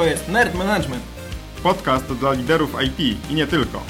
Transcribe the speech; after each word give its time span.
To 0.00 0.06
jest 0.06 0.28
Nerd 0.28 0.54
Management. 0.54 1.02
Podcast 1.62 2.12
dla 2.12 2.32
liderów 2.32 2.76
IT 2.82 3.30
i 3.30 3.34
nie 3.34 3.46
tylko. 3.46 3.80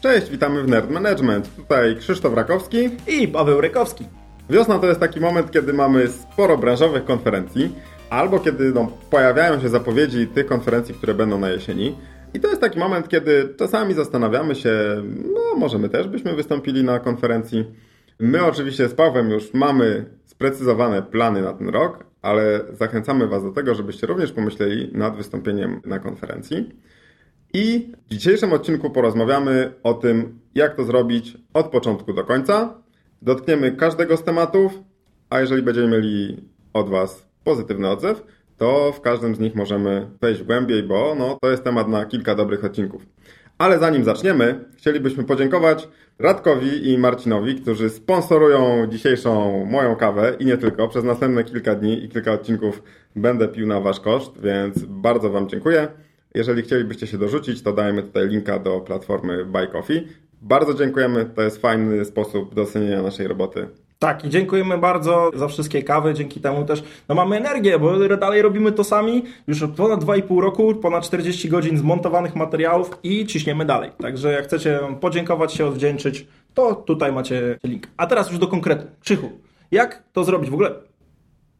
Cześć, 0.00 0.30
witamy 0.30 0.62
w 0.62 0.68
Nerd 0.68 0.90
Management. 0.90 1.56
Tutaj 1.56 1.96
Krzysztof 1.96 2.34
Rakowski. 2.34 2.90
I 3.06 3.28
Paweł 3.28 3.60
Rykowski. 3.60 4.04
Wiosna 4.50 4.78
to 4.78 4.86
jest 4.86 5.00
taki 5.00 5.20
moment, 5.20 5.50
kiedy 5.50 5.72
mamy 5.72 6.08
sporo 6.08 6.58
branżowych 6.58 7.04
konferencji, 7.04 7.74
albo 8.10 8.38
kiedy 8.38 8.72
no, 8.72 8.88
pojawiają 9.10 9.60
się 9.60 9.68
zapowiedzi 9.68 10.26
tych 10.26 10.46
konferencji, 10.46 10.94
które 10.94 11.14
będą 11.14 11.38
na 11.38 11.50
jesieni. 11.50 11.96
I 12.34 12.40
to 12.40 12.48
jest 12.48 12.60
taki 12.60 12.78
moment, 12.78 13.08
kiedy 13.08 13.54
czasami 13.58 13.94
zastanawiamy 13.94 14.54
się, 14.54 15.02
no 15.34 15.40
może 15.56 15.78
my 15.78 15.88
też 15.88 16.08
byśmy 16.08 16.34
wystąpili 16.36 16.84
na 16.84 16.98
konferencji. 16.98 17.64
My 18.20 18.44
oczywiście 18.44 18.88
z 18.88 18.94
Pawłem 18.94 19.30
już 19.30 19.54
mamy 19.54 20.04
sprecyzowane 20.24 21.02
plany 21.02 21.42
na 21.42 21.52
ten 21.52 21.68
rok, 21.68 22.04
ale 22.22 22.60
zachęcamy 22.72 23.26
Was 23.26 23.42
do 23.42 23.52
tego, 23.52 23.74
żebyście 23.74 24.06
również 24.06 24.32
pomyśleli 24.32 24.90
nad 24.92 25.16
wystąpieniem 25.16 25.80
na 25.84 25.98
konferencji. 25.98 26.78
I 27.52 27.92
w 28.06 28.14
dzisiejszym 28.14 28.52
odcinku 28.52 28.90
porozmawiamy 28.90 29.72
o 29.82 29.94
tym, 29.94 30.38
jak 30.54 30.76
to 30.76 30.84
zrobić 30.84 31.38
od 31.54 31.66
początku 31.66 32.12
do 32.12 32.24
końca. 32.24 32.82
Dotkniemy 33.22 33.72
każdego 33.72 34.16
z 34.16 34.24
tematów, 34.24 34.72
a 35.30 35.40
jeżeli 35.40 35.62
będziemy 35.62 35.88
mieli 35.88 36.48
od 36.72 36.90
Was 36.90 37.28
pozytywny 37.44 37.88
odzew, 37.88 38.22
to 38.58 38.92
w 38.92 39.00
każdym 39.00 39.34
z 39.34 39.40
nich 39.40 39.54
możemy 39.54 40.06
wejść 40.20 40.42
głębiej, 40.42 40.82
bo 40.82 41.14
no, 41.18 41.38
to 41.42 41.50
jest 41.50 41.64
temat 41.64 41.88
na 41.88 42.06
kilka 42.06 42.34
dobrych 42.34 42.64
odcinków. 42.64 43.06
Ale 43.58 43.78
zanim 43.78 44.04
zaczniemy, 44.04 44.64
chcielibyśmy 44.76 45.24
podziękować 45.24 45.88
Radkowi 46.18 46.90
i 46.90 46.98
Marcinowi, 46.98 47.54
którzy 47.54 47.90
sponsorują 47.90 48.86
dzisiejszą 48.86 49.64
moją 49.64 49.96
kawę 49.96 50.36
i 50.38 50.44
nie 50.44 50.56
tylko. 50.56 50.88
Przez 50.88 51.04
następne 51.04 51.44
kilka 51.44 51.74
dni 51.74 52.04
i 52.04 52.08
kilka 52.08 52.32
odcinków 52.32 52.82
będę 53.16 53.48
pił 53.48 53.66
na 53.66 53.80
Wasz 53.80 54.00
koszt, 54.00 54.40
więc 54.40 54.84
bardzo 54.84 55.30
Wam 55.30 55.48
dziękuję. 55.48 55.88
Jeżeli 56.34 56.62
chcielibyście 56.62 57.06
się 57.06 57.18
dorzucić, 57.18 57.62
to 57.62 57.72
dajemy 57.72 58.02
tutaj 58.02 58.28
linka 58.28 58.58
do 58.58 58.80
platformy 58.80 59.44
Buy 59.44 59.66
Coffee. 59.66 60.08
Bardzo 60.42 60.74
dziękujemy, 60.74 61.24
to 61.24 61.42
jest 61.42 61.60
fajny 61.60 62.04
sposób 62.04 62.54
docenienia 62.54 63.02
naszej 63.02 63.28
roboty. 63.28 63.68
Tak, 64.04 64.24
i 64.24 64.30
dziękujemy 64.30 64.78
bardzo 64.78 65.30
za 65.34 65.48
wszystkie 65.48 65.82
kawy. 65.82 66.14
Dzięki 66.14 66.40
temu 66.40 66.64
też 66.64 66.84
no 67.08 67.14
mamy 67.14 67.36
energię, 67.36 67.78
bo 67.78 68.08
dalej 68.08 68.42
robimy 68.42 68.72
to 68.72 68.84
sami. 68.84 69.24
Już 69.46 69.62
od 69.62 69.70
ponad 69.70 70.04
2,5 70.04 70.40
roku, 70.40 70.74
ponad 70.74 71.04
40 71.04 71.48
godzin 71.48 71.78
zmontowanych 71.78 72.36
materiałów 72.36 72.98
i 73.02 73.26
ciśniemy 73.26 73.64
dalej. 73.64 73.90
Także 74.02 74.32
jak 74.32 74.44
chcecie 74.44 74.80
podziękować 75.00 75.52
się, 75.52 75.66
odwdzięczyć, 75.66 76.26
to 76.54 76.74
tutaj 76.74 77.12
macie 77.12 77.58
link. 77.64 77.86
A 77.96 78.06
teraz 78.06 78.30
już 78.30 78.38
do 78.38 78.46
konkretu. 78.46 78.86
Krzychu, 79.00 79.30
jak 79.70 80.02
to 80.12 80.24
zrobić 80.24 80.50
w 80.50 80.54
ogóle? 80.54 80.70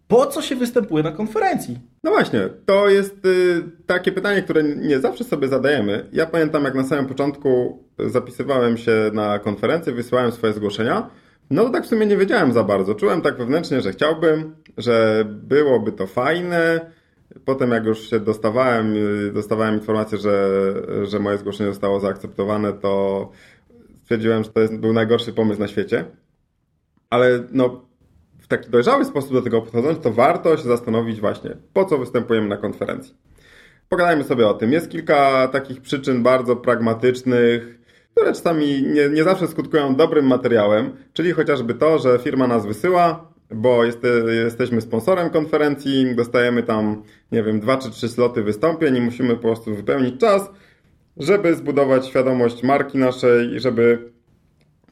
Po 0.08 0.26
co 0.26 0.42
się 0.42 0.56
występuje 0.56 1.02
na 1.04 1.12
konferencji? 1.12 1.78
No 2.02 2.10
właśnie, 2.10 2.48
to 2.66 2.88
jest 2.88 3.26
y, 3.26 3.62
takie 3.86 4.12
pytanie, 4.12 4.42
które 4.42 4.62
nie 4.62 5.00
zawsze 5.00 5.24
sobie 5.24 5.48
zadajemy. 5.48 6.06
Ja 6.12 6.26
pamiętam, 6.26 6.64
jak 6.64 6.74
na 6.74 6.84
samym 6.84 7.06
początku 7.06 7.82
zapisywałem 7.98 8.76
się 8.76 9.10
na 9.12 9.38
konferencję, 9.38 9.92
wysyłałem 9.92 10.32
swoje 10.32 10.52
zgłoszenia. 10.52 11.10
No 11.50 11.70
tak 11.70 11.84
w 11.84 11.86
sumie 11.86 12.06
nie 12.06 12.16
wiedziałem 12.16 12.52
za 12.52 12.64
bardzo. 12.64 12.94
Czułem 12.94 13.20
tak 13.20 13.36
wewnętrznie, 13.36 13.80
że 13.80 13.92
chciałbym, 13.92 14.56
że 14.76 15.24
byłoby 15.28 15.92
to 15.92 16.06
fajne. 16.06 16.90
Potem 17.44 17.70
jak 17.70 17.84
już 17.84 18.10
się 18.10 18.20
dostawałem, 18.20 18.94
dostawałem 19.34 19.74
informację, 19.74 20.18
że, 20.18 20.62
że 21.02 21.18
moje 21.18 21.38
zgłoszenie 21.38 21.70
zostało 21.70 22.00
zaakceptowane, 22.00 22.72
to 22.72 23.30
stwierdziłem, 24.02 24.44
że 24.44 24.50
to 24.50 24.60
jest, 24.60 24.76
był 24.76 24.92
najgorszy 24.92 25.32
pomysł 25.32 25.60
na 25.60 25.68
świecie. 25.68 26.04
Ale 27.10 27.44
no, 27.52 27.84
w 28.38 28.46
taki 28.46 28.70
dojrzały 28.70 29.04
sposób 29.04 29.32
do 29.32 29.42
tego 29.42 29.62
podchodząc, 29.62 30.00
to 30.00 30.12
warto 30.12 30.56
się 30.56 30.62
zastanowić 30.62 31.20
właśnie, 31.20 31.56
po 31.72 31.84
co 31.84 31.98
występujemy 31.98 32.48
na 32.48 32.56
konferencji. 32.56 33.14
Pogadajmy 33.88 34.24
sobie 34.24 34.48
o 34.48 34.54
tym. 34.54 34.72
Jest 34.72 34.90
kilka 34.90 35.48
takich 35.48 35.80
przyczyn 35.80 36.22
bardzo 36.22 36.56
pragmatycznych, 36.56 37.78
które 38.14 38.32
czasami 38.32 38.82
nie, 38.82 39.08
nie 39.08 39.24
zawsze 39.24 39.48
skutkują 39.48 39.94
dobrym 39.94 40.26
materiałem, 40.26 40.96
czyli 41.12 41.32
chociażby 41.32 41.74
to, 41.74 41.98
że 41.98 42.18
firma 42.18 42.46
nas 42.46 42.66
wysyła, 42.66 43.32
bo 43.50 43.84
jest, 43.84 43.98
jesteśmy 44.44 44.80
sponsorem 44.80 45.30
konferencji, 45.30 46.14
dostajemy 46.16 46.62
tam, 46.62 47.02
nie 47.32 47.42
wiem, 47.42 47.60
dwa 47.60 47.76
czy 47.76 47.90
trzy 47.90 48.08
sloty 48.08 48.42
wystąpień 48.42 48.96
i 48.96 49.00
musimy 49.00 49.34
po 49.34 49.42
prostu 49.42 49.74
wypełnić 49.74 50.20
czas, 50.20 50.50
żeby 51.16 51.54
zbudować 51.54 52.06
świadomość 52.06 52.62
marki 52.62 52.98
naszej 52.98 53.54
i 53.54 53.60
żeby 53.60 54.12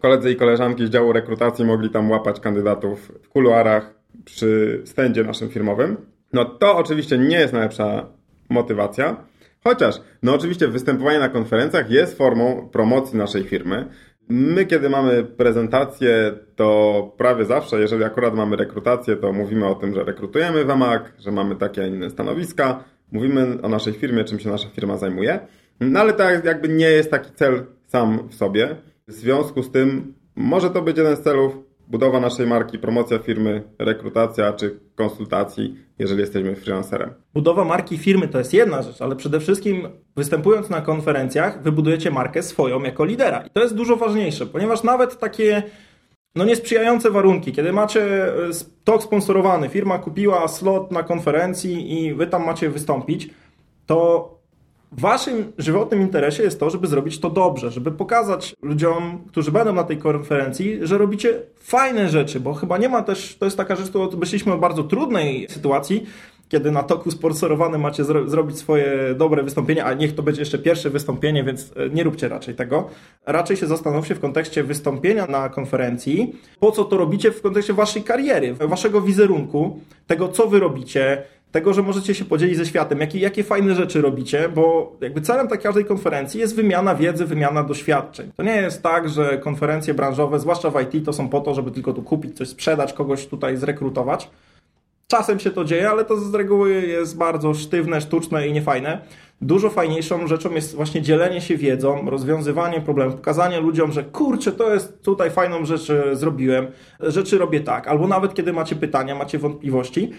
koledzy 0.01 0.31
i 0.31 0.37
koleżanki 0.37 0.87
z 0.87 0.91
działu 0.91 1.13
rekrutacji 1.13 1.65
mogli 1.65 1.91
tam 1.91 2.11
łapać 2.11 2.41
kandydatów 2.41 3.13
w 3.23 3.29
kuluarach 3.29 3.95
przy 4.25 4.83
stędzie 4.85 5.25
naszym 5.25 5.49
firmowym. 5.49 5.97
No 6.33 6.45
to 6.45 6.77
oczywiście 6.77 7.19
nie 7.19 7.37
jest 7.37 7.53
najlepsza 7.53 8.07
motywacja, 8.49 9.17
chociaż 9.65 10.01
no 10.23 10.35
oczywiście 10.35 10.69
występowanie 10.69 11.19
na 11.19 11.29
konferencjach 11.29 11.91
jest 11.91 12.19
formą 12.19 12.69
promocji 12.73 13.19
naszej 13.19 13.45
firmy. 13.45 13.89
My, 14.29 14.67
kiedy 14.67 14.89
mamy 14.89 15.25
prezentację, 15.25 16.33
to 16.57 17.13
prawie 17.17 17.45
zawsze, 17.45 17.81
jeżeli 17.81 18.05
akurat 18.05 18.35
mamy 18.35 18.57
rekrutację, 18.57 19.17
to 19.17 19.33
mówimy 19.33 19.67
o 19.67 19.75
tym, 19.75 19.95
że 19.95 20.05
rekrutujemy 20.05 20.65
w 20.65 20.71
AMAK, 20.71 21.13
że 21.19 21.33
mamy 21.33 21.57
takie, 21.57 21.89
inne 21.89 22.11
stanowiska, 22.11 22.85
mówimy 23.13 23.59
o 23.63 23.69
naszej 23.69 23.93
firmie, 23.93 24.25
czym 24.25 24.41
się 24.41 24.51
nasza 24.51 24.69
firma 24.69 24.97
zajmuje. 24.97 25.41
No 25.81 26.01
ale 26.01 26.13
to 26.13 26.23
jakby 26.31 26.69
nie 26.69 26.91
jest 26.91 27.11
taki 27.11 27.33
cel 27.33 27.65
sam 27.87 28.29
w 28.29 28.35
sobie. 28.35 28.77
W 29.09 29.13
związku 29.13 29.63
z 29.63 29.71
tym 29.71 30.15
może 30.37 30.71
to 30.71 30.83
być 30.83 30.99
jeden 30.99 31.17
z 31.17 31.21
celów 31.21 31.59
budowa 31.89 32.21
naszej 32.21 32.47
marki, 32.47 32.79
promocja 32.79 33.19
firmy, 33.19 33.63
rekrutacja 33.79 34.53
czy 34.53 34.81
konsultacji, 34.95 35.77
jeżeli 35.99 36.21
jesteśmy 36.21 36.57
freelancerem. 36.57 37.15
Budowa 37.35 37.65
marki 37.65 37.99
firmy 37.99 38.29
to 38.29 38.39
jest 38.39 38.55
jedna 38.55 38.83
rzecz, 38.83 39.03
ale 39.03 39.17
przede 39.17 39.41
wszystkim 39.41 39.89
występując 40.17 40.71
na 40.71 40.81
konferencjach, 40.81 41.63
wybudujecie 41.63 42.11
markę 42.11 42.43
swoją 42.43 42.83
jako 42.83 43.05
lidera. 43.05 43.43
I 43.47 43.51
to 43.51 43.63
jest 43.63 43.75
dużo 43.75 43.97
ważniejsze, 43.97 44.47
ponieważ 44.47 44.83
nawet 44.83 45.19
takie 45.19 45.63
no 46.35 46.45
niesprzyjające 46.45 47.11
warunki, 47.11 47.53
kiedy 47.53 47.73
macie 47.73 48.27
e, 48.27 48.51
tok 48.85 49.03
sponsorowany, 49.03 49.69
firma 49.69 49.99
kupiła 49.99 50.49
slot 50.49 50.91
na 50.91 51.03
konferencji 51.03 52.03
i 52.03 52.15
wy 52.15 52.27
tam 52.27 52.47
macie 52.47 52.71
wystąpić, 52.71 53.31
to 53.87 54.42
waszym 54.93 55.53
żywotnym 55.59 56.01
interesie 56.01 56.43
jest 56.43 56.61
to, 56.61 56.71
żeby 56.71 56.87
zrobić 56.87 57.21
to 57.21 57.31
dobrze, 57.31 57.71
żeby 57.71 57.93
pokazać 57.93 58.55
ludziom, 58.63 59.25
którzy 59.29 59.53
będą 59.53 59.73
na 59.73 59.85
tej 59.85 59.99
konferencji, 59.99 60.79
że 60.83 60.99
robicie 60.99 61.41
fajne 61.57 62.09
rzeczy, 62.09 62.41
bo 62.41 62.55
chyba 62.55 62.79
nie 62.79 62.89
ma 62.89 63.03
też, 63.03 63.37
to 63.37 63.45
jest 63.45 63.57
taka 63.57 63.77
rzecz, 63.77 63.91
tu 63.91 64.19
wyszliśmy 64.19 64.53
od 64.53 64.61
bardzo 64.61 64.85
trudnej 64.85 65.47
sytuacji, 65.51 66.07
kiedy 66.53 66.71
na 66.71 66.83
toku 66.83 67.11
sponsorowanym 67.11 67.81
macie 67.81 68.05
zro 68.05 68.29
zrobić 68.29 68.59
swoje 68.59 69.15
dobre 69.17 69.43
wystąpienie, 69.43 69.85
a 69.85 69.95
niech 69.95 70.15
to 70.15 70.23
będzie 70.23 70.43
jeszcze 70.43 70.59
pierwsze 70.59 70.91
wystąpienie, 70.91 71.45
więc 71.45 71.73
e, 71.77 71.91
nie 71.91 72.03
róbcie 72.03 72.29
raczej 72.29 72.55
tego. 72.55 72.89
Raczej 73.27 73.57
się 73.57 73.67
zastanówcie 73.67 74.15
w 74.15 74.21
kontekście 74.21 74.63
wystąpienia 74.63 75.27
na 75.27 75.49
konferencji, 75.49 76.37
po 76.61 76.73
co 76.73 76.85
to 76.85 76.97
robicie 76.97 77.31
w 77.31 77.43
kontekście 77.43 77.73
waszej 77.73 78.03
kariery, 78.03 78.55
waszego 78.55 79.01
wizerunku, 79.01 79.81
tego 80.07 80.29
co 80.29 80.47
wy 80.47 80.61
robicie, 80.61 81.23
tego, 81.53 81.73
że 81.73 81.83
możecie 81.83 82.15
się 82.15 82.25
podzielić 82.25 82.57
ze 82.57 82.67
światem, 82.67 83.01
jakie, 83.01 83.19
jakie 83.19 83.45
fajne 83.45 83.75
rzeczy 83.75 84.03
robicie, 84.03 84.49
bo 84.49 84.93
jakby 85.01 85.21
celem 85.21 85.49
takiej 85.49 85.63
każdej 85.63 85.85
konferencji 85.85 86.41
jest 86.41 86.57
wymiana 86.57 86.95
wiedzy, 86.95 87.25
wymiana 87.25 87.63
doświadczeń. 87.65 88.33
To 88.37 88.43
nie 88.43 88.57
jest 88.57 88.83
tak, 88.83 89.09
że 89.09 89.39
konferencje 89.39 89.95
branżowe, 89.95 90.41
zwłaszcza 90.41 90.71
w 90.71 90.81
IT, 90.83 91.05
to 91.05 91.13
są 91.13 91.29
po 91.29 91.41
to, 91.41 91.55
żeby 91.55 91.71
tylko 91.71 91.93
tu 91.93 92.03
kupić 92.03 92.37
coś, 92.37 92.49
sprzedać, 92.49 92.93
kogoś 92.93 93.27
tutaj 93.27 93.57
zrekrutować. 93.57 94.31
Czasem 95.09 95.39
się 95.39 95.51
to 95.51 95.65
dzieje, 95.65 95.91
ale 95.91 96.05
to 96.05 96.17
z 96.17 96.35
reguły 96.35 96.73
jest 96.73 97.17
bardzo 97.17 97.55
sztywne, 97.55 98.01
sztuczne 98.01 98.49
i 98.49 98.53
niefajne. 98.53 99.01
Dużo 99.41 99.71
fajniejszą 99.71 100.27
rzeczą 100.27 100.55
jest 100.55 100.75
właśnie 100.75 101.03
dzielenie 101.03 101.41
się 101.41 101.57
wiedzą, 101.57 102.11
rozwiązywanie 102.11 102.81
problemów, 102.81 103.15
pokazanie 103.15 103.61
ludziom, 103.61 103.93
że 103.93 104.05
kurczę, 104.05 104.53
to 104.53 104.75
jest 104.75 105.03
tutaj 105.03 105.31
fajną 105.31 105.65
rzecz 105.65 105.93
zrobiłem, 106.13 106.67
rzeczy 107.01 107.39
robię 107.39 107.61
tak, 107.61 107.89
albo 107.89 108.09
nawet 108.09 108.35
kiedy 108.35 108.53
macie 108.53 108.77
pytania, 108.77 109.15
macie 109.15 109.39
wątpliwości, 109.39 110.13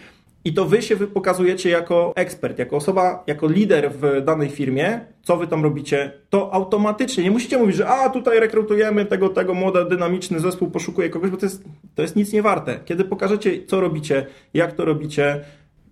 i 0.45 0.53
to 0.53 0.65
wy 0.65 0.81
się 0.81 0.95
wy 0.95 1.07
pokazujecie 1.07 1.69
jako 1.69 2.13
ekspert, 2.15 2.59
jako 2.59 2.75
osoba, 2.75 3.23
jako 3.27 3.47
lider 3.47 3.91
w 3.91 4.21
danej 4.25 4.49
firmie, 4.49 4.99
co 5.23 5.37
wy 5.37 5.47
tam 5.47 5.63
robicie, 5.63 6.11
to 6.29 6.53
automatycznie, 6.53 7.23
nie 7.23 7.31
musicie 7.31 7.57
mówić, 7.57 7.75
że 7.75 7.87
a 7.87 8.09
tutaj 8.09 8.39
rekrutujemy 8.39 9.05
tego, 9.05 9.29
tego 9.29 9.53
młody, 9.53 9.85
dynamiczny 9.85 10.39
zespół, 10.39 10.71
poszukuje 10.71 11.09
kogoś, 11.09 11.29
bo 11.29 11.37
to 11.37 11.45
jest, 11.45 11.63
to 11.95 12.01
jest 12.01 12.15
nic 12.15 12.33
nie 12.33 12.41
warte. 12.41 12.79
Kiedy 12.85 13.03
pokażecie, 13.03 13.65
co 13.65 13.81
robicie, 13.81 14.25
jak 14.53 14.73
to 14.73 14.85
robicie, 14.85 15.41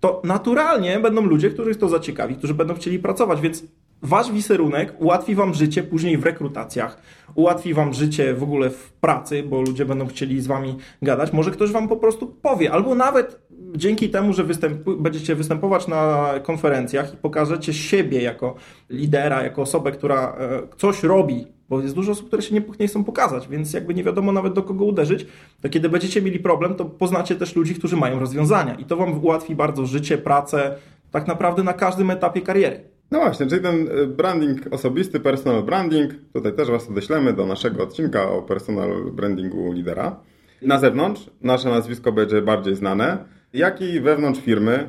to 0.00 0.22
naturalnie 0.24 1.00
będą 1.00 1.22
ludzie, 1.22 1.50
których 1.50 1.78
to 1.78 1.88
zaciekawi, 1.88 2.36
którzy 2.36 2.54
będą 2.54 2.74
chcieli 2.74 2.98
pracować, 2.98 3.40
więc 3.40 3.64
wasz 4.02 4.32
wizerunek 4.32 4.94
ułatwi 4.98 5.34
wam 5.34 5.54
życie 5.54 5.82
później 5.82 6.18
w 6.18 6.24
rekrutacjach, 6.24 7.02
ułatwi 7.34 7.74
wam 7.74 7.94
życie 7.94 8.34
w 8.34 8.42
ogóle 8.42 8.70
w 8.70 8.92
pracy, 8.92 9.42
bo 9.42 9.60
ludzie 9.60 9.84
będą 9.84 10.06
chcieli 10.06 10.40
z 10.40 10.46
wami 10.46 10.76
gadać. 11.02 11.32
Może 11.32 11.50
ktoś 11.50 11.70
wam 11.70 11.88
po 11.88 11.96
prostu 11.96 12.26
powie, 12.26 12.72
albo 12.72 12.94
nawet 12.94 13.40
dzięki 13.76 14.10
temu, 14.10 14.32
że 14.32 14.44
występu, 14.44 14.96
będziecie 14.96 15.34
występować 15.34 15.88
na 15.88 16.30
konferencjach 16.42 17.14
i 17.14 17.16
pokażecie 17.16 17.74
siebie 17.74 18.22
jako 18.22 18.54
lidera, 18.90 19.42
jako 19.42 19.62
osobę, 19.62 19.92
która 19.92 20.36
e, 20.38 20.62
coś 20.76 21.02
robi, 21.02 21.46
bo 21.68 21.80
jest 21.80 21.94
dużo 21.94 22.12
osób, 22.12 22.26
które 22.26 22.42
się 22.42 22.54
nie, 22.54 22.62
nie 22.80 22.88
chcą 22.88 23.04
pokazać, 23.04 23.48
więc 23.48 23.72
jakby 23.72 23.94
nie 23.94 24.04
wiadomo 24.04 24.32
nawet 24.32 24.52
do 24.52 24.62
kogo 24.62 24.84
uderzyć, 24.84 25.26
to 25.60 25.68
kiedy 25.68 25.88
będziecie 25.88 26.22
mieli 26.22 26.38
problem, 26.38 26.74
to 26.74 26.84
poznacie 26.84 27.36
też 27.36 27.56
ludzi, 27.56 27.74
którzy 27.74 27.96
mają 27.96 28.18
rozwiązania 28.18 28.74
i 28.74 28.84
to 28.84 28.96
wam 28.96 29.24
ułatwi 29.24 29.54
bardzo 29.54 29.86
życie, 29.86 30.18
pracę, 30.18 30.76
tak 31.10 31.26
naprawdę 31.26 31.62
na 31.62 31.72
każdym 31.72 32.10
etapie 32.10 32.40
kariery. 32.40 32.91
No 33.12 33.18
właśnie, 33.18 33.46
czyli 33.46 33.62
ten 33.62 33.88
e, 33.88 34.06
branding 34.06 34.60
osobisty, 34.70 35.20
personal 35.20 35.62
branding, 35.62 36.12
tutaj 36.32 36.52
też 36.52 36.68
Was 36.70 36.90
odeślemy 36.90 37.32
do 37.32 37.46
naszego 37.46 37.82
odcinka 37.82 38.30
o 38.30 38.42
personal 38.42 39.10
brandingu 39.12 39.72
lidera. 39.72 40.20
Na 40.62 40.78
zewnątrz 40.78 41.30
nasze 41.40 41.68
nazwisko 41.68 42.12
będzie 42.12 42.42
bardziej 42.42 42.76
znane, 42.76 43.24
jak 43.52 43.80
i 43.80 44.00
wewnątrz 44.00 44.40
firmy 44.40 44.88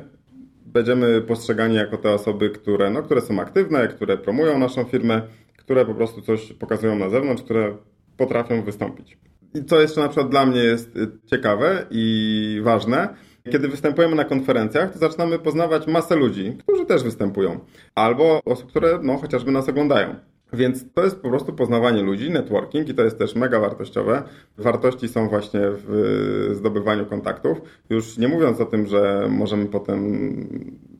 będziemy 0.66 1.20
postrzegani 1.20 1.74
jako 1.74 1.96
te 1.96 2.10
osoby, 2.10 2.50
które, 2.50 2.90
no, 2.90 3.02
które 3.02 3.20
są 3.20 3.40
aktywne, 3.40 3.88
które 3.88 4.18
promują 4.18 4.58
naszą 4.58 4.84
firmę, 4.84 5.22
które 5.56 5.86
po 5.86 5.94
prostu 5.94 6.22
coś 6.22 6.52
pokazują 6.52 6.98
na 6.98 7.08
zewnątrz, 7.08 7.42
które 7.42 7.76
potrafią 8.16 8.62
wystąpić. 8.62 9.18
I 9.54 9.64
co 9.64 9.80
jeszcze 9.80 10.00
na 10.00 10.08
przykład 10.08 10.30
dla 10.30 10.46
mnie 10.46 10.60
jest 10.60 10.96
y, 10.96 11.08
ciekawe 11.26 11.86
i 11.90 12.60
ważne, 12.64 13.08
kiedy 13.50 13.68
występujemy 13.68 14.16
na 14.16 14.24
konferencjach, 14.24 14.92
to 14.92 14.98
zaczynamy 14.98 15.38
poznawać 15.38 15.86
masę 15.86 16.16
ludzi, 16.16 16.56
którzy 16.58 16.86
też 16.86 17.02
występują, 17.02 17.60
albo 17.94 18.40
osób, 18.44 18.68
które 18.68 18.98
no, 19.02 19.16
chociażby 19.16 19.50
nas 19.50 19.68
oglądają. 19.68 20.14
Więc 20.52 20.92
to 20.94 21.04
jest 21.04 21.20
po 21.20 21.28
prostu 21.28 21.52
poznawanie 21.52 22.02
ludzi, 22.02 22.30
networking 22.30 22.88
i 22.88 22.94
to 22.94 23.04
jest 23.04 23.18
też 23.18 23.34
mega 23.34 23.60
wartościowe. 23.60 24.22
Wartości 24.58 25.08
są 25.08 25.28
właśnie 25.28 25.60
w 25.64 26.50
zdobywaniu 26.52 27.06
kontaktów. 27.06 27.60
Już 27.90 28.18
nie 28.18 28.28
mówiąc 28.28 28.60
o 28.60 28.64
tym, 28.64 28.86
że 28.86 29.26
możemy 29.30 29.66
potem 29.66 30.28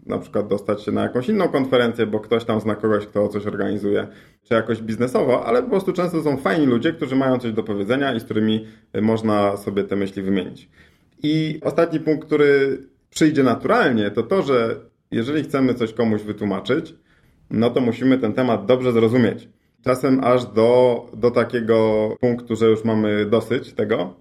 na 0.07 0.19
przykład 0.19 0.49
dostać 0.49 0.83
się 0.83 0.93
na 0.93 1.03
jakąś 1.03 1.29
inną 1.29 1.49
konferencję, 1.49 2.07
bo 2.07 2.21
ktoś 2.21 2.45
tam 2.45 2.61
zna 2.61 2.75
kogoś, 2.75 3.07
kto 3.07 3.29
coś 3.29 3.47
organizuje, 3.47 4.07
czy 4.43 4.55
jakoś 4.55 4.83
biznesowo, 4.83 5.47
ale 5.47 5.63
po 5.63 5.71
prostu 5.71 5.93
często 5.93 6.23
są 6.23 6.37
fajni 6.37 6.67
ludzie, 6.67 6.93
którzy 6.93 7.17
mają 7.17 7.39
coś 7.39 7.53
do 7.53 7.63
powiedzenia 7.63 8.15
i 8.15 8.21
z 8.21 8.25
którymi 8.25 8.67
można 9.03 9.57
sobie 9.57 9.85
te 9.85 9.97
myśli 9.97 10.23
wymienić. 10.23 10.69
I 11.25 11.61
ostatni 11.63 12.01
punkt, 12.01 12.27
który 12.27 12.79
przyjdzie 13.11 13.43
naturalnie, 13.43 14.11
to 14.11 14.23
to, 14.23 14.43
że 14.43 14.77
jeżeli 15.11 15.43
chcemy 15.43 15.75
coś 15.75 15.93
komuś 15.93 16.23
wytłumaczyć, 16.23 16.95
no 17.51 17.71
to 17.71 17.81
musimy 17.81 18.19
ten 18.19 18.33
temat 18.33 18.67
dobrze 18.67 18.93
zrozumieć. 18.93 19.49
Czasem 19.85 20.21
aż 20.25 20.47
do, 20.47 21.07
do 21.17 21.31
takiego 21.31 22.09
punktu, 22.21 22.57
że 22.57 22.67
już 22.67 22.85
mamy 22.85 23.27
dosyć 23.27 23.73
tego, 23.73 24.15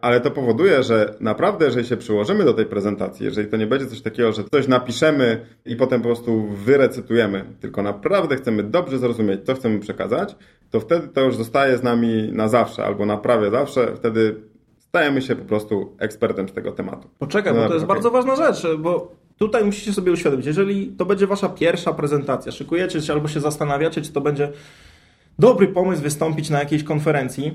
ale 0.00 0.20
to 0.20 0.30
powoduje, 0.30 0.82
że 0.82 1.14
naprawdę, 1.20 1.64
jeżeli 1.64 1.86
się 1.86 1.96
przyłożymy 1.96 2.44
do 2.44 2.54
tej 2.54 2.66
prezentacji, 2.66 3.26
jeżeli 3.26 3.48
to 3.48 3.56
nie 3.56 3.66
będzie 3.66 3.86
coś 3.86 4.02
takiego, 4.02 4.32
że 4.32 4.44
coś 4.44 4.68
napiszemy 4.68 5.46
i 5.64 5.76
potem 5.76 6.00
po 6.00 6.08
prostu 6.08 6.46
wyrecytujemy, 6.46 7.44
tylko 7.60 7.82
naprawdę 7.82 8.36
chcemy 8.36 8.62
dobrze 8.62 8.98
zrozumieć, 8.98 9.40
co 9.44 9.54
chcemy 9.54 9.78
przekazać, 9.78 10.36
to 10.70 10.80
wtedy 10.80 11.08
to 11.08 11.20
już 11.20 11.36
zostaje 11.36 11.78
z 11.78 11.82
nami 11.82 12.30
na 12.32 12.48
zawsze 12.48 12.84
albo 12.84 13.06
na 13.06 13.16
prawie 13.16 13.50
zawsze. 13.50 13.96
Wtedy 13.96 14.40
stajemy 14.96 15.22
się 15.22 15.36
po 15.36 15.44
prostu 15.44 15.96
ekspertem 15.98 16.48
z 16.48 16.52
tego 16.52 16.72
tematu. 16.72 17.08
Poczekaj, 17.18 17.54
no, 17.54 17.62
bo 17.62 17.68
to 17.68 17.74
jest 17.74 17.84
okay. 17.84 17.94
bardzo 17.94 18.10
ważna 18.10 18.36
rzecz, 18.36 18.76
bo 18.78 19.12
tutaj 19.38 19.64
musicie 19.64 19.92
sobie 19.92 20.12
uświadomić, 20.12 20.46
jeżeli 20.46 20.86
to 20.86 21.04
będzie 21.04 21.26
wasza 21.26 21.48
pierwsza 21.48 21.92
prezentacja, 21.92 22.52
szykujecie 22.52 23.02
się 23.02 23.12
albo 23.12 23.28
się 23.28 23.40
zastanawiacie, 23.40 24.02
czy 24.02 24.12
to 24.12 24.20
będzie 24.20 24.52
dobry 25.38 25.68
pomysł 25.68 26.02
wystąpić 26.02 26.50
na 26.50 26.58
jakiejś 26.58 26.84
konferencji, 26.84 27.52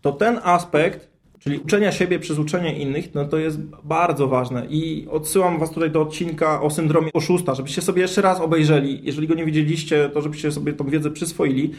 to 0.00 0.12
ten 0.12 0.40
aspekt, 0.44 1.08
czyli 1.38 1.58
uczenia 1.58 1.92
siebie 1.92 2.18
przez 2.18 2.38
uczenie 2.38 2.78
innych, 2.78 3.14
no 3.14 3.24
to 3.24 3.38
jest 3.38 3.60
bardzo 3.84 4.28
ważne 4.28 4.66
i 4.70 5.06
odsyłam 5.10 5.58
was 5.58 5.70
tutaj 5.70 5.90
do 5.90 6.02
odcinka 6.02 6.62
o 6.62 6.70
syndromie 6.70 7.10
oszusta, 7.14 7.54
żebyście 7.54 7.82
sobie 7.82 8.02
jeszcze 8.02 8.22
raz 8.22 8.40
obejrzeli, 8.40 9.00
jeżeli 9.02 9.28
go 9.28 9.34
nie 9.34 9.44
widzieliście, 9.44 10.10
to 10.14 10.20
żebyście 10.20 10.52
sobie 10.52 10.72
tą 10.72 10.84
wiedzę 10.84 11.10
przyswoili, 11.10 11.70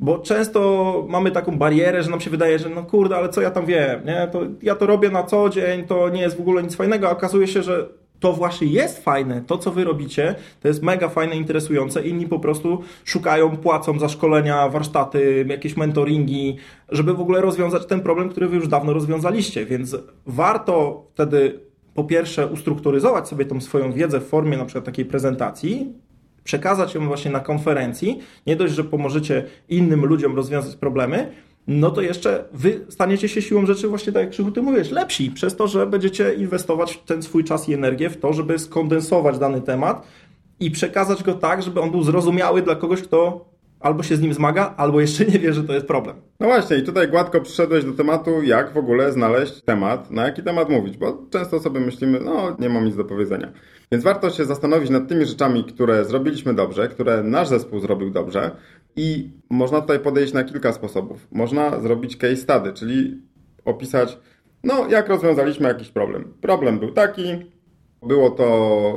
bo 0.00 0.18
często 0.18 1.04
mamy 1.08 1.30
taką 1.30 1.58
barierę, 1.58 2.02
że 2.02 2.10
nam 2.10 2.20
się 2.20 2.30
wydaje, 2.30 2.58
że 2.58 2.68
no 2.68 2.82
kurde, 2.82 3.16
ale 3.16 3.28
co 3.28 3.40
ja 3.40 3.50
tam 3.50 3.66
wiem, 3.66 4.04
nie? 4.04 4.28
To 4.32 4.40
ja 4.62 4.74
to 4.74 4.86
robię 4.86 5.10
na 5.10 5.22
co 5.22 5.48
dzień, 5.48 5.84
to 5.84 6.08
nie 6.08 6.20
jest 6.20 6.36
w 6.36 6.40
ogóle 6.40 6.62
nic 6.62 6.76
fajnego, 6.76 7.08
a 7.08 7.10
okazuje 7.10 7.46
się, 7.46 7.62
że 7.62 7.88
to 8.20 8.32
właśnie 8.32 8.66
jest 8.66 9.04
fajne, 9.04 9.42
to 9.46 9.58
co 9.58 9.70
wy 9.70 9.84
robicie, 9.84 10.34
to 10.60 10.68
jest 10.68 10.82
mega 10.82 11.08
fajne, 11.08 11.36
interesujące. 11.36 12.06
Inni 12.06 12.26
po 12.26 12.38
prostu 12.38 12.82
szukają, 13.04 13.56
płacą 13.56 13.98
za 13.98 14.08
szkolenia, 14.08 14.68
warsztaty, 14.68 15.46
jakieś 15.48 15.76
mentoringi, 15.76 16.56
żeby 16.88 17.14
w 17.14 17.20
ogóle 17.20 17.40
rozwiązać 17.40 17.86
ten 17.86 18.00
problem, 18.00 18.28
który 18.28 18.48
wy 18.48 18.56
już 18.56 18.68
dawno 18.68 18.92
rozwiązaliście. 18.92 19.66
Więc 19.66 19.96
warto 20.26 21.04
wtedy 21.14 21.60
po 21.94 22.04
pierwsze 22.04 22.46
ustrukturyzować 22.46 23.28
sobie 23.28 23.44
tą 23.44 23.60
swoją 23.60 23.92
wiedzę 23.92 24.20
w 24.20 24.28
formie 24.28 24.56
na 24.56 24.64
przykład 24.64 24.84
takiej 24.84 25.04
prezentacji, 25.04 25.92
przekazać 26.46 26.94
ją 26.94 27.06
właśnie 27.06 27.30
na 27.30 27.40
konferencji. 27.40 28.18
Nie 28.46 28.56
dość, 28.56 28.74
że 28.74 28.84
pomożecie 28.84 29.44
innym 29.68 30.04
ludziom 30.04 30.36
rozwiązać 30.36 30.76
problemy, 30.76 31.32
no 31.66 31.90
to 31.90 32.00
jeszcze 32.00 32.44
wy 32.52 32.86
staniecie 32.88 33.28
się 33.28 33.42
siłą 33.42 33.66
rzeczy 33.66 33.88
właśnie 33.88 34.12
tak 34.12 34.22
jak 34.22 34.30
Krzychu 34.30 34.50
ty 34.50 34.62
mówisz, 34.62 34.90
lepsi 34.90 35.30
przez 35.30 35.56
to, 35.56 35.68
że 35.68 35.86
będziecie 35.86 36.34
inwestować 36.34 36.98
ten 37.06 37.22
swój 37.22 37.44
czas 37.44 37.68
i 37.68 37.74
energię 37.74 38.10
w 38.10 38.16
to, 38.16 38.32
żeby 38.32 38.58
skondensować 38.58 39.38
dany 39.38 39.60
temat 39.60 40.06
i 40.60 40.70
przekazać 40.70 41.22
go 41.22 41.34
tak, 41.34 41.62
żeby 41.62 41.80
on 41.80 41.90
był 41.90 42.02
zrozumiały 42.02 42.62
dla 42.62 42.74
kogoś, 42.74 43.02
kto 43.02 43.44
albo 43.80 44.02
się 44.02 44.16
z 44.16 44.20
nim 44.20 44.34
zmaga, 44.34 44.74
albo 44.76 45.00
jeszcze 45.00 45.24
nie 45.24 45.38
wie, 45.38 45.52
że 45.52 45.64
to 45.64 45.72
jest 45.74 45.86
problem. 45.86 46.16
No 46.40 46.46
właśnie, 46.46 46.76
i 46.76 46.82
tutaj 46.82 47.08
gładko 47.08 47.40
przyszedłeś 47.40 47.84
do 47.84 47.92
tematu, 47.92 48.42
jak 48.42 48.72
w 48.72 48.76
ogóle 48.76 49.12
znaleźć 49.12 49.62
temat, 49.62 50.10
na 50.10 50.24
jaki 50.24 50.42
temat 50.42 50.68
mówić, 50.68 50.96
bo 50.96 51.26
często 51.30 51.60
sobie 51.60 51.80
myślimy, 51.80 52.20
no 52.20 52.56
nie 52.58 52.68
mam 52.68 52.84
nic 52.84 52.96
do 52.96 53.04
powiedzenia. 53.04 53.52
Więc 53.92 54.04
warto 54.04 54.30
się 54.30 54.44
zastanowić 54.44 54.90
nad 54.90 55.08
tymi 55.08 55.26
rzeczami, 55.26 55.64
które 55.64 56.04
zrobiliśmy 56.04 56.54
dobrze, 56.54 56.88
które 56.88 57.22
nasz 57.22 57.48
zespół 57.48 57.80
zrobił 57.80 58.10
dobrze, 58.10 58.50
i 58.96 59.30
można 59.50 59.80
tutaj 59.80 59.98
podejść 59.98 60.32
na 60.32 60.44
kilka 60.44 60.72
sposobów. 60.72 61.26
Można 61.32 61.80
zrobić 61.80 62.16
case 62.16 62.36
study, 62.36 62.72
czyli 62.72 63.20
opisać, 63.64 64.18
no 64.64 64.88
jak 64.88 65.08
rozwiązaliśmy 65.08 65.68
jakiś 65.68 65.88
problem. 65.88 66.32
Problem 66.40 66.78
był 66.78 66.92
taki, 66.92 67.22
było 68.02 68.30
to 68.30 68.94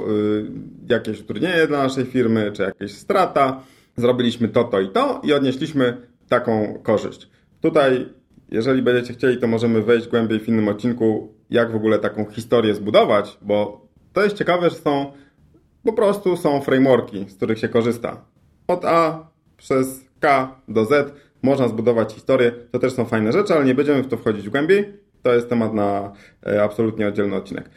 y, 0.88 0.94
jakieś 0.94 1.22
utrudnienie 1.22 1.68
dla 1.68 1.84
naszej 1.84 2.06
firmy, 2.06 2.52
czy 2.52 2.64
jakaś 2.64 2.92
strata, 2.92 3.62
zrobiliśmy 4.00 4.48
to, 4.48 4.64
to 4.64 4.82
i 4.82 4.90
to 4.90 5.22
i 5.24 5.34
odnieśliśmy 5.34 5.98
taką 6.30 6.80
korzyść. 6.84 7.30
Tutaj, 7.62 8.14
jeżeli 8.52 8.82
będziecie 8.82 9.14
chcieli, 9.14 9.38
to 9.38 9.48
możemy 9.48 9.82
wejść 9.82 10.08
głębiej 10.08 10.40
w 10.40 10.48
innym 10.48 10.68
odcinku, 10.68 11.34
jak 11.50 11.72
w 11.72 11.76
ogóle 11.76 12.00
taką 12.00 12.26
historię 12.26 12.76
zbudować, 12.76 13.38
bo 13.42 13.88
to 14.14 14.24
jest 14.24 14.38
ciekawe, 14.38 14.70
że 14.70 14.76
są 14.76 15.12
po 15.84 15.94
prostu 15.94 16.38
są 16.38 16.62
frameworki, 16.62 17.26
z 17.30 17.36
których 17.36 17.60
się 17.60 17.70
korzysta. 17.70 18.26
Od 18.68 18.86
A 18.86 19.28
przez 19.58 20.06
K 20.20 20.56
do 20.68 20.86
Z 20.86 21.14
można 21.42 21.68
zbudować 21.68 22.14
historię. 22.14 22.52
To 22.72 22.80
też 22.80 22.94
są 22.94 23.06
fajne 23.06 23.32
rzeczy, 23.32 23.54
ale 23.54 23.66
nie 23.66 23.76
będziemy 23.76 24.04
w 24.04 24.08
to 24.08 24.18
wchodzić 24.18 24.50
głębiej. 24.50 24.94
To 25.24 25.34
jest 25.34 25.50
temat 25.50 25.74
na 25.74 26.12
e, 26.46 26.64
absolutnie 26.64 27.08
oddzielny 27.08 27.36
odcinek. 27.36 27.70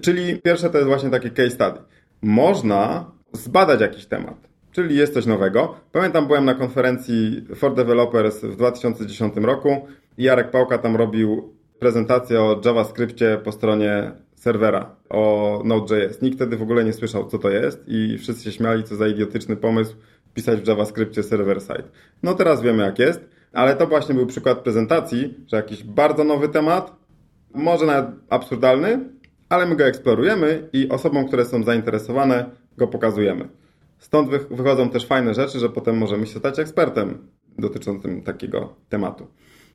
Czyli 0.00 0.38
pierwsze 0.38 0.70
to 0.70 0.78
jest 0.78 0.88
właśnie 0.88 1.10
takie 1.10 1.30
case 1.30 1.50
study. 1.50 1.80
Można 2.22 3.10
zbadać 3.32 3.80
jakiś 3.80 4.06
temat. 4.06 4.51
Czyli 4.72 4.96
jest 4.96 5.14
coś 5.14 5.26
nowego. 5.26 5.74
Pamiętam, 5.92 6.26
byłem 6.26 6.44
na 6.44 6.54
konferencji 6.54 7.44
for 7.54 7.74
Developers 7.74 8.40
w 8.40 8.56
2010 8.56 9.36
roku. 9.36 9.86
Jarek 10.18 10.50
Pałka 10.50 10.78
tam 10.78 10.96
robił 10.96 11.54
prezentację 11.78 12.40
o 12.40 12.60
JavaScriptie 12.64 13.40
po 13.44 13.52
stronie 13.52 14.12
serwera, 14.34 14.96
o 15.10 15.62
Node.js. 15.64 16.22
Nikt 16.22 16.36
wtedy 16.36 16.56
w 16.56 16.62
ogóle 16.62 16.84
nie 16.84 16.92
słyszał, 16.92 17.26
co 17.26 17.38
to 17.38 17.50
jest 17.50 17.84
i 17.86 18.18
wszyscy 18.18 18.44
się 18.44 18.52
śmiali, 18.52 18.84
co 18.84 18.96
za 18.96 19.08
idiotyczny 19.08 19.56
pomysł 19.56 19.96
pisać 20.34 20.60
w 20.60 20.68
JavaScriptie 20.68 21.22
server-side. 21.22 21.84
No 22.22 22.34
teraz 22.34 22.62
wiemy 22.62 22.82
jak 22.82 22.98
jest, 22.98 23.20
ale 23.52 23.76
to 23.76 23.86
właśnie 23.86 24.14
był 24.14 24.26
przykład 24.26 24.58
prezentacji, 24.58 25.34
że 25.48 25.56
jakiś 25.56 25.84
bardzo 25.84 26.24
nowy 26.24 26.48
temat, 26.48 26.96
może 27.54 27.86
nawet 27.86 28.06
absurdalny, 28.30 28.98
ale 29.48 29.66
my 29.66 29.76
go 29.76 29.84
eksplorujemy 29.84 30.68
i 30.72 30.88
osobom, 30.88 31.28
które 31.28 31.44
są 31.44 31.62
zainteresowane, 31.62 32.50
go 32.78 32.88
pokazujemy. 32.88 33.48
Stąd 34.02 34.30
wychodzą 34.50 34.90
też 34.90 35.06
fajne 35.06 35.34
rzeczy, 35.34 35.58
że 35.58 35.68
potem 35.68 35.98
możemy 35.98 36.26
się 36.26 36.38
stać 36.38 36.58
ekspertem 36.58 37.28
dotyczącym 37.58 38.22
takiego 38.22 38.74
tematu. 38.88 39.26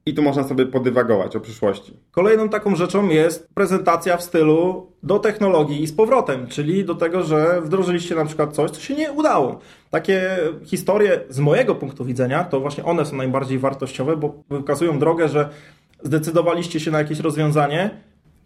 I 0.06 0.14
tu 0.14 0.22
można 0.22 0.44
sobie 0.44 0.66
podywagować 0.66 1.36
o 1.36 1.40
przyszłości. 1.40 1.94
Kolejną 2.12 2.50
taką 2.50 2.76
rzeczą 2.76 3.10
jest 3.10 3.48
prezentacja 3.54 4.18
w 4.18 4.24
stylu 4.24 4.92
do 5.04 5.20
technologii 5.20 5.84
i 5.84 5.88
z 5.88 5.94
powrotem, 5.94 6.48
czyli 6.48 6.86
do 6.86 6.96
tego, 6.96 7.24
że 7.24 7.62
wdrożyliście 7.62 8.16
na 8.16 8.26
przykład 8.26 8.54
coś, 8.54 8.72
co 8.72 8.82
się 8.82 8.96
nie 8.96 9.12
udało. 9.12 9.60
Takie 9.90 10.38
historie 10.66 11.22
z 11.30 11.40
mojego 11.40 11.76
punktu 11.76 12.06
widzenia, 12.06 12.44
to 12.44 12.60
właśnie 12.60 12.86
one 12.86 13.06
są 13.06 13.16
najbardziej 13.16 13.60
wartościowe, 13.60 14.18
bo 14.18 14.44
wykazują 14.50 15.00
drogę, 15.00 15.28
że 15.28 15.50
zdecydowaliście 16.04 16.80
się 16.80 16.92
na 16.92 16.98
jakieś 16.98 17.20
rozwiązanie, 17.20 18.02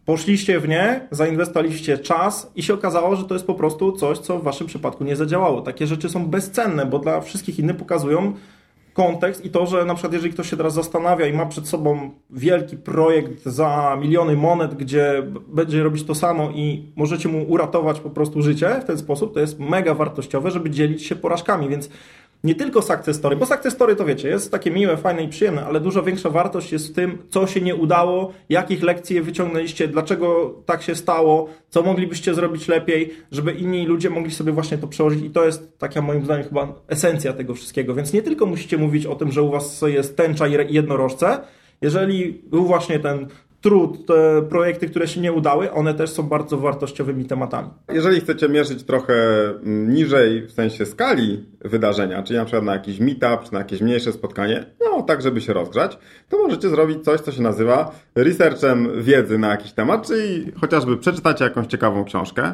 poszliście 0.05 0.59
w 0.59 0.67
nie, 0.67 1.07
zainwestowaliście 1.11 1.97
czas 1.97 2.51
i 2.55 2.63
się 2.63 2.73
okazało, 2.73 3.15
że 3.15 3.23
to 3.23 3.33
jest 3.33 3.47
po 3.47 3.53
prostu 3.53 3.91
coś, 3.91 4.17
co 4.17 4.39
w 4.39 4.43
waszym 4.43 4.67
przypadku 4.67 5.03
nie 5.03 5.15
zadziałało. 5.15 5.61
Takie 5.61 5.87
rzeczy 5.87 6.09
są 6.09 6.27
bezcenne, 6.27 6.85
bo 6.85 6.99
dla 6.99 7.21
wszystkich 7.21 7.59
innych 7.59 7.77
pokazują, 7.77 8.33
kontekst 8.93 9.45
i 9.45 9.49
to, 9.49 9.65
że 9.65 9.85
na 9.85 9.93
przykład 9.93 10.13
jeżeli 10.13 10.33
ktoś 10.33 10.49
się 10.49 10.57
teraz 10.57 10.73
zastanawia 10.73 11.27
i 11.27 11.33
ma 11.33 11.45
przed 11.45 11.67
sobą 11.67 12.11
wielki 12.29 12.77
projekt 12.77 13.45
za 13.45 13.97
miliony 14.01 14.35
monet, 14.35 14.75
gdzie 14.75 15.23
będzie 15.47 15.83
robić 15.83 16.03
to 16.03 16.15
samo 16.15 16.49
i 16.49 16.93
możecie 16.95 17.29
mu 17.29 17.43
uratować 17.43 17.99
po 17.99 18.09
prostu 18.09 18.41
życie 18.41 18.79
w 18.81 18.85
ten 18.85 18.97
sposób, 18.97 19.33
to 19.33 19.39
jest 19.39 19.59
mega 19.59 19.93
wartościowe, 19.93 20.51
żeby 20.51 20.69
dzielić 20.69 21.05
się 21.05 21.15
porażkami, 21.15 21.69
więc 21.69 21.89
nie 22.43 22.55
tylko 22.55 22.81
success 22.81 23.17
story, 23.17 23.35
bo 23.35 23.45
success 23.45 23.73
story 23.73 23.95
to 23.95 24.05
wiecie, 24.05 24.27
jest 24.29 24.51
takie 24.51 24.71
miłe, 24.71 24.97
fajne 24.97 25.23
i 25.23 25.27
przyjemne, 25.27 25.65
ale 25.65 25.79
dużo 25.79 26.03
większa 26.03 26.29
wartość 26.29 26.71
jest 26.71 26.87
w 26.87 26.93
tym, 26.93 27.17
co 27.29 27.47
się 27.47 27.61
nie 27.61 27.75
udało, 27.75 28.33
jakich 28.49 28.83
lekcji 28.83 29.21
wyciągnęliście, 29.21 29.87
dlaczego 29.87 30.55
tak 30.65 30.81
się 30.81 30.95
stało, 30.95 31.49
co 31.69 31.81
moglibyście 31.81 32.33
zrobić 32.33 32.67
lepiej, 32.67 33.13
żeby 33.31 33.51
inni 33.51 33.85
ludzie 33.85 34.09
mogli 34.09 34.31
sobie 34.31 34.51
właśnie 34.51 34.77
to 34.77 34.87
przełożyć. 34.87 35.23
I 35.23 35.29
to 35.29 35.45
jest 35.45 35.77
taka 35.77 36.01
moim 36.01 36.25
zdaniem 36.25 36.45
chyba 36.47 36.73
esencja 36.87 37.33
tego 37.33 37.55
wszystkiego, 37.55 37.95
więc 37.95 38.13
nie 38.13 38.21
tylko 38.21 38.45
musicie 38.45 38.77
mówić 38.77 39.05
o 39.05 39.15
tym, 39.15 39.31
że 39.31 39.41
u 39.41 39.51
was 39.51 39.81
jest 39.87 40.17
tęcza 40.17 40.47
i 40.47 40.73
jednorożce, 40.73 41.39
jeżeli 41.81 42.33
był 42.33 42.65
właśnie 42.65 42.99
ten 42.99 43.27
trud, 43.61 44.05
te 44.05 44.41
projekty, 44.49 44.89
które 44.89 45.07
się 45.07 45.21
nie 45.21 45.33
udały, 45.33 45.71
one 45.71 45.93
też 45.93 46.09
są 46.09 46.23
bardzo 46.23 46.57
wartościowymi 46.57 47.25
tematami. 47.25 47.69
Jeżeli 47.93 48.21
chcecie 48.21 48.49
mierzyć 48.49 48.83
trochę 48.83 49.13
niżej 49.63 50.47
w 50.47 50.51
sensie 50.51 50.85
skali 50.85 51.45
wydarzenia, 51.61 52.23
czyli 52.23 52.39
na 52.39 52.45
przykład 52.45 52.63
na 52.63 52.73
jakiś 52.73 52.99
meetup, 52.99 53.43
czy 53.43 53.53
na 53.53 53.59
jakieś 53.59 53.81
mniejsze 53.81 54.13
spotkanie, 54.13 54.65
no 54.79 55.03
tak, 55.03 55.21
żeby 55.21 55.41
się 55.41 55.53
rozgrzać, 55.53 55.97
to 56.29 56.37
możecie 56.37 56.69
zrobić 56.69 57.03
coś, 57.03 57.21
co 57.21 57.31
się 57.31 57.41
nazywa 57.41 57.91
researchem 58.15 59.01
wiedzy 59.01 59.37
na 59.37 59.47
jakiś 59.47 59.71
temat, 59.71 60.07
czyli 60.07 60.51
chociażby 60.61 60.97
przeczytacie 60.97 61.43
jakąś 61.43 61.67
ciekawą 61.67 62.05
książkę 62.05 62.53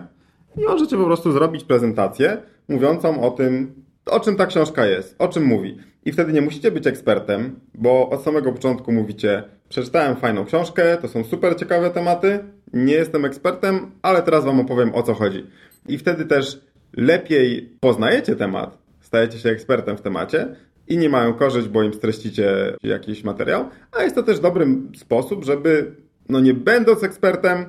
i 0.57 0.61
możecie 0.63 0.97
po 0.97 1.05
prostu 1.05 1.31
zrobić 1.31 1.63
prezentację 1.63 2.37
mówiącą 2.67 3.21
o 3.21 3.31
tym, 3.31 3.73
o 4.05 4.19
czym 4.19 4.35
ta 4.35 4.45
książka 4.45 4.85
jest, 4.85 5.15
o 5.19 5.27
czym 5.27 5.43
mówi. 5.43 5.77
I 6.07 6.11
wtedy 6.11 6.33
nie 6.33 6.41
musicie 6.41 6.71
być 6.71 6.87
ekspertem, 6.87 7.59
bo 7.73 8.09
od 8.09 8.23
samego 8.23 8.51
początku 8.51 8.91
mówicie, 8.91 9.43
przeczytałem 9.69 10.15
fajną 10.15 10.45
książkę, 10.45 10.97
to 11.01 11.07
są 11.07 11.23
super 11.23 11.55
ciekawe 11.55 11.89
tematy, 11.89 12.39
nie 12.73 12.93
jestem 12.93 13.25
ekspertem, 13.25 13.91
ale 14.01 14.21
teraz 14.21 14.45
Wam 14.45 14.59
opowiem 14.59 14.95
o 14.95 15.03
co 15.03 15.13
chodzi. 15.13 15.45
I 15.87 15.97
wtedy 15.97 16.25
też 16.25 16.61
lepiej 16.97 17.77
poznajecie 17.79 18.35
temat, 18.35 18.77
stajecie 19.01 19.39
się 19.39 19.49
ekspertem 19.49 19.97
w 19.97 20.01
temacie, 20.01 20.55
inni 20.87 21.09
mają 21.09 21.33
korzyść, 21.33 21.67
bo 21.67 21.83
im 21.83 21.93
streścicie 21.93 22.75
jakiś 22.83 23.23
materiał, 23.23 23.69
a 23.91 24.03
jest 24.03 24.15
to 24.15 24.23
też 24.23 24.39
dobry 24.39 24.67
sposób, 24.95 25.45
żeby, 25.45 25.95
no 26.29 26.39
nie 26.39 26.53
będąc 26.53 27.03
ekspertem, 27.03 27.65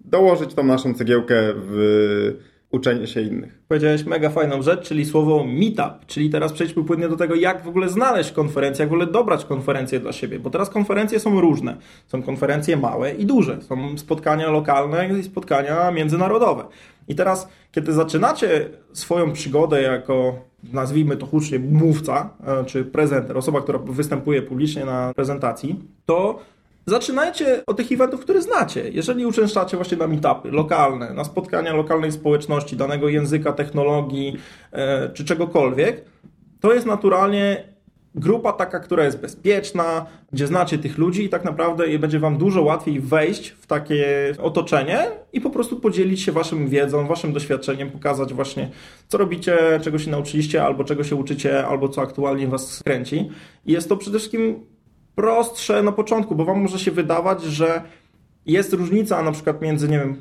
dołożyć 0.00 0.54
tą 0.54 0.64
naszą 0.64 0.94
cegiełkę 0.94 1.36
w 1.56 2.36
uczenie 2.76 3.06
się 3.06 3.20
innych. 3.20 3.62
Powiedziałeś 3.68 4.04
mega 4.04 4.30
fajną 4.30 4.62
rzecz, 4.62 4.88
czyli 4.88 5.04
słowo 5.04 5.44
meetup, 5.44 6.06
czyli 6.06 6.30
teraz 6.30 6.52
przejdźmy 6.52 6.84
płynnie 6.84 7.08
do 7.08 7.16
tego, 7.16 7.34
jak 7.34 7.64
w 7.64 7.68
ogóle 7.68 7.88
znaleźć 7.88 8.32
konferencję, 8.32 8.82
jak 8.82 8.90
w 8.90 8.92
ogóle 8.92 9.06
dobrać 9.06 9.44
konferencję 9.44 10.00
dla 10.00 10.12
siebie, 10.12 10.38
bo 10.38 10.50
teraz 10.50 10.70
konferencje 10.70 11.20
są 11.20 11.40
różne. 11.40 11.76
Są 12.06 12.22
konferencje 12.22 12.76
małe 12.76 13.12
i 13.12 13.26
duże, 13.26 13.62
są 13.62 13.98
spotkania 13.98 14.50
lokalne 14.50 15.18
i 15.18 15.22
spotkania 15.22 15.90
międzynarodowe. 15.90 16.64
I 17.08 17.14
teraz, 17.14 17.48
kiedy 17.72 17.92
zaczynacie 17.92 18.68
swoją 18.92 19.32
przygodę 19.32 19.82
jako, 19.82 20.34
nazwijmy 20.72 21.16
to 21.16 21.26
hucznie, 21.26 21.58
mówca, 21.58 22.30
e, 22.46 22.64
czy 22.64 22.84
prezenter, 22.84 23.38
osoba, 23.38 23.60
która 23.60 23.78
występuje 23.78 24.42
publicznie 24.42 24.84
na 24.84 25.12
prezentacji, 25.14 25.80
to 26.06 26.38
Zaczynajcie 26.88 27.62
od 27.66 27.76
tych 27.76 27.92
eventów, 27.92 28.20
które 28.20 28.42
znacie. 28.42 28.90
Jeżeli 28.90 29.26
uczęszczacie 29.26 29.76
właśnie 29.76 29.96
na 29.96 30.06
meetupy 30.06 30.50
lokalne, 30.50 31.14
na 31.14 31.24
spotkania 31.24 31.72
lokalnej 31.72 32.12
społeczności, 32.12 32.76
danego 32.76 33.08
języka, 33.08 33.52
technologii 33.52 34.36
e, 34.72 35.08
czy 35.08 35.24
czegokolwiek, 35.24 36.04
to 36.60 36.74
jest 36.74 36.86
naturalnie 36.86 37.76
grupa 38.14 38.52
taka, 38.52 38.80
która 38.80 39.04
jest 39.04 39.20
bezpieczna, 39.20 40.06
gdzie 40.32 40.46
znacie 40.46 40.78
tych 40.78 40.98
ludzi 40.98 41.24
i 41.24 41.28
tak 41.28 41.44
naprawdę 41.44 41.98
będzie 41.98 42.18
Wam 42.18 42.38
dużo 42.38 42.62
łatwiej 42.62 43.00
wejść 43.00 43.48
w 43.48 43.66
takie 43.66 44.32
otoczenie 44.38 45.06
i 45.32 45.40
po 45.40 45.50
prostu 45.50 45.80
podzielić 45.80 46.22
się 46.22 46.32
Waszym 46.32 46.68
wiedzą, 46.68 47.06
Waszym 47.06 47.32
doświadczeniem, 47.32 47.90
pokazać 47.90 48.34
właśnie, 48.34 48.70
co 49.08 49.18
robicie, 49.18 49.80
czego 49.82 49.98
się 49.98 50.10
nauczyliście, 50.10 50.64
albo 50.64 50.84
czego 50.84 51.04
się 51.04 51.16
uczycie, 51.16 51.66
albo 51.66 51.88
co 51.88 52.02
aktualnie 52.02 52.48
Was 52.48 52.82
kręci. 52.82 53.30
I 53.66 53.72
jest 53.72 53.88
to 53.88 53.96
przede 53.96 54.18
wszystkim 54.18 54.75
prostsze 55.16 55.82
na 55.82 55.92
początku, 55.92 56.34
bo 56.34 56.44
wam 56.44 56.60
może 56.60 56.78
się 56.78 56.90
wydawać, 56.90 57.42
że 57.42 57.82
jest 58.46 58.72
różnica 58.72 59.22
na 59.22 59.32
przykład 59.32 59.62
między, 59.62 59.88
nie 59.88 59.98
wiem, 59.98 60.16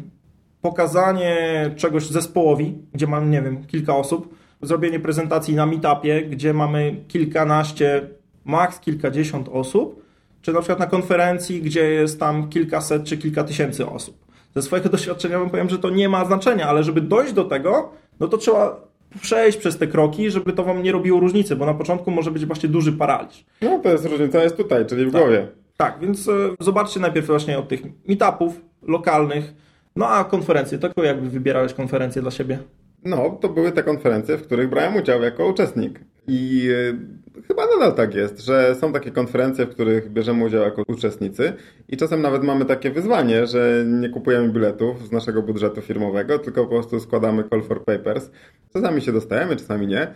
pokazanie 0.62 1.36
czegoś 1.76 2.08
zespołowi, 2.08 2.78
gdzie 2.94 3.08
mam, 3.08 3.32
nie 3.32 3.42
wiem, 3.42 3.66
kilka 3.66 3.96
osób, 3.96 4.36
zrobienie 4.62 5.00
prezentacji 5.00 5.56
na 5.56 5.66
meetupie, 5.66 6.22
gdzie 6.22 6.54
mamy 6.54 7.04
kilkanaście, 7.08 8.10
maks 8.46 8.80
kilkadziesiąt 8.80 9.50
osób, 9.50 10.06
czy 10.42 10.54
na 10.54 10.60
przykład 10.60 10.80
na 10.80 10.88
konferencji, 10.88 11.62
gdzie 11.62 11.90
jest 11.90 12.20
tam 12.20 12.50
kilkaset 12.50 13.04
czy 13.04 13.18
kilka 13.18 13.44
tysięcy 13.44 13.88
osób. 13.88 14.26
Ze 14.56 14.62
swojego 14.62 14.90
doświadczenia 14.96 15.40
wam 15.40 15.50
powiem, 15.50 15.70
że 15.70 15.80
to 15.80 15.90
nie 15.90 16.10
ma 16.10 16.26
znaczenia, 16.26 16.68
ale 16.68 16.84
żeby 16.84 17.02
dojść 17.02 17.34
do 17.34 17.44
tego, 17.44 17.92
no 18.20 18.28
to 18.28 18.38
trzeba 18.38 18.82
przejść 19.22 19.58
przez 19.58 19.78
te 19.78 19.88
kroki, 19.88 20.32
żeby 20.32 20.54
to 20.54 20.64
wam 20.64 20.84
nie 20.84 20.92
robiło 20.92 21.20
różnicy, 21.20 21.56
bo 21.56 21.66
na 21.66 21.74
początku 21.74 22.12
może 22.12 22.32
być 22.32 22.46
właśnie 22.46 22.70
duży 22.70 22.94
paraliż. 22.94 23.46
No 23.62 23.80
to 23.80 23.90
jest 23.90 24.06
różnica, 24.06 24.44
jest 24.44 24.58
tutaj, 24.58 24.86
czyli 24.86 25.06
w 25.06 25.12
tak. 25.12 25.22
głowie. 25.22 25.48
Tak, 25.78 25.98
więc 26.02 26.28
e, 26.28 26.32
zobaczcie 26.60 27.00
najpierw 27.00 27.28
właśnie 27.28 27.58
od 27.58 27.68
tych 27.68 27.82
meetupów 28.08 28.62
lokalnych, 28.82 29.54
no 29.96 30.08
a 30.08 30.24
konferencje, 30.24 30.78
to 30.78 31.04
jakby 31.04 31.30
wybierałeś 31.30 31.74
konferencje 31.74 32.22
dla 32.22 32.32
siebie? 32.32 32.60
No, 33.04 33.38
to 33.42 33.50
były 33.50 33.72
te 33.72 33.84
konferencje, 33.84 34.38
w 34.38 34.42
których 34.42 34.70
brałem 34.70 34.96
udział 34.96 35.22
jako 35.22 35.48
uczestnik. 35.48 36.00
I 36.28 36.70
e, 36.72 36.98
chyba 37.48 37.66
nadal 37.66 37.94
tak 37.94 38.16
jest, 38.16 38.46
że 38.46 38.76
są 38.76 38.94
takie 38.94 39.12
konferencje, 39.12 39.66
w 39.66 39.70
których 39.70 40.12
bierzemy 40.12 40.46
udział 40.46 40.64
jako 40.64 40.84
uczestnicy 40.88 41.54
i 41.90 41.98
czasem 41.98 42.22
nawet 42.22 42.44
mamy 42.44 42.66
takie 42.66 42.92
wyzwanie, 42.92 43.48
że 43.48 43.86
nie 43.88 44.10
kupujemy 44.10 44.50
biletów 44.50 45.08
z 45.08 45.12
naszego 45.12 45.42
budżetu 45.42 45.82
firmowego, 45.82 46.40
tylko 46.40 46.64
po 46.64 46.70
prostu 46.70 47.00
składamy 47.00 47.44
call 47.50 47.64
for 47.64 47.86
papers. 47.86 48.32
Czasami 48.74 49.02
się 49.02 49.12
dostajemy, 49.12 49.56
czasami 49.56 49.88
nie, 49.88 50.08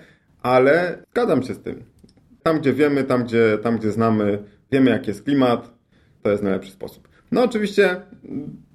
ale 0.42 1.04
zgadzam 1.12 1.44
się 1.44 1.54
z 1.54 1.60
tym. 1.60 1.84
Tam, 2.44 2.60
gdzie 2.60 2.74
wiemy, 2.74 3.04
tam, 3.04 3.24
gdzie, 3.24 3.58
tam, 3.64 3.78
gdzie 3.78 3.92
znamy, 3.92 4.44
wiemy, 4.72 4.92
jaki 4.92 5.10
jest 5.10 5.24
klimat, 5.24 5.74
to 6.24 6.32
jest 6.32 6.44
najlepszy 6.44 6.72
sposób. 6.72 7.08
No 7.32 7.44
oczywiście 7.44 8.02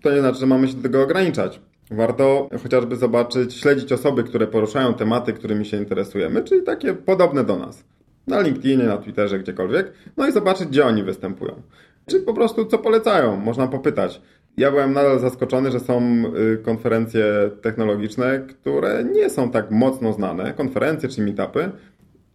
to 0.03 0.13
nie 0.13 0.21
znaczy, 0.21 0.39
że 0.41 0.47
mamy 0.47 0.69
się 0.69 0.75
do 0.75 0.83
tego 0.83 1.03
ograniczać. 1.03 1.61
Warto 1.91 2.49
chociażby 2.63 2.97
zobaczyć, 2.97 3.55
śledzić 3.55 3.93
osoby, 3.93 4.25
które 4.25 4.47
poruszają 4.47 4.95
tematy, 4.95 5.33
którymi 5.33 5.67
się 5.67 5.77
interesujemy, 5.77 6.45
czyli 6.45 6.63
takie 6.63 6.95
podobne 6.95 7.45
do 7.45 7.57
nas. 7.57 7.85
Na 8.27 8.41
LinkedInie, 8.41 8.85
na 8.85 8.97
Twitterze, 8.97 9.39
gdziekolwiek. 9.39 9.93
No 10.17 10.29
i 10.29 10.33
zobaczyć, 10.33 10.69
gdzie 10.69 10.87
oni 10.87 11.03
występują. 11.03 11.63
Czy 12.07 12.21
po 12.21 12.35
prostu 12.35 12.67
co 12.67 12.79
polecają, 12.79 13.37
można 13.37 13.67
popytać. 13.67 14.21
Ja 14.57 14.71
byłem 14.71 14.93
nadal 14.93 15.19
zaskoczony, 15.19 15.71
że 15.71 15.81
są 15.81 16.25
y, 16.55 16.59
konferencje 16.59 17.25
technologiczne, 17.63 18.41
które 18.41 19.05
nie 19.05 19.31
są 19.31 19.51
tak 19.51 19.71
mocno 19.71 20.13
znane, 20.13 20.55
konferencje 20.55 21.09
czy 21.09 21.23
meetupy, 21.23 21.71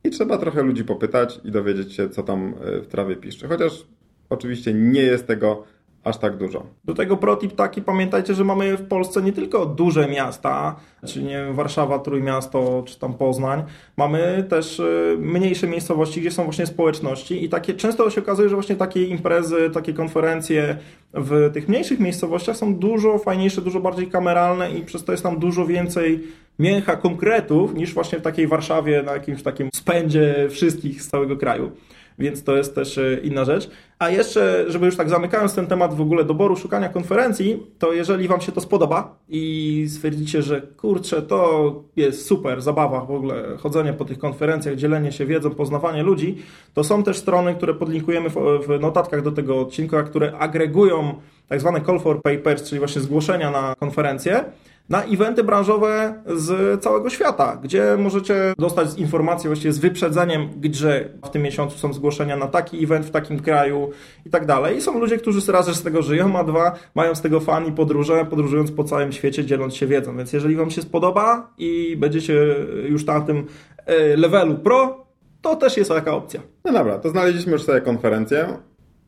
i 0.04 0.10
trzeba 0.10 0.38
trochę 0.38 0.64
ludzi 0.64 0.84
popytać 0.84 1.40
i 1.44 1.52
dowiedzieć 1.52 1.94
się, 1.94 2.10
co 2.10 2.24
tam 2.24 2.54
y, 2.78 2.82
w 2.82 2.88
trawie 2.88 3.16
piszczy. 3.16 3.48
Chociaż 3.48 3.88
oczywiście 4.30 4.74
nie 4.74 5.02
jest 5.02 5.28
tego 5.28 5.64
aż 6.10 6.18
tak 6.18 6.38
dużo. 6.38 6.64
Do 6.86 6.94
tego 6.94 7.18
protip 7.18 7.56
taki, 7.56 7.82
pamiętajcie, 7.82 8.34
że 8.34 8.44
mamy 8.44 8.78
w 8.78 8.88
Polsce 8.88 9.22
nie 9.22 9.34
tylko 9.34 9.66
duże 9.66 10.08
miasta, 10.08 10.76
czyli 11.06 11.26
nie 11.26 11.38
wiem, 11.38 11.54
Warszawa, 11.54 12.00
Trójmiasto, 12.00 12.84
czy 12.86 13.00
tam 13.00 13.14
Poznań, 13.14 13.64
mamy 13.98 14.46
też 14.50 14.80
y, 14.80 15.18
mniejsze 15.20 15.68
miejscowości, 15.68 16.22
gdzie 16.22 16.32
są 16.32 16.44
właśnie 16.44 16.66
społeczności 16.66 17.44
i 17.44 17.50
takie 17.50 17.74
często 17.74 18.10
się 18.10 18.22
okazuje, 18.22 18.50
że 18.50 18.56
właśnie 18.56 18.76
takie 18.76 19.06
imprezy, 19.06 19.70
takie 19.74 19.94
konferencje 19.94 20.78
w 21.14 21.50
tych 21.54 21.70
mniejszych 21.70 22.00
miejscowościach 22.00 22.58
są 22.58 22.76
dużo 22.76 23.18
fajniejsze, 23.18 23.62
dużo 23.62 23.80
bardziej 23.80 24.08
kameralne 24.08 24.72
i 24.72 24.82
przez 24.82 25.04
to 25.04 25.12
jest 25.12 25.24
tam 25.24 25.40
dużo 25.40 25.66
więcej 25.66 26.24
mięcha 26.60 26.96
konkretów 26.96 27.74
niż 27.74 27.94
właśnie 27.94 28.20
w 28.20 28.22
takiej 28.22 28.48
Warszawie 28.48 29.04
na 29.04 29.14
jakimś 29.14 29.44
takim 29.44 29.70
spędzie 29.76 30.48
wszystkich 30.50 31.02
z 31.02 31.08
całego 31.08 31.38
kraju 31.38 31.72
więc 32.20 32.44
to 32.44 32.58
jest 32.58 32.76
też 32.76 32.98
e, 32.98 33.20
inna 33.24 33.46
rzecz. 33.46 33.70
A 34.00 34.10
jeszcze, 34.10 34.66
żeby 34.68 34.86
już 34.86 34.98
tak 34.98 35.10
zamykając 35.10 35.56
ten 35.56 35.68
temat 35.68 35.94
w 35.94 36.02
ogóle 36.02 36.26
doboru, 36.26 36.56
szukania 36.56 36.90
konferencji, 36.90 37.64
to 37.80 37.94
jeżeli 37.94 38.28
Wam 38.28 38.42
się 38.42 38.52
to 38.52 38.62
spodoba 38.62 39.16
i 39.30 39.86
stwierdzicie, 39.90 40.42
że 40.42 40.62
kurczę, 40.62 41.22
to 41.22 41.74
jest 41.96 42.26
super 42.26 42.62
zabawa 42.62 43.06
w 43.06 43.12
ogóle, 43.12 43.58
chodzenie 43.58 43.94
po 43.94 44.06
tych 44.06 44.20
konferencjach, 44.20 44.76
dzielenie 44.76 45.12
się 45.12 45.26
wiedzą, 45.26 45.50
poznawanie 45.50 46.04
ludzi, 46.04 46.38
to 46.74 46.84
są 46.84 47.04
też 47.04 47.18
strony, 47.18 47.56
które 47.56 47.74
podlinkujemy 47.74 48.30
w 48.30 48.80
notatkach 48.80 49.22
do 49.22 49.32
tego 49.32 49.60
odcinka, 49.60 50.04
które 50.04 50.38
agregują 50.38 51.14
tak 51.48 51.60
zwane 51.62 51.82
call 51.82 52.00
for 52.00 52.22
papers, 52.22 52.70
czyli 52.70 52.80
właśnie 52.80 53.02
zgłoszenia 53.02 53.52
na 53.52 53.76
konferencje 53.80 54.44
na 54.90 55.04
eventy 55.04 55.44
branżowe 55.44 56.24
z 56.26 56.82
całego 56.84 57.10
świata, 57.10 57.60
gdzie 57.64 57.98
możecie 57.98 58.54
dostać 58.58 58.88
informacje 58.98 59.50
właściwie 59.50 59.74
z 59.74 59.80
wyprzedzeniem, 59.80 60.50
gdzie 60.58 61.10
w 61.26 61.30
tym 61.30 61.42
miesiącu 61.42 61.78
są 61.78 61.94
zgłoszenia 61.94 62.38
na 62.38 62.48
taki 62.48 62.84
event 62.84 63.06
w 63.06 63.12
takim 63.12 63.40
kraju 63.40 63.90
i 64.26 64.30
tak 64.30 64.46
dalej. 64.46 64.78
I 64.78 64.82
są 64.82 65.00
ludzie, 65.00 65.18
którzy 65.18 65.52
raz, 65.52 65.68
że 65.68 65.76
z 65.76 65.84
tego 65.84 66.02
żyją, 66.02 66.40
a 66.40 66.44
dwa, 66.44 66.76
mają 66.96 67.16
z 67.16 67.22
tego 67.22 67.40
fan 67.40 67.66
i 67.66 67.72
podróże, 67.72 68.26
podróżując 68.26 68.72
po 68.72 68.84
całym 68.84 69.12
świecie, 69.12 69.46
dzieląc 69.46 69.76
się 69.76 69.88
wiedzą. 69.88 70.18
Więc 70.18 70.34
jeżeli 70.34 70.56
Wam 70.56 70.72
się 70.72 70.82
spodoba 70.82 71.54
i 71.58 71.98
będziecie 71.98 72.56
już 72.90 73.06
na 73.06 73.22
tym 73.22 73.46
e, 73.86 74.18
levelu 74.18 74.56
pro, 74.56 75.06
to 75.42 75.56
też 75.56 75.78
jest 75.78 75.90
taka 75.90 76.14
opcja. 76.14 76.42
No 76.66 76.72
dobra, 76.74 77.00
to 77.00 77.10
znaleźliśmy 77.10 77.52
już 77.52 77.64
sobie 77.64 77.82
konferencję, 77.82 78.48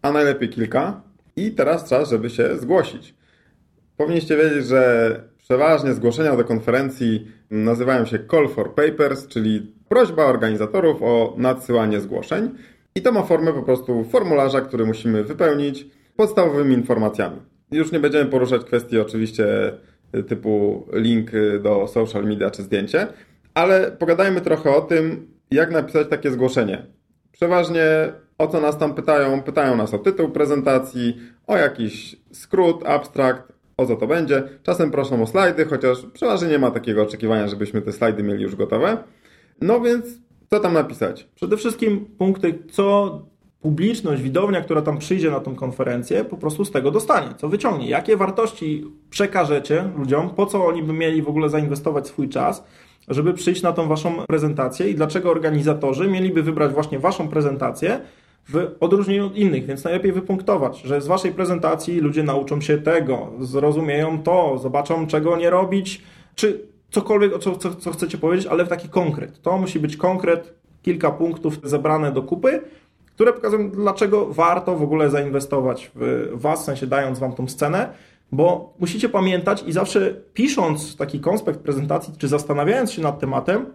a 0.02 0.12
najlepiej 0.12 0.50
kilka 0.50 1.02
i 1.36 1.52
teraz 1.52 1.90
czas, 1.90 2.10
żeby 2.10 2.30
się 2.30 2.58
zgłosić. 2.58 3.16
Powinniście 3.98 4.38
wiedzieć, 4.38 4.66
że 4.66 5.31
przeważnie 5.52 5.94
zgłoszenia 5.94 6.36
do 6.36 6.44
konferencji 6.44 7.28
nazywają 7.50 8.06
się 8.06 8.20
call 8.32 8.48
for 8.48 8.76
papers, 8.76 9.28
czyli 9.28 9.74
prośba 9.90 10.26
organizatorów 10.26 11.04
o 11.04 11.34
nadsyłanie 11.38 12.00
zgłoszeń. 12.00 12.50
I 12.96 13.02
to 13.02 13.12
ma 13.12 13.24
formę 13.24 13.54
po 13.54 13.64
prostu 13.64 14.04
formularza, 14.04 14.62
który 14.62 14.86
musimy 14.86 15.24
wypełnić 15.24 15.88
podstawowymi 16.16 16.74
informacjami. 16.76 17.36
Już 17.72 17.92
nie 17.92 18.00
będziemy 18.00 18.26
poruszać 18.26 18.64
kwestii 18.64 19.00
oczywiście 19.00 19.46
typu 20.28 20.86
link 20.94 21.32
do 21.64 21.88
social 21.88 22.24
media 22.24 22.52
czy 22.52 22.64
zdjęcie, 22.64 23.08
ale 23.54 23.92
pogadajmy 23.92 24.42
trochę 24.42 24.76
o 24.76 24.82
tym, 24.82 25.28
jak 25.52 25.72
napisać 25.72 26.08
takie 26.08 26.32
zgłoszenie. 26.32 26.86
Przeważnie 27.32 27.84
o 28.38 28.48
co 28.48 28.62
nas 28.62 28.78
tam 28.78 28.94
pytają? 28.94 29.42
Pytają 29.42 29.76
nas 29.76 29.94
o 29.94 29.98
tytuł 29.98 30.30
prezentacji, 30.30 31.18
o 31.48 31.58
jakiś 31.58 32.16
skrót, 32.32 32.84
abstrakt, 32.86 33.51
o 33.82 33.86
co 33.86 33.96
to 33.96 34.08
będzie. 34.08 34.44
Czasem 34.64 34.92
proszą 34.92 35.24
o 35.24 35.28
slajdy, 35.28 35.66
chociaż 35.66 35.98
przeważnie 36.14 36.48
nie 36.48 36.60
ma 36.60 36.72
takiego 36.72 37.04
oczekiwania, 37.04 37.48
żebyśmy 37.48 37.82
te 37.82 37.92
slajdy 37.92 38.24
mieli 38.24 38.44
już 38.44 38.56
gotowe. 38.56 38.98
No 39.62 39.82
więc 39.82 40.06
co 40.50 40.60
tam 40.60 40.74
napisać? 40.74 41.30
Przede 41.36 41.58
wszystkim 41.58 42.06
punkty, 42.18 42.60
co 42.72 43.20
publiczność, 43.62 44.22
widownia, 44.22 44.62
która 44.62 44.82
tam 44.82 44.98
przyjdzie 44.98 45.32
na 45.32 45.40
tą 45.40 45.56
konferencję, 45.56 46.26
po 46.26 46.38
prostu 46.38 46.66
z 46.66 46.72
tego 46.72 46.92
dostanie, 46.92 47.36
co 47.38 47.50
wyciągnie. 47.50 47.90
Jakie 47.90 48.18
wartości 48.18 48.86
przekażecie 49.10 49.90
ludziom, 49.98 50.30
po 50.30 50.46
co 50.46 50.66
oni 50.66 50.84
by 50.84 50.94
mieli 50.94 51.22
w 51.22 51.30
ogóle 51.30 51.50
zainwestować 51.50 52.08
swój 52.08 52.30
czas, 52.30 52.64
żeby 53.08 53.34
przyjść 53.34 53.62
na 53.62 53.72
tą 53.72 53.88
waszą 53.88 54.26
prezentację 54.28 54.90
i 54.90 54.96
dlaczego 54.96 55.32
organizatorzy 55.32 56.08
mieliby 56.08 56.44
wybrać 56.44 56.74
właśnie 56.74 57.00
waszą 57.00 57.28
prezentację 57.28 58.02
w 58.50 58.76
odróżnieniu 58.80 59.26
od 59.26 59.38
innych, 59.38 59.66
więc 59.66 59.84
najlepiej 59.84 60.12
wypunktować, 60.12 60.82
że 60.82 61.02
z 61.02 61.08
waszej 61.08 61.32
prezentacji 61.32 62.00
ludzie 62.00 62.24
nauczą 62.24 62.62
się 62.62 62.78
tego, 62.78 63.32
zrozumieją 63.40 64.24
to, 64.24 64.58
zobaczą 64.58 65.08
czego 65.08 65.38
nie 65.38 65.50
robić, 65.50 66.02
czy 66.36 66.68
cokolwiek, 66.92 67.40
co, 67.40 67.56
co, 67.56 67.76
co 67.76 67.92
chcecie 67.92 68.18
powiedzieć, 68.18 68.48
ale 68.48 68.66
w 68.66 68.70
taki 68.70 68.90
konkret. 68.90 69.42
To 69.42 69.58
musi 69.58 69.80
być 69.80 69.98
konkret, 69.98 70.54
kilka 70.82 71.12
punktów 71.12 71.60
zebrane 71.64 72.12
do 72.12 72.24
kupy, 72.24 72.62
które 73.16 73.34
pokazują, 73.34 73.72
dlaczego 73.72 74.26
warto 74.26 74.76
w 74.76 74.84
ogóle 74.84 75.10
zainwestować 75.10 75.92
w 75.96 76.30
Was, 76.34 76.62
w 76.62 76.66
sensie 76.66 76.88
dając 76.88 77.20
Wam 77.20 77.34
tą 77.34 77.48
scenę, 77.48 77.94
bo 78.32 78.74
musicie 78.80 79.10
pamiętać 79.10 79.64
i 79.68 79.72
zawsze 79.72 80.16
pisząc 80.34 80.98
taki 80.98 81.20
konspekt 81.20 81.60
prezentacji, 81.60 82.14
czy 82.18 82.28
zastanawiając 82.28 82.92
się 82.92 83.02
nad 83.02 83.20
tematem, 83.20 83.66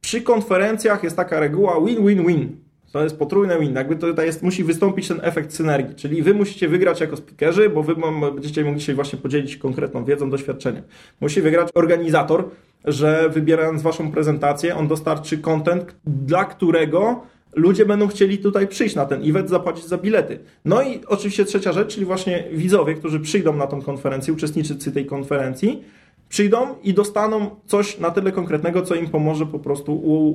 przy 0.00 0.22
konferencjach 0.22 1.02
jest 1.02 1.16
taka 1.16 1.40
reguła 1.40 1.80
win-win-win. 1.80 2.56
To 2.92 3.02
jest 3.02 3.18
potrójne 3.18 3.60
win. 3.60 3.74
Jakby 3.74 3.96
to 3.96 4.06
tutaj 4.06 4.26
jest, 4.26 4.42
musi 4.42 4.64
wystąpić 4.64 5.08
ten 5.08 5.20
efekt 5.22 5.54
synergii, 5.54 5.94
czyli 5.94 6.22
wy 6.22 6.34
musicie 6.34 6.68
wygrać 6.68 7.00
jako 7.00 7.16
speakerzy, 7.16 7.70
bo 7.70 7.82
wy 7.82 7.94
będziecie 8.34 8.64
mogli 8.64 8.80
się 8.80 8.94
właśnie 8.94 9.18
podzielić 9.18 9.56
konkretną 9.56 10.04
wiedzą, 10.04 10.30
doświadczeniem. 10.30 10.82
Musi 11.20 11.42
wygrać 11.42 11.68
organizator, 11.74 12.48
że 12.84 13.30
wybierając 13.32 13.82
waszą 13.82 14.12
prezentację, 14.12 14.76
on 14.76 14.88
dostarczy 14.88 15.38
content, 15.38 15.94
dla 16.06 16.44
którego 16.44 17.22
ludzie 17.54 17.86
będą 17.86 18.08
chcieli 18.08 18.38
tutaj 18.38 18.68
przyjść 18.68 18.94
na 18.94 19.06
ten 19.06 19.30
event, 19.30 19.48
zapłacić 19.48 19.86
za 19.86 19.98
bilety. 19.98 20.38
No 20.64 20.82
i 20.82 21.00
oczywiście 21.06 21.44
trzecia 21.44 21.72
rzecz, 21.72 21.94
czyli 21.94 22.06
właśnie 22.06 22.44
widzowie, 22.52 22.94
którzy 22.94 23.20
przyjdą 23.20 23.56
na 23.56 23.66
tą 23.66 23.82
konferencję, 23.82 24.32
uczestnicy 24.32 24.92
tej 24.92 25.06
konferencji, 25.06 25.84
przyjdą 26.32 26.74
i 26.82 26.94
dostaną 26.94 27.50
coś 27.66 27.98
na 27.98 28.10
tyle 28.10 28.32
konkretnego, 28.32 28.82
co 28.82 28.94
im 28.94 29.08
pomoże 29.08 29.46
po 29.46 29.58
prostu 29.58 29.94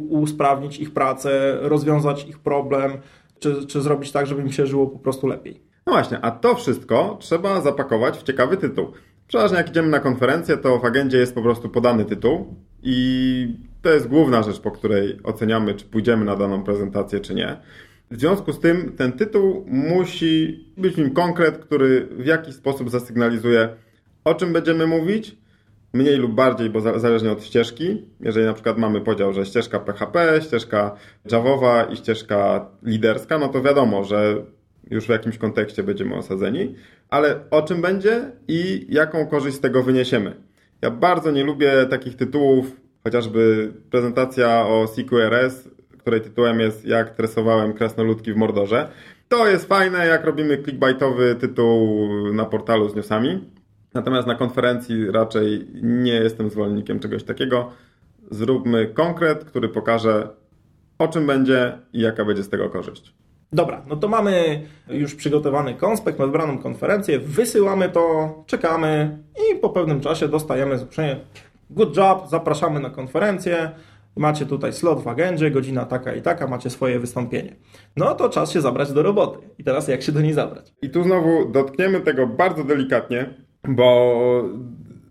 usprawnić 0.10 0.80
ich 0.80 0.94
pracę, 0.94 1.58
rozwiązać 1.62 2.28
ich 2.28 2.40
problem, 2.40 2.92
czy, 3.40 3.68
czy 3.68 3.82
zrobić 3.82 4.12
tak, 4.12 4.28
żeby 4.28 4.42
im 4.42 4.52
się 4.52 4.66
żyło 4.66 4.88
po 4.88 5.00
prostu 5.00 5.28
lepiej. 5.28 5.62
No 5.86 5.94
właśnie, 5.94 6.20
a 6.22 6.32
to 6.32 6.56
wszystko 6.56 7.18
trzeba 7.20 7.62
zapakować 7.62 8.18
w 8.18 8.24
ciekawy 8.24 8.58
tytuł. 8.58 8.92
Przeważnie 9.28 9.58
jak 9.58 9.70
idziemy 9.70 9.88
na 9.88 10.00
konferencję, 10.00 10.58
to 10.58 10.80
w 10.80 10.86
agendzie 10.86 11.18
jest 11.18 11.36
po 11.36 11.42
prostu 11.42 11.70
podany 11.70 12.06
tytuł 12.06 12.56
i 12.84 13.58
to 13.82 13.90
jest 13.90 14.08
główna 14.08 14.44
rzecz, 14.44 14.60
po 14.60 14.72
której 14.72 15.20
oceniamy, 15.24 15.74
czy 15.74 15.86
pójdziemy 15.86 16.26
na 16.26 16.36
daną 16.36 16.64
prezentację, 16.64 17.20
czy 17.20 17.36
nie. 17.36 17.58
W 18.12 18.20
związku 18.20 18.54
z 18.54 18.60
tym 18.60 18.92
ten 18.98 19.12
tytuł 19.12 19.66
musi 19.68 20.66
być 20.78 20.94
w 20.94 20.98
nim 20.98 21.12
konkret, 21.14 21.58
który 21.58 22.08
w 22.12 22.26
jakiś 22.26 22.56
sposób 22.56 22.90
zasygnalizuje, 22.90 23.70
o 24.24 24.36
czym 24.36 24.54
będziemy 24.54 24.88
mówić, 24.88 25.38
mniej 25.94 26.18
lub 26.18 26.32
bardziej, 26.32 26.70
bo 26.70 27.00
zależnie 27.00 27.32
od 27.32 27.44
ścieżki. 27.44 28.06
Jeżeli 28.20 28.46
na 28.46 28.54
przykład 28.54 28.78
mamy 28.78 29.02
podział, 29.02 29.34
że 29.34 29.46
ścieżka 29.46 29.80
PHP, 29.80 30.42
ścieżka 30.42 30.96
Javowa 31.32 31.84
i 31.84 31.96
ścieżka 31.96 32.70
liderska, 32.84 33.38
no 33.38 33.48
to 33.48 33.62
wiadomo, 33.62 34.04
że 34.04 34.36
już 34.90 35.06
w 35.06 35.10
jakimś 35.10 35.38
kontekście 35.38 35.84
będziemy 35.84 36.16
osadzeni, 36.16 36.76
ale 37.10 37.40
o 37.52 37.62
czym 37.62 37.82
będzie 37.82 38.32
i 38.48 38.88
jaką 38.90 39.28
korzyść 39.28 39.58
z 39.58 39.60
tego 39.60 39.84
wyniesiemy. 39.84 40.36
Ja 40.82 40.92
bardzo 40.92 41.32
nie 41.32 41.44
lubię 41.44 41.86
takich 41.90 42.16
tytułów, 42.16 42.82
chociażby 43.04 43.74
prezentacja 43.92 44.68
o 44.68 44.88
CQRS, 44.88 45.70
której 45.98 46.22
tytułem 46.22 46.60
jest 46.60 46.86
Jak 46.86 47.16
tresowałem 47.16 47.74
krasnoludki 47.74 48.34
w 48.34 48.36
Mordorze. 48.36 48.88
To 49.28 49.48
jest 49.48 49.68
fajne, 49.68 50.08
jak 50.08 50.26
robimy 50.26 50.58
clickbaitowy 50.64 51.36
tytuł 51.36 52.08
na 52.34 52.46
portalu 52.46 52.90
z 52.90 52.96
newsami. 52.96 53.50
Natomiast 53.94 54.28
na 54.28 54.36
konferencji 54.36 55.12
raczej 55.12 55.68
nie 55.82 56.14
jestem 56.14 56.50
zwolennikiem 56.50 57.00
czegoś 57.00 57.24
takiego. 57.24 57.72
Zróbmy 58.32 58.88
konkret, 58.88 59.46
który 59.46 59.70
pokaże 59.70 60.30
o 61.00 61.08
czym 61.08 61.28
będzie 61.28 61.78
i 61.94 62.02
jaka 62.02 62.26
będzie 62.26 62.44
z 62.44 62.50
tego 62.50 62.70
korzyść. 62.70 63.14
Dobra, 63.52 63.84
no 63.88 63.96
to 63.96 64.08
mamy 64.08 64.62
już 64.90 65.16
przygotowany 65.16 65.74
konspekt, 65.74 66.18
wybraną 66.18 66.58
konferencję, 66.58 67.20
wysyłamy 67.20 67.90
to, 67.90 68.34
czekamy 68.48 69.18
i 69.52 69.56
po 69.56 69.70
pewnym 69.70 70.02
czasie 70.02 70.28
dostajemy 70.28 70.78
zgłoszenie 70.78 71.20
good 71.70 71.98
job, 71.98 72.30
zapraszamy 72.30 72.80
na 72.80 72.90
konferencję, 72.90 73.72
macie 74.16 74.46
tutaj 74.46 74.74
slot 74.74 75.04
w 75.04 75.08
agendzie, 75.08 75.52
godzina 75.52 75.86
taka 75.86 76.14
i 76.14 76.22
taka, 76.22 76.48
macie 76.48 76.70
swoje 76.70 77.00
wystąpienie. 77.00 77.56
No 77.98 78.16
to 78.16 78.30
czas 78.30 78.52
się 78.52 78.62
zabrać 78.62 78.92
do 78.92 79.04
roboty. 79.04 79.48
I 79.58 79.64
teraz 79.64 79.88
jak 79.88 80.02
się 80.02 80.12
do 80.12 80.22
niej 80.22 80.34
zabrać? 80.34 80.74
I 80.82 80.90
tu 80.90 81.04
znowu 81.04 81.52
dotkniemy 81.52 82.02
tego 82.02 82.28
bardzo 82.28 82.64
delikatnie, 82.64 83.34
bo 83.64 84.50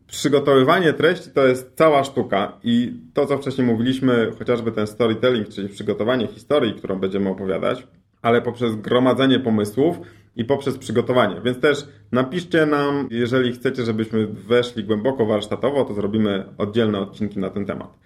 przygotowywanie 0.07 0.93
treści 0.93 1.31
to 1.31 1.47
jest 1.47 1.73
cała 1.77 2.05
sztuka 2.05 2.59
i 2.65 2.93
to, 3.15 3.27
co 3.27 3.39
wcześniej 3.39 3.67
mówiliśmy, 3.67 4.33
chociażby 4.39 4.73
ten 4.73 4.87
storytelling, 4.87 5.49
czyli 5.49 5.69
przygotowanie 5.69 6.27
historii, 6.27 6.75
którą 6.75 6.99
będziemy 6.99 7.31
opowiadać, 7.31 7.87
ale 8.23 8.43
poprzez 8.43 8.77
gromadzenie 8.77 9.41
pomysłów 9.41 9.97
i 10.37 10.45
poprzez 10.45 10.79
przygotowanie. 10.79 11.41
Więc 11.45 11.61
też 11.61 11.89
napiszcie 12.13 12.67
nam, 12.67 13.09
jeżeli 13.11 13.53
chcecie, 13.53 13.83
żebyśmy 13.83 14.27
weszli 14.27 14.85
głęboko 14.85 15.27
warsztatowo, 15.27 15.85
to 15.85 15.95
zrobimy 15.95 16.45
oddzielne 16.59 16.99
odcinki 17.01 17.39
na 17.39 17.51
ten 17.51 17.67
temat. 17.67 17.99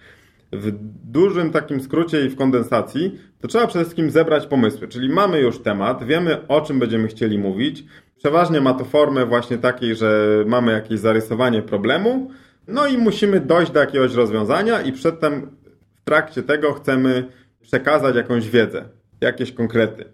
W 0.53 0.73
dużym 1.13 1.51
takim 1.51 1.81
skrócie 1.81 2.27
i 2.27 2.29
w 2.29 2.37
kondensacji, 2.37 3.19
to 3.41 3.49
trzeba 3.49 3.67
przede 3.67 3.85
wszystkim 3.85 4.11
zebrać 4.11 4.47
pomysły, 4.47 4.89
czyli 4.89 5.09
mamy 5.09 5.41
już 5.41 5.59
temat, 5.59 6.05
wiemy 6.05 6.49
o 6.49 6.61
czym 6.61 6.79
będziemy 6.79 7.09
chcieli 7.09 7.39
mówić. 7.39 7.85
Przeważnie 8.21 8.61
ma 8.61 8.75
to 8.75 8.85
formę 8.85 9.27
właśnie 9.27 9.59
takiej, 9.59 9.97
że 9.97 10.29
mamy 10.47 10.73
jakieś 10.73 11.01
zarysowanie 11.01 11.63
problemu, 11.63 12.31
no 12.69 12.87
i 12.87 12.99
musimy 12.99 13.41
dojść 13.41 13.73
do 13.73 13.81
jakiegoś 13.81 14.15
rozwiązania 14.15 14.81
i 14.81 14.93
przedtem 14.93 15.51
w 15.95 16.05
trakcie 16.05 16.43
tego 16.43 16.73
chcemy 16.73 17.29
przekazać 17.61 18.17
jakąś 18.17 18.49
wiedzę 18.49 18.89
jakieś 19.21 19.53
konkrety. 19.53 20.05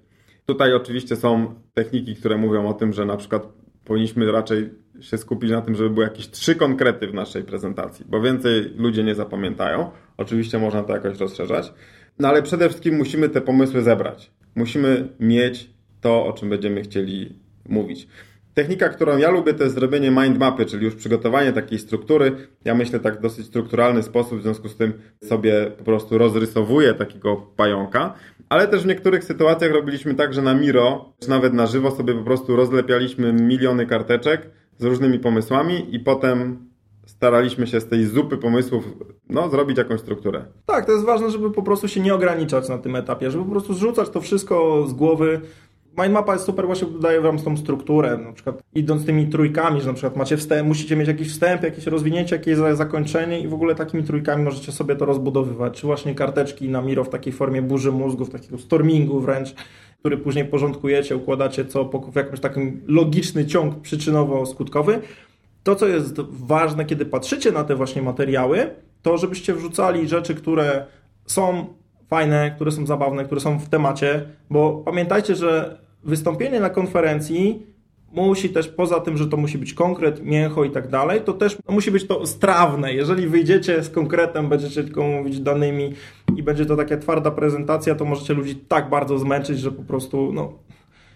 Tutaj 0.46 0.74
oczywiście 0.74 1.16
są 1.16 1.54
techniki, 1.74 2.16
które 2.16 2.36
mówią 2.36 2.68
o 2.68 2.74
tym, 2.74 2.92
że 2.92 3.04
na 3.04 3.16
przykład 3.16 3.48
powinniśmy 3.84 4.32
raczej 4.32 4.70
się 5.00 5.18
skupić 5.18 5.50
na 5.50 5.62
tym, 5.62 5.74
żeby 5.74 5.90
były 5.90 6.04
jakieś 6.06 6.30
trzy 6.30 6.54
konkrety 6.54 7.06
w 7.06 7.14
naszej 7.14 7.42
prezentacji, 7.42 8.04
bo 8.08 8.20
więcej 8.20 8.72
ludzie 8.76 9.04
nie 9.04 9.14
zapamiętają. 9.14 9.90
Oczywiście 10.16 10.58
można 10.58 10.82
to 10.82 10.92
jakoś 10.92 11.18
rozszerzać, 11.18 11.72
no 12.18 12.28
ale 12.28 12.42
przede 12.42 12.68
wszystkim 12.68 12.96
musimy 12.96 13.28
te 13.28 13.40
pomysły 13.40 13.82
zebrać. 13.82 14.30
Musimy 14.54 15.08
mieć 15.20 15.70
to, 16.00 16.26
o 16.26 16.32
czym 16.32 16.48
będziemy 16.48 16.82
chcieli 16.82 17.45
mówić. 17.68 18.08
Technika, 18.54 18.88
którą 18.88 19.16
ja 19.16 19.30
lubię, 19.30 19.54
to 19.54 19.64
jest 19.64 19.74
zrobienie 19.74 20.10
mind 20.10 20.38
mapy, 20.38 20.66
czyli 20.66 20.84
już 20.84 20.94
przygotowanie 20.94 21.52
takiej 21.52 21.78
struktury. 21.78 22.36
Ja 22.64 22.74
myślę 22.74 23.00
tak 23.00 23.18
w 23.18 23.22
dosyć 23.22 23.46
strukturalny 23.46 24.02
sposób, 24.02 24.38
w 24.38 24.42
związku 24.42 24.68
z 24.68 24.76
tym 24.76 24.92
sobie 25.24 25.70
po 25.78 25.84
prostu 25.84 26.18
rozrysowuję 26.18 26.94
takiego 26.94 27.36
pająka, 27.36 28.14
ale 28.48 28.68
też 28.68 28.82
w 28.82 28.86
niektórych 28.86 29.24
sytuacjach 29.24 29.72
robiliśmy 29.72 30.14
tak, 30.14 30.34
że 30.34 30.42
na 30.42 30.54
Miro, 30.54 31.12
czy 31.18 31.30
nawet 31.30 31.54
na 31.54 31.66
żywo 31.66 31.90
sobie 31.90 32.14
po 32.14 32.24
prostu 32.24 32.56
rozlepialiśmy 32.56 33.32
miliony 33.32 33.86
karteczek 33.86 34.50
z 34.78 34.84
różnymi 34.84 35.18
pomysłami 35.18 35.94
i 35.94 36.00
potem 36.00 36.66
staraliśmy 37.06 37.66
się 37.66 37.80
z 37.80 37.88
tej 37.88 38.04
zupy 38.04 38.36
pomysłów 38.36 38.84
no, 39.28 39.48
zrobić 39.48 39.78
jakąś 39.78 40.00
strukturę. 40.00 40.44
Tak, 40.66 40.86
to 40.86 40.92
jest 40.92 41.04
ważne, 41.04 41.30
żeby 41.30 41.50
po 41.50 41.62
prostu 41.62 41.88
się 41.88 42.00
nie 42.00 42.14
ograniczać 42.14 42.68
na 42.68 42.78
tym 42.78 42.96
etapie, 42.96 43.30
żeby 43.30 43.44
po 43.44 43.50
prostu 43.50 43.74
zrzucać 43.74 44.10
to 44.10 44.20
wszystko 44.20 44.86
z 44.88 44.92
głowy, 44.92 45.40
Mindmapa 46.02 46.32
jest 46.32 46.44
super, 46.44 46.66
właśnie 46.66 46.88
daje 47.00 47.20
wam 47.20 47.38
tą 47.38 47.56
strukturę, 47.56 48.18
na 48.18 48.32
przykład 48.32 48.62
idąc 48.74 49.06
tymi 49.06 49.26
trójkami, 49.26 49.80
że 49.80 49.86
na 49.86 49.92
przykład 49.92 50.16
macie 50.16 50.36
wstęp, 50.36 50.68
musicie 50.68 50.96
mieć 50.96 51.08
jakiś 51.08 51.28
wstęp, 51.28 51.62
jakieś 51.62 51.86
rozwinięcie, 51.86 52.36
jakieś 52.36 52.58
zakończenie 52.72 53.40
i 53.40 53.48
w 53.48 53.54
ogóle 53.54 53.74
takimi 53.74 54.04
trójkami 54.04 54.44
możecie 54.44 54.72
sobie 54.72 54.96
to 54.96 55.04
rozbudowywać, 55.04 55.80
czy 55.80 55.86
właśnie 55.86 56.14
karteczki 56.14 56.68
na 56.68 56.82
Miro 56.82 57.04
w 57.04 57.08
takiej 57.08 57.32
formie 57.32 57.62
burzy 57.62 57.92
mózgów, 57.92 58.30
takiego 58.30 58.58
stormingu 58.58 59.20
wręcz, 59.20 59.54
który 59.98 60.18
później 60.18 60.44
porządkujecie, 60.44 61.16
układacie 61.16 61.64
co 61.64 61.84
w 62.12 62.16
jakimś 62.16 62.40
takim 62.40 62.80
logiczny 62.86 63.46
ciąg 63.46 63.74
przyczynowo-skutkowy. 63.74 64.98
To, 65.62 65.74
co 65.74 65.88
jest 65.88 66.20
ważne, 66.30 66.84
kiedy 66.84 67.06
patrzycie 67.06 67.52
na 67.52 67.64
te 67.64 67.74
właśnie 67.76 68.02
materiały, 68.02 68.70
to 69.02 69.18
żebyście 69.18 69.54
wrzucali 69.54 70.08
rzeczy, 70.08 70.34
które 70.34 70.86
są 71.26 71.66
fajne, 72.08 72.50
które 72.50 72.70
są 72.70 72.86
zabawne, 72.86 73.24
które 73.24 73.40
są 73.40 73.58
w 73.58 73.68
temacie, 73.68 74.28
bo 74.50 74.82
pamiętajcie, 74.84 75.34
że 75.34 75.85
wystąpienie 76.06 76.60
na 76.60 76.70
konferencji 76.70 77.66
musi 78.12 78.48
też, 78.48 78.68
poza 78.68 79.00
tym, 79.00 79.16
że 79.16 79.26
to 79.26 79.36
musi 79.36 79.58
być 79.58 79.74
konkret, 79.74 80.24
mięcho 80.24 80.64
i 80.64 80.70
tak 80.70 80.88
dalej, 80.88 81.20
to 81.20 81.32
też 81.32 81.58
musi 81.68 81.90
być 81.90 82.06
to 82.06 82.26
strawne. 82.26 82.92
Jeżeli 82.92 83.28
wyjdziecie 83.28 83.82
z 83.82 83.90
konkretem, 83.90 84.48
będziecie 84.48 84.84
tylko 84.84 85.02
mówić 85.02 85.40
danymi 85.40 85.92
i 86.36 86.42
będzie 86.42 86.66
to 86.66 86.76
taka 86.76 86.96
twarda 86.96 87.30
prezentacja, 87.30 87.94
to 87.94 88.04
możecie 88.04 88.34
ludzi 88.34 88.56
tak 88.56 88.90
bardzo 88.90 89.18
zmęczyć, 89.18 89.58
że 89.58 89.72
po 89.72 89.82
prostu 89.82 90.32
no, 90.32 90.52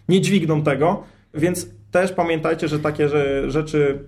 nie 0.09 0.21
dźwigną 0.21 0.63
tego. 0.63 1.03
Więc 1.35 1.69
też 1.91 2.13
pamiętajcie, 2.13 2.69
że 2.69 2.79
takie 2.79 3.09
rzeczy 3.47 4.05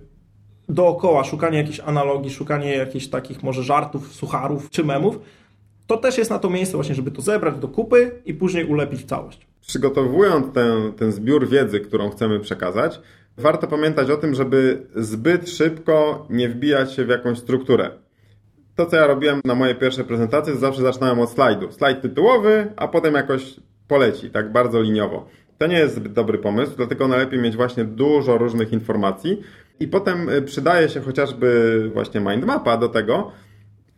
dookoła, 0.68 1.24
szukanie 1.24 1.58
jakichś 1.58 1.80
analogii, 1.80 2.30
szukanie 2.30 2.76
jakichś 2.76 3.06
takich 3.06 3.42
może 3.42 3.62
żartów, 3.62 4.14
sucharów 4.14 4.70
czy 4.70 4.84
memów, 4.84 5.18
to 5.86 5.96
też 5.96 6.18
jest 6.18 6.30
na 6.30 6.38
to 6.38 6.50
miejsce 6.50 6.76
właśnie, 6.76 6.94
żeby 6.94 7.10
to 7.10 7.22
zebrać 7.22 7.58
do 7.58 7.68
kupy 7.68 8.22
i 8.26 8.34
później 8.34 8.64
ulepić 8.64 9.04
całość. 9.04 9.51
Przygotowując 9.72 10.54
ten, 10.54 10.92
ten 10.92 11.12
zbiór 11.12 11.48
wiedzy, 11.48 11.80
którą 11.80 12.10
chcemy 12.10 12.40
przekazać, 12.40 13.00
warto 13.36 13.66
pamiętać 13.66 14.10
o 14.10 14.16
tym, 14.16 14.34
żeby 14.34 14.86
zbyt 14.96 15.50
szybko 15.50 16.26
nie 16.30 16.48
wbijać 16.48 16.92
się 16.92 17.04
w 17.04 17.08
jakąś 17.08 17.38
strukturę. 17.38 17.90
To, 18.76 18.86
co 18.86 18.96
ja 18.96 19.06
robiłem 19.06 19.40
na 19.44 19.54
mojej 19.54 19.74
pierwszej 19.74 20.04
prezentacji, 20.04 20.52
to 20.52 20.58
zawsze 20.58 20.82
zaczynałem 20.82 21.20
od 21.20 21.30
slajdu. 21.30 21.72
Slajd 21.72 22.02
tytułowy, 22.02 22.72
a 22.76 22.88
potem 22.88 23.14
jakoś 23.14 23.60
poleci, 23.88 24.30
tak 24.30 24.52
bardzo 24.52 24.82
liniowo. 24.82 25.28
To 25.58 25.66
nie 25.66 25.78
jest 25.78 25.94
zbyt 25.94 26.12
dobry 26.12 26.38
pomysł, 26.38 26.72
dlatego 26.76 27.08
najlepiej 27.08 27.40
mieć 27.40 27.56
właśnie 27.56 27.84
dużo 27.84 28.38
różnych 28.38 28.72
informacji 28.72 29.42
i 29.80 29.88
potem 29.88 30.28
y, 30.28 30.42
przydaje 30.42 30.88
się 30.88 31.00
chociażby 31.00 31.90
właśnie 31.94 32.20
mindmapa 32.20 32.76
do 32.76 32.88
tego, 32.88 33.32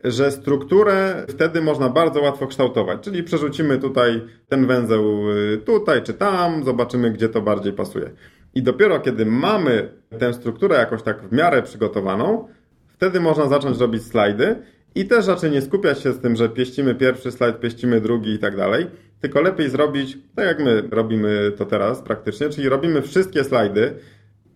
że 0.05 0.31
strukturę 0.31 1.27
wtedy 1.29 1.61
można 1.61 1.89
bardzo 1.89 2.21
łatwo 2.21 2.47
kształtować, 2.47 3.01
czyli 3.01 3.23
przerzucimy 3.23 3.79
tutaj 3.79 4.23
ten 4.49 4.67
węzeł 4.67 5.31
y, 5.31 5.59
tutaj 5.59 6.03
czy 6.03 6.15
tam, 6.15 6.65
zobaczymy 6.65 7.11
gdzie 7.11 7.29
to 7.29 7.41
bardziej 7.43 7.73
pasuje. 7.73 8.11
I 8.55 8.63
dopiero 8.63 9.01
kiedy 9.01 9.27
mamy 9.27 9.89
tę 10.19 10.35
strukturę 10.35 10.77
jakoś 10.77 11.03
tak 11.03 11.23
w 11.23 11.33
miarę 11.33 11.63
przygotowaną, 11.63 12.49
wtedy 12.89 13.21
można 13.21 13.49
zacząć 13.49 13.79
robić 13.79 14.03
slajdy 14.03 14.57
i 14.95 15.05
też 15.05 15.27
raczej 15.27 15.51
nie 15.51 15.63
skupiać 15.63 16.01
się 16.01 16.13
z 16.13 16.19
tym, 16.19 16.37
że 16.37 16.49
pieścimy 16.49 16.95
pierwszy 16.95 17.33
slajd, 17.33 17.61
pieścimy 17.61 18.01
drugi 18.01 18.31
i 18.31 18.39
tak 18.39 18.57
dalej, 18.57 18.87
tylko 19.21 19.41
lepiej 19.41 19.71
zrobić 19.71 20.19
tak 20.37 20.47
jak 20.47 20.59
my 20.59 20.83
robimy 20.91 21.53
to 21.57 21.65
teraz 21.65 22.03
praktycznie, 22.03 22.49
czyli 22.49 22.69
robimy 22.69 23.03
wszystkie 23.03 23.45
slajdy, 23.45 23.95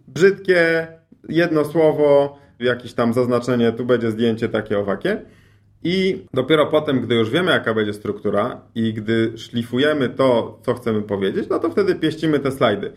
brzydkie, 0.09 0.87
jedno 1.29 1.65
słowo, 1.65 2.39
jakieś 2.61 2.95
tam 2.95 3.13
zaznaczenie, 3.13 3.73
tu 3.73 3.85
będzie 3.85 4.11
zdjęcie 4.11 4.49
takie 4.49 4.79
owakie 4.79 5.23
i 5.85 6.27
dopiero 6.35 6.67
potem, 6.67 7.01
gdy 7.01 7.14
już 7.14 7.31
wiemy, 7.31 7.51
jaka 7.51 7.75
będzie 7.75 7.93
struktura 7.93 8.61
i 8.75 8.93
gdy 8.95 9.33
szlifujemy 9.37 10.09
to, 10.09 10.59
co 10.62 10.75
chcemy 10.75 11.03
powiedzieć, 11.03 11.49
no 11.51 11.59
to 11.59 11.71
wtedy 11.71 11.95
pieścimy 11.95 12.38
te 12.38 12.53
slajdy. 12.53 12.93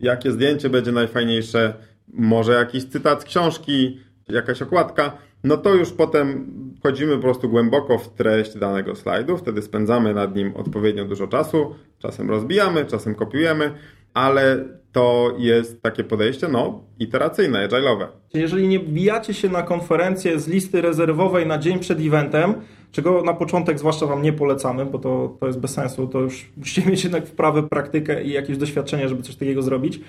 Jakie 0.00 0.32
zdjęcie 0.32 0.70
będzie 0.70 0.92
najfajniejsze, 0.92 1.74
może 2.08 2.52
jakiś 2.52 2.84
cytat 2.84 3.22
z 3.22 3.24
książki, 3.24 4.00
jakaś 4.28 4.62
okładka, 4.62 5.18
no 5.44 5.56
to 5.56 5.74
już 5.74 5.92
potem 5.92 6.46
wchodzimy 6.78 7.16
po 7.16 7.22
prostu 7.22 7.48
głęboko 7.48 7.98
w 7.98 8.14
treść 8.14 8.58
danego 8.58 8.94
slajdu, 8.94 9.36
wtedy 9.36 9.62
spędzamy 9.62 10.14
nad 10.14 10.36
nim 10.36 10.56
odpowiednio 10.56 11.04
dużo 11.04 11.26
czasu, 11.26 11.74
czasem 11.98 12.30
rozbijamy, 12.30 12.84
czasem 12.84 13.14
kopiujemy, 13.14 13.70
ale 14.18 14.64
to 14.92 15.34
jest 15.38 15.82
takie 15.82 16.04
podejście, 16.04 16.48
no, 16.48 16.80
iteracyjne, 16.98 17.68
agile'owe. 17.68 18.06
Jeżeli 18.34 18.68
nie 18.68 18.78
wbijacie 18.78 19.34
się 19.34 19.48
na 19.48 19.62
konferencję 19.62 20.40
z 20.40 20.48
listy 20.48 20.80
rezerwowej 20.80 21.46
na 21.46 21.58
dzień 21.58 21.78
przed 21.78 22.00
eventem, 22.00 22.54
czego 22.92 23.22
na 23.22 23.34
początek 23.34 23.78
zwłaszcza 23.78 24.06
Wam 24.06 24.22
nie 24.22 24.32
polecamy, 24.32 24.86
bo 24.86 24.98
to, 24.98 25.36
to 25.40 25.46
jest 25.46 25.58
bez 25.58 25.70
sensu, 25.70 26.06
to 26.06 26.20
już 26.20 26.50
musicie 26.56 26.90
mieć 26.90 27.04
jednak 27.04 27.26
wprawę, 27.26 27.62
praktykę 27.62 28.24
i 28.24 28.32
jakieś 28.32 28.56
doświadczenie, 28.56 29.08
żeby 29.08 29.22
coś 29.22 29.36
takiego 29.36 29.62
zrobić. 29.62 30.00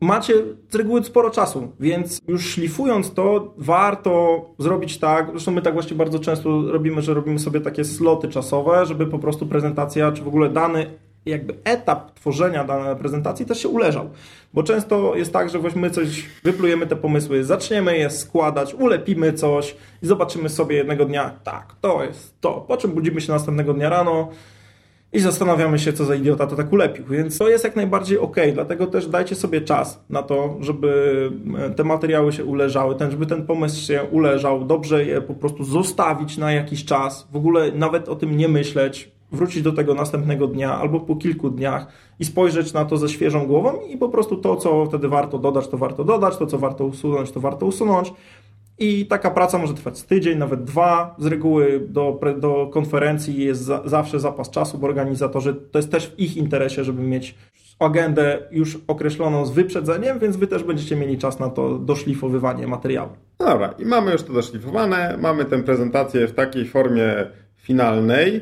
Macie 0.00 0.34
z 0.70 0.74
reguły 0.74 1.04
sporo 1.04 1.30
czasu, 1.30 1.72
więc 1.80 2.20
już 2.28 2.44
szlifując 2.44 3.14
to, 3.14 3.54
warto 3.58 4.44
zrobić 4.58 4.98
tak, 4.98 5.30
zresztą 5.30 5.52
my 5.52 5.62
tak 5.62 5.74
właśnie 5.74 5.96
bardzo 5.96 6.18
często 6.18 6.62
robimy, 6.72 7.02
że 7.02 7.14
robimy 7.14 7.38
sobie 7.38 7.60
takie 7.60 7.84
sloty 7.84 8.28
czasowe, 8.28 8.86
żeby 8.86 9.06
po 9.06 9.18
prostu 9.18 9.46
prezentacja, 9.46 10.12
czy 10.12 10.22
w 10.22 10.28
ogóle 10.28 10.48
dany 10.48 10.86
jakby 11.26 11.54
etap 11.64 12.14
tworzenia 12.14 12.64
danej 12.64 12.96
prezentacji 12.96 13.46
też 13.46 13.62
się 13.62 13.68
uleżał. 13.68 14.10
Bo 14.54 14.62
często 14.62 15.16
jest 15.16 15.32
tak, 15.32 15.50
że 15.50 15.58
my 15.76 15.90
coś, 15.90 16.28
wyplujemy 16.44 16.86
te 16.86 16.96
pomysły, 16.96 17.44
zaczniemy 17.44 17.98
je 17.98 18.10
składać, 18.10 18.74
ulepimy 18.74 19.32
coś 19.32 19.76
i 20.02 20.06
zobaczymy 20.06 20.48
sobie 20.48 20.76
jednego 20.76 21.04
dnia, 21.04 21.30
tak, 21.44 21.74
to 21.80 22.04
jest 22.04 22.40
to. 22.40 22.64
Po 22.68 22.76
czym 22.76 22.90
budzimy 22.90 23.20
się 23.20 23.32
następnego 23.32 23.74
dnia 23.74 23.88
rano 23.88 24.28
i 25.12 25.20
zastanawiamy 25.20 25.78
się, 25.78 25.92
co 25.92 26.04
za 26.04 26.14
idiota 26.14 26.46
to 26.46 26.56
tak 26.56 26.72
ulepił. 26.72 27.04
Więc 27.04 27.38
to 27.38 27.48
jest 27.48 27.64
jak 27.64 27.76
najbardziej 27.76 28.18
ok, 28.18 28.36
dlatego 28.54 28.86
też 28.86 29.06
dajcie 29.06 29.34
sobie 29.34 29.60
czas 29.60 30.04
na 30.10 30.22
to, 30.22 30.56
żeby 30.60 31.30
e, 31.58 31.70
te 31.70 31.84
materiały 31.84 32.32
się 32.32 32.44
uleżały, 32.44 32.94
ten, 32.94 33.10
żeby 33.10 33.26
ten 33.26 33.46
pomysł 33.46 33.86
się 33.86 34.04
uleżał, 34.10 34.64
dobrze 34.64 35.04
je 35.04 35.20
po 35.20 35.34
prostu 35.34 35.64
zostawić 35.64 36.38
na 36.38 36.52
jakiś 36.52 36.84
czas, 36.84 37.28
w 37.32 37.36
ogóle 37.36 37.72
nawet 37.72 38.08
o 38.08 38.16
tym 38.16 38.36
nie 38.36 38.48
myśleć, 38.48 39.10
wrócić 39.32 39.62
do 39.62 39.72
tego 39.72 39.94
następnego 39.94 40.46
dnia 40.46 40.74
albo 40.74 41.00
po 41.00 41.16
kilku 41.16 41.50
dniach 41.50 41.86
i 42.18 42.24
spojrzeć 42.24 42.72
na 42.72 42.84
to 42.84 42.96
ze 42.96 43.08
świeżą 43.08 43.46
głową 43.46 43.72
i 43.88 43.96
po 43.96 44.08
prostu 44.08 44.36
to, 44.36 44.56
co 44.56 44.86
wtedy 44.86 45.08
warto 45.08 45.38
dodać, 45.38 45.68
to 45.68 45.78
warto 45.78 46.04
dodać, 46.04 46.36
to, 46.36 46.46
co 46.46 46.58
warto 46.58 46.84
usunąć, 46.84 47.30
to 47.30 47.40
warto 47.40 47.66
usunąć. 47.66 48.12
I 48.78 49.06
taka 49.06 49.30
praca 49.30 49.58
może 49.58 49.74
trwać 49.74 50.02
tydzień, 50.02 50.38
nawet 50.38 50.64
dwa. 50.64 51.14
Z 51.18 51.26
reguły 51.26 51.86
do, 51.88 52.20
do 52.38 52.70
konferencji 52.72 53.44
jest 53.44 53.62
za, 53.62 53.82
zawsze 53.84 54.20
zapas 54.20 54.50
czasu, 54.50 54.78
bo 54.78 54.86
organizatorzy 54.86 55.54
to 55.54 55.78
jest 55.78 55.90
też 55.90 56.06
w 56.06 56.18
ich 56.18 56.36
interesie, 56.36 56.84
żeby 56.84 57.02
mieć 57.02 57.34
agendę 57.78 58.38
już 58.50 58.78
określoną 58.86 59.46
z 59.46 59.50
wyprzedzeniem, 59.50 60.18
więc 60.18 60.36
wy 60.36 60.46
też 60.46 60.64
będziecie 60.64 60.96
mieli 60.96 61.18
czas 61.18 61.38
na 61.38 61.50
to 61.50 61.78
doszlifowywanie 61.78 62.66
materiału. 62.66 63.10
Dobra, 63.38 63.74
i 63.78 63.84
mamy 63.84 64.12
już 64.12 64.22
to 64.22 64.32
doszlifowane, 64.32 65.16
mamy 65.20 65.44
tę 65.44 65.62
prezentację 65.62 66.28
w 66.28 66.32
takiej 66.32 66.68
formie 66.68 67.26
finalnej, 67.56 68.40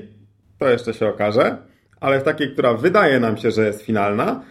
to 0.58 0.68
jeszcze 0.68 0.94
się 0.94 1.08
okaże, 1.08 1.56
ale 2.00 2.20
w 2.20 2.22
takiej, 2.22 2.52
która 2.52 2.74
wydaje 2.74 3.20
nam 3.20 3.36
się, 3.36 3.50
że 3.50 3.66
jest 3.66 3.82
finalna, 3.82 4.42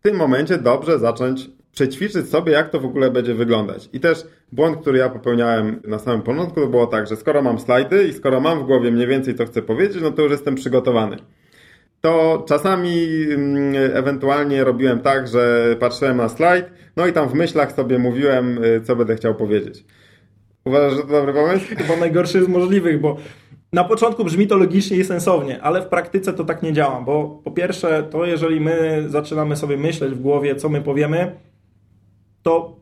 w 0.00 0.02
tym 0.02 0.16
momencie 0.16 0.58
dobrze 0.58 0.98
zacząć 0.98 1.50
przećwiczyć 1.72 2.28
sobie, 2.28 2.52
jak 2.52 2.70
to 2.70 2.80
w 2.80 2.84
ogóle 2.84 3.10
będzie 3.10 3.34
wyglądać. 3.34 3.88
I 3.92 4.00
też 4.00 4.24
błąd, 4.52 4.80
który 4.80 4.98
ja 4.98 5.08
popełniałem 5.08 5.82
na 5.84 5.98
samym 5.98 6.22
początku, 6.22 6.60
to 6.60 6.66
było 6.66 6.86
tak, 6.86 7.06
że 7.06 7.16
skoro 7.16 7.42
mam 7.42 7.58
slajdy 7.58 8.08
i 8.08 8.12
skoro 8.12 8.40
mam 8.40 8.60
w 8.60 8.66
głowie 8.66 8.90
mniej 8.90 9.06
więcej 9.06 9.34
to 9.34 9.46
chcę 9.46 9.62
powiedzieć, 9.62 10.02
no 10.02 10.10
to 10.10 10.22
już 10.22 10.32
jestem 10.32 10.54
przygotowany. 10.54 11.16
To 12.00 12.44
czasami 12.48 13.06
mm, 13.30 13.74
ewentualnie 13.94 14.64
robiłem 14.64 15.00
tak, 15.00 15.28
że 15.28 15.76
patrzyłem 15.80 16.16
na 16.16 16.28
slajd, 16.28 16.66
no 16.96 17.06
i 17.06 17.12
tam 17.12 17.28
w 17.28 17.34
myślach 17.34 17.72
sobie 17.72 17.98
mówiłem, 17.98 18.64
y, 18.64 18.80
co 18.80 18.96
będę 18.96 19.16
chciał 19.16 19.34
powiedzieć. 19.34 19.84
Uważasz, 20.64 20.96
że 20.96 21.02
to 21.02 21.08
dobry 21.08 21.32
pomysł? 21.32 21.66
Chyba 21.76 21.96
najgorszy 21.96 22.44
z 22.44 22.48
możliwych, 22.48 23.00
bo 23.00 23.16
na 23.72 23.84
początku 23.84 24.24
brzmi 24.24 24.46
to 24.46 24.56
logicznie 24.56 24.96
i 24.96 25.04
sensownie, 25.04 25.62
ale 25.62 25.82
w 25.82 25.86
praktyce 25.86 26.32
to 26.32 26.44
tak 26.44 26.62
nie 26.62 26.72
działa, 26.72 27.00
bo 27.00 27.40
po 27.44 27.50
pierwsze, 27.50 28.02
to 28.10 28.24
jeżeli 28.24 28.60
my 28.60 29.04
zaczynamy 29.08 29.56
sobie 29.56 29.76
myśleć 29.76 30.14
w 30.14 30.20
głowie, 30.20 30.56
co 30.56 30.68
my 30.68 30.80
powiemy, 30.80 31.36
to 32.42 32.76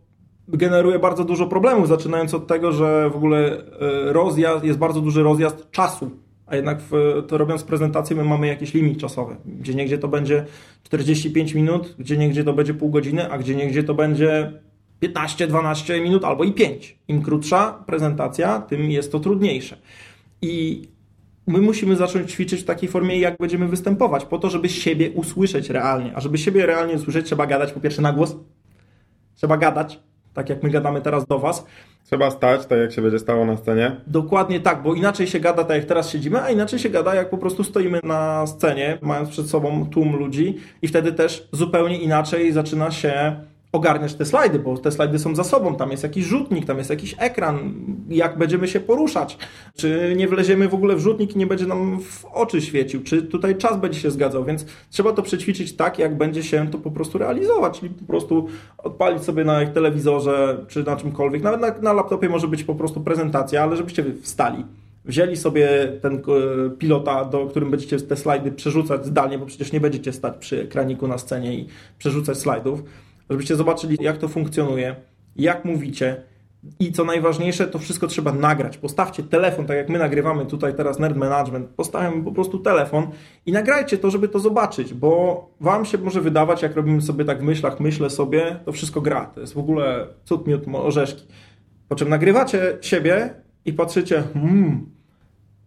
generuje 0.48 0.98
bardzo 0.98 1.24
dużo 1.24 1.46
problemów, 1.46 1.88
zaczynając 1.88 2.34
od 2.34 2.46
tego, 2.46 2.72
że 2.72 3.10
w 3.10 3.16
ogóle 3.16 3.38
e, 3.48 4.12
rozjazd, 4.12 4.64
jest 4.64 4.78
bardzo 4.78 5.00
duży 5.00 5.22
rozjazd 5.22 5.70
czasu, 5.70 6.10
a 6.46 6.56
jednak 6.56 6.80
w, 6.80 7.22
to 7.28 7.38
robiąc 7.38 7.64
prezentację 7.64 8.16
my 8.16 8.24
mamy 8.24 8.46
jakiś 8.46 8.74
limit 8.74 9.00
czasowy. 9.00 9.36
Gdzie 9.44 9.74
niegdzie 9.74 9.98
to 9.98 10.08
będzie 10.08 10.44
45 10.82 11.54
minut, 11.54 11.94
gdzie 11.98 12.16
niegdzie 12.16 12.44
to 12.44 12.52
będzie 12.52 12.74
pół 12.74 12.90
godziny, 12.90 13.30
a 13.30 13.38
gdzie 13.38 13.54
niegdzie 13.54 13.84
to 13.84 13.94
będzie 13.94 14.52
15-12 15.02 16.02
minut 16.02 16.24
albo 16.24 16.44
i 16.44 16.52
5. 16.52 16.98
Im 17.08 17.22
krótsza 17.22 17.84
prezentacja, 17.86 18.60
tym 18.60 18.90
jest 18.90 19.12
to 19.12 19.20
trudniejsze. 19.20 19.76
I 20.42 20.82
my 21.46 21.60
musimy 21.60 21.96
zacząć 21.96 22.32
ćwiczyć 22.32 22.60
w 22.60 22.64
takiej 22.64 22.88
formie, 22.88 23.18
jak 23.18 23.36
będziemy 23.38 23.68
występować, 23.68 24.24
po 24.24 24.38
to, 24.38 24.50
żeby 24.50 24.68
siebie 24.68 25.10
usłyszeć 25.10 25.70
realnie. 25.70 26.12
A 26.16 26.20
żeby 26.20 26.38
siebie 26.38 26.66
realnie 26.66 26.94
usłyszeć, 26.94 27.26
trzeba 27.26 27.46
gadać 27.46 27.72
po 27.72 27.80
pierwsze 27.80 28.02
na 28.02 28.12
głos, 28.12 28.36
trzeba 29.34 29.56
gadać, 29.56 30.00
tak 30.34 30.48
jak 30.48 30.62
my 30.62 30.70
gadamy 30.70 31.00
teraz 31.00 31.26
do 31.26 31.38
Was. 31.38 31.66
Trzeba 32.04 32.30
stać, 32.30 32.66
tak 32.66 32.78
jak 32.78 32.92
się 32.92 33.02
będzie 33.02 33.18
stało 33.18 33.46
na 33.46 33.56
scenie. 33.56 33.96
Dokładnie 34.06 34.60
tak, 34.60 34.82
bo 34.82 34.94
inaczej 34.94 35.26
się 35.26 35.40
gada 35.40 35.64
tak 35.64 35.76
jak 35.76 35.86
teraz 35.86 36.10
siedzimy, 36.10 36.42
a 36.42 36.50
inaczej 36.50 36.78
się 36.78 36.88
gada 36.88 37.14
jak 37.14 37.30
po 37.30 37.38
prostu 37.38 37.64
stoimy 37.64 38.00
na 38.04 38.46
scenie, 38.46 38.98
mając 39.02 39.28
przed 39.28 39.48
sobą 39.48 39.86
tłum 39.86 40.16
ludzi 40.16 40.56
i 40.82 40.88
wtedy 40.88 41.12
też 41.12 41.48
zupełnie 41.52 41.98
inaczej 41.98 42.52
zaczyna 42.52 42.90
się 42.90 43.40
ogarniać 43.72 44.14
te 44.14 44.24
slajdy, 44.24 44.58
bo 44.58 44.78
te 44.78 44.90
slajdy 44.92 45.18
są 45.18 45.34
za 45.34 45.44
sobą, 45.44 45.76
tam 45.76 45.90
jest 45.90 46.02
jakiś 46.02 46.24
rzutnik, 46.24 46.66
tam 46.66 46.78
jest 46.78 46.90
jakiś 46.90 47.14
ekran, 47.18 47.74
jak 48.08 48.38
będziemy 48.38 48.68
się 48.68 48.80
poruszać, 48.80 49.38
czy 49.76 50.14
nie 50.16 50.28
wleziemy 50.28 50.68
w 50.68 50.74
ogóle 50.74 50.96
w 50.96 51.00
rzutnik 51.00 51.36
i 51.36 51.38
nie 51.38 51.46
będzie 51.46 51.66
nam 51.66 52.00
w 52.00 52.24
oczy 52.24 52.60
świecił, 52.62 53.02
czy 53.02 53.22
tutaj 53.22 53.56
czas 53.56 53.80
będzie 53.80 54.00
się 54.00 54.10
zgadzał, 54.10 54.44
więc 54.44 54.66
trzeba 54.90 55.12
to 55.12 55.22
przećwiczyć 55.22 55.76
tak, 55.76 55.98
jak 55.98 56.16
będzie 56.16 56.42
się 56.42 56.70
to 56.70 56.78
po 56.78 56.90
prostu 56.90 57.18
realizować, 57.18 57.80
czyli 57.80 57.94
po 57.94 58.04
prostu 58.04 58.46
odpalić 58.78 59.22
sobie 59.22 59.44
na 59.44 59.66
telewizorze, 59.66 60.64
czy 60.68 60.82
na 60.84 60.96
czymkolwiek, 60.96 61.42
nawet 61.42 61.60
na, 61.60 61.82
na 61.82 61.92
laptopie 61.92 62.28
może 62.28 62.48
być 62.48 62.64
po 62.64 62.74
prostu 62.74 63.00
prezentacja, 63.00 63.62
ale 63.62 63.76
żebyście 63.76 64.04
wstali, 64.22 64.64
wzięli 65.04 65.36
sobie 65.36 65.92
ten 66.02 66.14
e, 66.14 66.20
pilota, 66.70 67.24
do 67.24 67.46
którym 67.46 67.70
będziecie 67.70 68.00
te 68.00 68.16
slajdy 68.16 68.52
przerzucać 68.52 69.06
zdalnie, 69.06 69.38
bo 69.38 69.46
przecież 69.46 69.72
nie 69.72 69.80
będziecie 69.80 70.12
stać 70.12 70.36
przy 70.36 70.62
ekraniku 70.62 71.08
na 71.08 71.18
scenie 71.18 71.54
i 71.54 71.66
przerzucać 71.98 72.38
slajdów, 72.38 72.82
żebyście 73.30 73.56
zobaczyli, 73.56 73.96
jak 74.00 74.18
to 74.18 74.28
funkcjonuje, 74.28 74.96
jak 75.36 75.64
mówicie. 75.64 76.22
I 76.80 76.92
co 76.92 77.04
najważniejsze, 77.04 77.66
to 77.66 77.78
wszystko 77.78 78.06
trzeba 78.06 78.32
nagrać. 78.32 78.78
Postawcie 78.78 79.22
telefon, 79.22 79.66
tak 79.66 79.76
jak 79.76 79.88
my 79.88 79.98
nagrywamy 79.98 80.46
tutaj 80.46 80.74
teraz 80.74 80.98
Nerd 80.98 81.16
Management, 81.16 81.68
postawimy 81.68 82.24
po 82.24 82.32
prostu 82.32 82.58
telefon 82.58 83.06
i 83.46 83.52
nagrajcie 83.52 83.98
to, 83.98 84.10
żeby 84.10 84.28
to 84.28 84.38
zobaczyć, 84.38 84.94
bo 84.94 85.50
wam 85.60 85.84
się 85.84 85.98
może 85.98 86.20
wydawać, 86.20 86.62
jak 86.62 86.76
robimy 86.76 87.02
sobie 87.02 87.24
tak 87.24 87.40
w 87.40 87.42
myślach, 87.42 87.80
myślę 87.80 88.10
sobie, 88.10 88.60
to 88.64 88.72
wszystko 88.72 89.00
gra. 89.00 89.24
To 89.26 89.40
jest 89.40 89.54
w 89.54 89.58
ogóle 89.58 90.06
cud, 90.24 90.46
miód, 90.46 90.62
orzeszki. 90.72 91.26
Po 91.88 91.96
czym 91.96 92.08
nagrywacie 92.08 92.78
siebie 92.80 93.34
i 93.64 93.72
patrzycie, 93.72 94.22
hmm, 94.34 94.86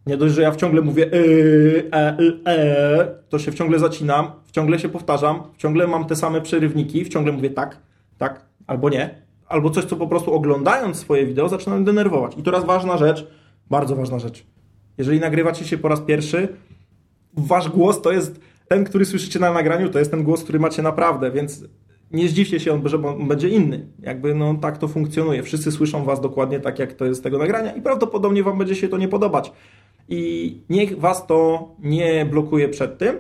nie 0.08 0.18
dość, 0.18 0.36
że 0.36 0.42
ja 0.42 0.56
ciągle 0.56 0.82
mówię 0.82 1.10
yy, 1.14 1.90
e, 1.94 2.18
e, 2.48 3.16
to 3.30 3.40
się 3.40 3.54
ciągle 3.54 3.80
zacinam, 3.80 4.32
ciągle 4.52 4.80
się 4.80 4.90
powtarzam, 4.90 5.44
ciągle 5.58 5.88
mam 5.88 6.06
te 6.06 6.16
same 6.16 6.42
przerywniki, 6.42 7.10
ciągle 7.10 7.34
mówię 7.34 7.50
tak, 7.50 7.78
tak, 8.18 8.46
albo 8.68 8.90
nie, 8.90 9.22
albo 9.48 9.70
coś, 9.70 9.86
co 9.86 9.96
po 9.96 10.08
prostu 10.08 10.34
oglądając 10.34 10.98
swoje 10.98 11.26
wideo 11.26 11.50
zaczynam 11.50 11.84
denerwować. 11.84 12.38
I 12.38 12.44
teraz 12.44 12.66
ważna 12.66 12.98
rzecz, 12.98 13.28
bardzo 13.70 13.96
ważna 13.96 14.20
rzecz. 14.20 14.46
Jeżeli 14.98 15.20
nagrywacie 15.20 15.66
się 15.66 15.78
po 15.78 15.88
raz 15.88 16.02
pierwszy, 16.02 16.48
wasz 17.34 17.70
głos 17.70 18.02
to 18.02 18.12
jest 18.12 18.40
ten, 18.68 18.84
który 18.84 19.06
słyszycie 19.06 19.40
na 19.40 19.54
nagraniu, 19.54 19.90
to 19.90 20.00
jest 20.00 20.12
ten 20.12 20.24
głos, 20.24 20.44
który 20.44 20.60
macie 20.60 20.82
naprawdę, 20.82 21.32
więc 21.32 21.64
nie 22.12 22.28
zdziwcie 22.28 22.60
się, 22.60 22.82
że 22.86 22.98
on 23.08 23.28
będzie 23.28 23.50
inny. 23.50 23.88
Jakby 24.00 24.36
no 24.36 24.56
tak 24.62 24.78
to 24.78 24.88
funkcjonuje. 24.88 25.44
Wszyscy 25.44 25.72
słyszą 25.72 26.04
was 26.04 26.22
dokładnie 26.22 26.60
tak, 26.60 26.80
jak 26.80 26.94
to 26.94 27.06
jest 27.06 27.20
z 27.20 27.24
tego 27.24 27.38
nagrania 27.38 27.74
i 27.74 27.82
prawdopodobnie 27.82 28.44
wam 28.44 28.58
będzie 28.58 28.76
się 28.76 28.90
to 28.90 28.98
nie 28.98 29.08
podobać. 29.08 29.52
I 30.10 30.62
niech 30.70 31.00
was 31.00 31.28
to 31.28 31.70
nie 31.80 32.26
blokuje 32.26 32.70
przed 32.70 32.98
tym, 32.98 33.18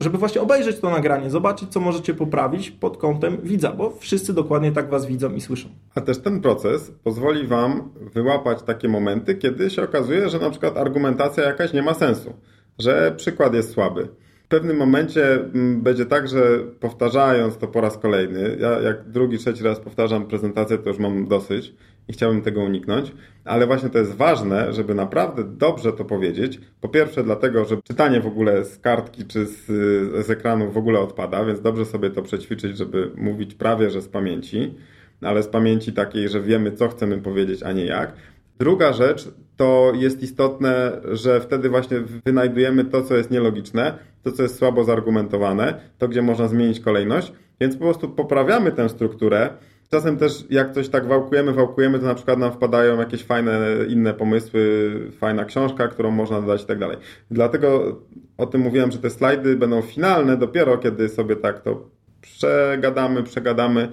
żeby 0.00 0.18
właśnie 0.18 0.40
obejrzeć 0.40 0.78
to 0.78 0.90
nagranie, 0.90 1.30
zobaczyć, 1.30 1.68
co 1.68 1.80
możecie 1.80 2.14
poprawić 2.14 2.70
pod 2.70 2.96
kątem 2.96 3.38
widza, 3.42 3.72
bo 3.72 3.90
wszyscy 3.90 4.34
dokładnie 4.34 4.72
tak 4.72 4.90
was 4.90 5.06
widzą 5.06 5.34
i 5.34 5.40
słyszą. 5.40 5.68
A 5.94 6.00
też 6.00 6.18
ten 6.18 6.40
proces 6.40 6.92
pozwoli 7.04 7.46
wam 7.46 7.90
wyłapać 8.14 8.62
takie 8.62 8.88
momenty, 8.88 9.34
kiedy 9.34 9.70
się 9.70 9.82
okazuje, 9.82 10.28
że 10.28 10.38
na 10.38 10.50
przykład 10.50 10.76
argumentacja 10.76 11.44
jakaś 11.44 11.72
nie 11.72 11.82
ma 11.82 11.94
sensu, 11.94 12.32
że 12.78 13.14
przykład 13.16 13.54
jest 13.54 13.70
słaby 13.70 14.08
w 14.44 14.48
pewnym 14.48 14.76
momencie 14.76 15.34
mm, 15.34 15.82
będzie 15.82 16.06
tak, 16.06 16.28
że 16.28 16.58
powtarzając 16.80 17.56
to 17.56 17.68
po 17.68 17.80
raz 17.80 17.98
kolejny, 17.98 18.56
ja 18.60 18.80
jak 18.80 19.10
drugi, 19.10 19.38
trzeci 19.38 19.64
raz 19.64 19.80
powtarzam 19.80 20.26
prezentację, 20.26 20.78
to 20.78 20.88
już 20.88 20.98
mam 20.98 21.28
dosyć 21.28 21.74
i 22.08 22.12
chciałbym 22.12 22.42
tego 22.42 22.60
uniknąć, 22.60 23.12
ale 23.44 23.66
właśnie 23.66 23.88
to 23.88 23.98
jest 23.98 24.14
ważne, 24.14 24.72
żeby 24.72 24.94
naprawdę 24.94 25.44
dobrze 25.44 25.92
to 25.92 26.04
powiedzieć. 26.04 26.60
Po 26.80 26.88
pierwsze 26.88 27.24
dlatego, 27.24 27.64
że 27.64 27.76
czytanie 27.82 28.20
w 28.20 28.26
ogóle 28.26 28.64
z 28.64 28.78
kartki 28.78 29.24
czy 29.24 29.46
z, 29.46 29.66
z 30.26 30.30
ekranu 30.30 30.70
w 30.70 30.76
ogóle 30.76 31.00
odpada, 31.00 31.44
więc 31.44 31.60
dobrze 31.60 31.84
sobie 31.84 32.10
to 32.10 32.22
przećwiczyć, 32.22 32.76
żeby 32.76 33.10
mówić 33.16 33.54
prawie, 33.54 33.90
że 33.90 34.02
z 34.02 34.08
pamięci, 34.08 34.74
ale 35.20 35.42
z 35.42 35.48
pamięci 35.48 35.92
takiej, 35.92 36.28
że 36.28 36.40
wiemy, 36.40 36.72
co 36.72 36.88
chcemy 36.88 37.18
powiedzieć, 37.18 37.62
a 37.62 37.72
nie 37.72 37.84
jak. 37.84 38.12
Druga 38.58 38.92
rzecz 38.92 39.28
to 39.56 39.92
jest 39.94 40.22
istotne, 40.22 41.00
że 41.12 41.40
wtedy 41.40 41.68
właśnie 41.68 42.00
wynajdujemy 42.26 42.84
to, 42.84 43.02
co 43.02 43.16
jest 43.16 43.30
nielogiczne, 43.30 43.98
to, 44.22 44.32
co 44.32 44.42
jest 44.42 44.58
słabo 44.58 44.84
zargumentowane, 44.84 45.80
to, 45.98 46.08
gdzie 46.08 46.22
można 46.22 46.48
zmienić 46.48 46.80
kolejność, 46.80 47.32
więc 47.60 47.76
po 47.76 47.84
prostu 47.84 48.08
poprawiamy 48.08 48.72
tę 48.72 48.88
strukturę. 48.88 49.50
Czasem 49.90 50.16
też 50.16 50.44
jak 50.50 50.72
coś 50.72 50.88
tak 50.88 51.06
wałkujemy, 51.06 51.52
wałkujemy, 51.52 51.98
to 51.98 52.04
na 52.04 52.14
przykład 52.14 52.38
nam 52.38 52.52
wpadają 52.52 52.98
jakieś 52.98 53.24
fajne 53.24 53.60
inne 53.88 54.14
pomysły, 54.14 54.92
fajna 55.18 55.44
książka, 55.44 55.88
którą 55.88 56.10
można 56.10 56.40
dodać 56.40 56.62
i 56.62 56.66
tak 56.66 56.78
dalej. 56.78 56.96
Dlatego 57.30 58.00
o 58.38 58.46
tym 58.46 58.60
mówiłem, 58.60 58.92
że 58.92 58.98
te 58.98 59.10
slajdy 59.10 59.56
będą 59.56 59.82
finalne 59.82 60.36
dopiero, 60.36 60.78
kiedy 60.78 61.08
sobie 61.08 61.36
tak 61.36 61.60
to 61.60 61.88
przegadamy, 62.20 63.22
przegadamy 63.22 63.88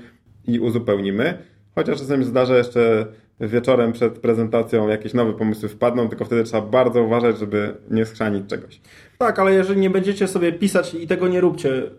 i 0.47 0.59
uzupełnimy. 0.59 1.37
Chociaż 1.75 1.99
czasem 1.99 2.23
zdarza 2.23 2.57
jeszcze 2.57 3.05
wieczorem 3.39 3.91
przed 3.91 4.19
prezentacją 4.19 4.87
jakieś 4.87 5.13
nowe 5.13 5.33
pomysły 5.33 5.69
wpadną, 5.69 6.09
tylko 6.09 6.25
wtedy 6.25 6.43
trzeba 6.43 6.61
bardzo 6.61 7.03
uważać, 7.03 7.39
żeby 7.39 7.73
nie 7.89 8.05
schrzanić 8.05 8.49
czegoś. 8.49 8.81
Tak, 9.17 9.39
ale 9.39 9.53
jeżeli 9.53 9.81
nie 9.81 9.89
będziecie 9.89 10.27
sobie 10.27 10.51
pisać 10.51 10.93
i 10.93 11.07
tego 11.07 11.27
nie 11.27 11.41
róbcie, 11.41 11.91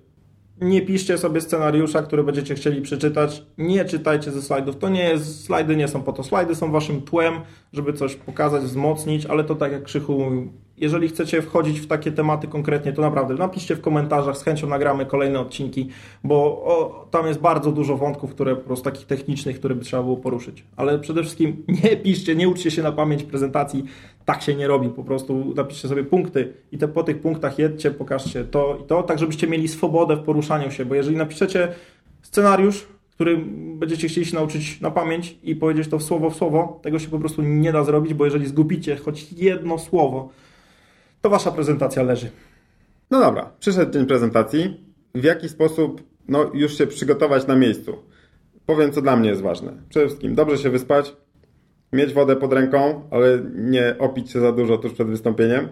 nie 0.60 0.82
piszcie 0.82 1.18
sobie 1.18 1.40
scenariusza, 1.40 2.02
który 2.02 2.24
będziecie 2.24 2.54
chcieli 2.54 2.82
przeczytać. 2.82 3.42
Nie 3.58 3.84
czytajcie 3.84 4.30
ze 4.30 4.42
slajdów. 4.42 4.78
To 4.78 4.88
nie 4.88 5.04
jest, 5.04 5.44
slajdy 5.44 5.76
nie 5.76 5.88
są 5.88 6.02
po 6.02 6.12
to. 6.12 6.22
Slajdy 6.24 6.54
są 6.54 6.72
waszym 6.72 7.02
tłem, 7.02 7.34
żeby 7.72 7.92
coś 7.92 8.16
pokazać, 8.16 8.62
wzmocnić, 8.62 9.26
ale 9.26 9.44
to 9.44 9.54
tak 9.54 9.72
jak 9.72 9.82
Krzychu 9.82 10.20
mówił, 10.20 10.52
jeżeli 10.82 11.08
chcecie 11.08 11.42
wchodzić 11.42 11.80
w 11.80 11.86
takie 11.86 12.12
tematy 12.12 12.48
konkretnie, 12.48 12.92
to 12.92 13.02
naprawdę 13.02 13.34
napiszcie 13.34 13.76
w 13.76 13.80
komentarzach, 13.80 14.36
z 14.36 14.42
chęcią 14.42 14.68
nagramy 14.68 15.06
kolejne 15.06 15.40
odcinki, 15.40 15.88
bo 16.24 16.36
o, 16.44 17.06
tam 17.10 17.26
jest 17.26 17.40
bardzo 17.40 17.72
dużo 17.72 17.96
wątków, 17.96 18.30
które 18.30 18.56
po 18.56 18.62
prostu 18.62 18.84
takich 18.84 19.06
technicznych, 19.06 19.58
które 19.58 19.74
by 19.74 19.84
trzeba 19.84 20.02
było 20.02 20.16
poruszyć. 20.16 20.64
Ale 20.76 20.98
przede 20.98 21.22
wszystkim 21.22 21.64
nie 21.84 21.96
piszcie, 21.96 22.34
nie 22.34 22.48
uczcie 22.48 22.70
się 22.70 22.82
na 22.82 22.92
pamięć 22.92 23.22
prezentacji, 23.22 23.84
tak 24.24 24.42
się 24.42 24.54
nie 24.54 24.66
robi, 24.66 24.88
po 24.88 25.04
prostu 25.04 25.52
napiszcie 25.56 25.88
sobie 25.88 26.04
punkty 26.04 26.52
i 26.72 26.78
te, 26.78 26.88
po 26.88 27.02
tych 27.02 27.20
punktach 27.20 27.58
jedźcie, 27.58 27.90
pokażcie 27.90 28.44
to 28.44 28.78
i 28.84 28.86
to, 28.86 29.02
tak 29.02 29.18
żebyście 29.18 29.46
mieli 29.46 29.68
swobodę 29.68 30.16
w 30.16 30.22
poruszaniu 30.22 30.70
się, 30.70 30.84
bo 30.84 30.94
jeżeli 30.94 31.16
napiszecie 31.16 31.68
scenariusz, 32.22 32.86
który 33.10 33.38
będziecie 33.74 34.08
chcieli 34.08 34.26
się 34.26 34.34
nauczyć 34.34 34.80
na 34.80 34.90
pamięć 34.90 35.38
i 35.42 35.56
powiedzieć 35.56 35.88
to 35.88 35.98
w 35.98 36.02
słowo 36.02 36.30
w 36.30 36.36
słowo, 36.36 36.80
tego 36.82 36.98
się 36.98 37.08
po 37.08 37.18
prostu 37.18 37.42
nie 37.42 37.72
da 37.72 37.84
zrobić, 37.84 38.14
bo 38.14 38.24
jeżeli 38.24 38.46
zgubicie 38.46 38.96
choć 38.96 39.32
jedno 39.32 39.78
słowo, 39.78 40.28
to 41.22 41.30
wasza 41.30 41.50
prezentacja 41.50 42.02
leży. 42.02 42.30
No 43.10 43.20
dobra, 43.20 43.50
przyszedł 43.60 43.92
dzień 43.92 44.06
prezentacji. 44.06 44.80
W 45.14 45.24
jaki 45.24 45.48
sposób 45.48 46.02
no, 46.28 46.50
już 46.54 46.78
się 46.78 46.86
przygotować 46.86 47.46
na 47.46 47.56
miejscu? 47.56 47.96
Powiem, 48.66 48.92
co 48.92 49.02
dla 49.02 49.16
mnie 49.16 49.28
jest 49.28 49.42
ważne. 49.42 49.72
Przede 49.88 50.06
wszystkim 50.06 50.34
dobrze 50.34 50.58
się 50.58 50.70
wyspać, 50.70 51.16
mieć 51.92 52.12
wodę 52.12 52.36
pod 52.36 52.52
ręką, 52.52 53.08
ale 53.10 53.42
nie 53.54 53.96
opić 53.98 54.30
się 54.30 54.40
za 54.40 54.52
dużo 54.52 54.78
tuż 54.78 54.92
przed 54.92 55.08
wystąpieniem. 55.08 55.68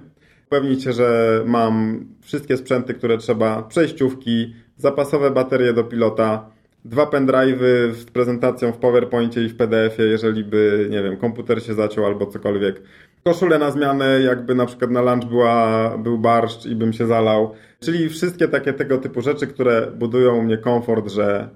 Upewnić 0.46 0.84
się, 0.84 0.92
że 0.92 1.42
mam 1.46 2.04
wszystkie 2.20 2.56
sprzęty, 2.56 2.94
które 2.94 3.18
trzeba, 3.18 3.62
przejściówki, 3.62 4.54
zapasowe 4.76 5.30
baterie 5.30 5.72
do 5.72 5.84
pilota, 5.84 6.50
dwa 6.84 7.04
pendrive'y 7.06 7.92
z 7.92 8.04
prezentacją 8.04 8.72
w 8.72 8.76
PowerPoincie 8.76 9.44
i 9.44 9.48
w 9.48 9.56
PDF-ie, 9.56 10.08
jeżeli 10.08 10.44
by, 10.44 10.88
nie 10.90 11.02
wiem, 11.02 11.16
komputer 11.16 11.62
się 11.62 11.74
zaciął 11.74 12.06
albo 12.06 12.26
cokolwiek. 12.26 12.82
Koszulę 13.24 13.58
na 13.58 13.70
zmianę, 13.70 14.20
jakby 14.20 14.54
na 14.54 14.66
przykład 14.66 14.90
na 14.90 15.02
lunch 15.02 15.28
była, 15.28 15.98
był 15.98 16.18
barszcz 16.18 16.66
i 16.66 16.76
bym 16.76 16.92
się 16.92 17.06
zalał. 17.06 17.54
Czyli 17.80 18.08
wszystkie 18.08 18.48
takie 18.48 18.72
tego 18.72 18.98
typu 18.98 19.22
rzeczy, 19.22 19.46
które 19.46 19.86
budują 19.90 20.36
u 20.36 20.42
mnie 20.42 20.58
komfort, 20.58 21.10
że 21.10 21.48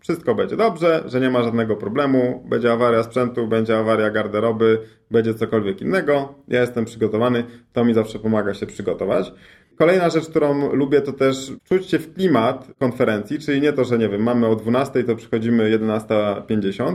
wszystko 0.00 0.34
będzie 0.34 0.56
dobrze, 0.56 1.02
że 1.06 1.20
nie 1.20 1.30
ma 1.30 1.42
żadnego 1.42 1.76
problemu, 1.76 2.44
będzie 2.48 2.72
awaria 2.72 3.02
sprzętu, 3.02 3.46
będzie 3.46 3.78
awaria 3.78 4.10
garderoby, 4.10 4.78
będzie 5.10 5.34
cokolwiek 5.34 5.80
innego. 5.80 6.34
Ja 6.48 6.60
jestem 6.60 6.84
przygotowany, 6.84 7.44
to 7.72 7.84
mi 7.84 7.94
zawsze 7.94 8.18
pomaga 8.18 8.54
się 8.54 8.66
przygotować. 8.66 9.32
Kolejna 9.78 10.10
rzecz, 10.10 10.28
którą 10.28 10.74
lubię, 10.74 11.00
to 11.00 11.12
też 11.12 11.52
czuć 11.64 11.86
się 11.86 11.98
w 11.98 12.14
klimat 12.14 12.68
konferencji, 12.78 13.38
czyli 13.38 13.60
nie 13.60 13.72
to, 13.72 13.84
że 13.84 13.98
nie 13.98 14.08
wiem, 14.08 14.22
mamy 14.22 14.46
o 14.46 14.56
12, 14.56 15.04
to 15.04 15.16
przychodzimy 15.16 15.78
11.50, 15.78 16.94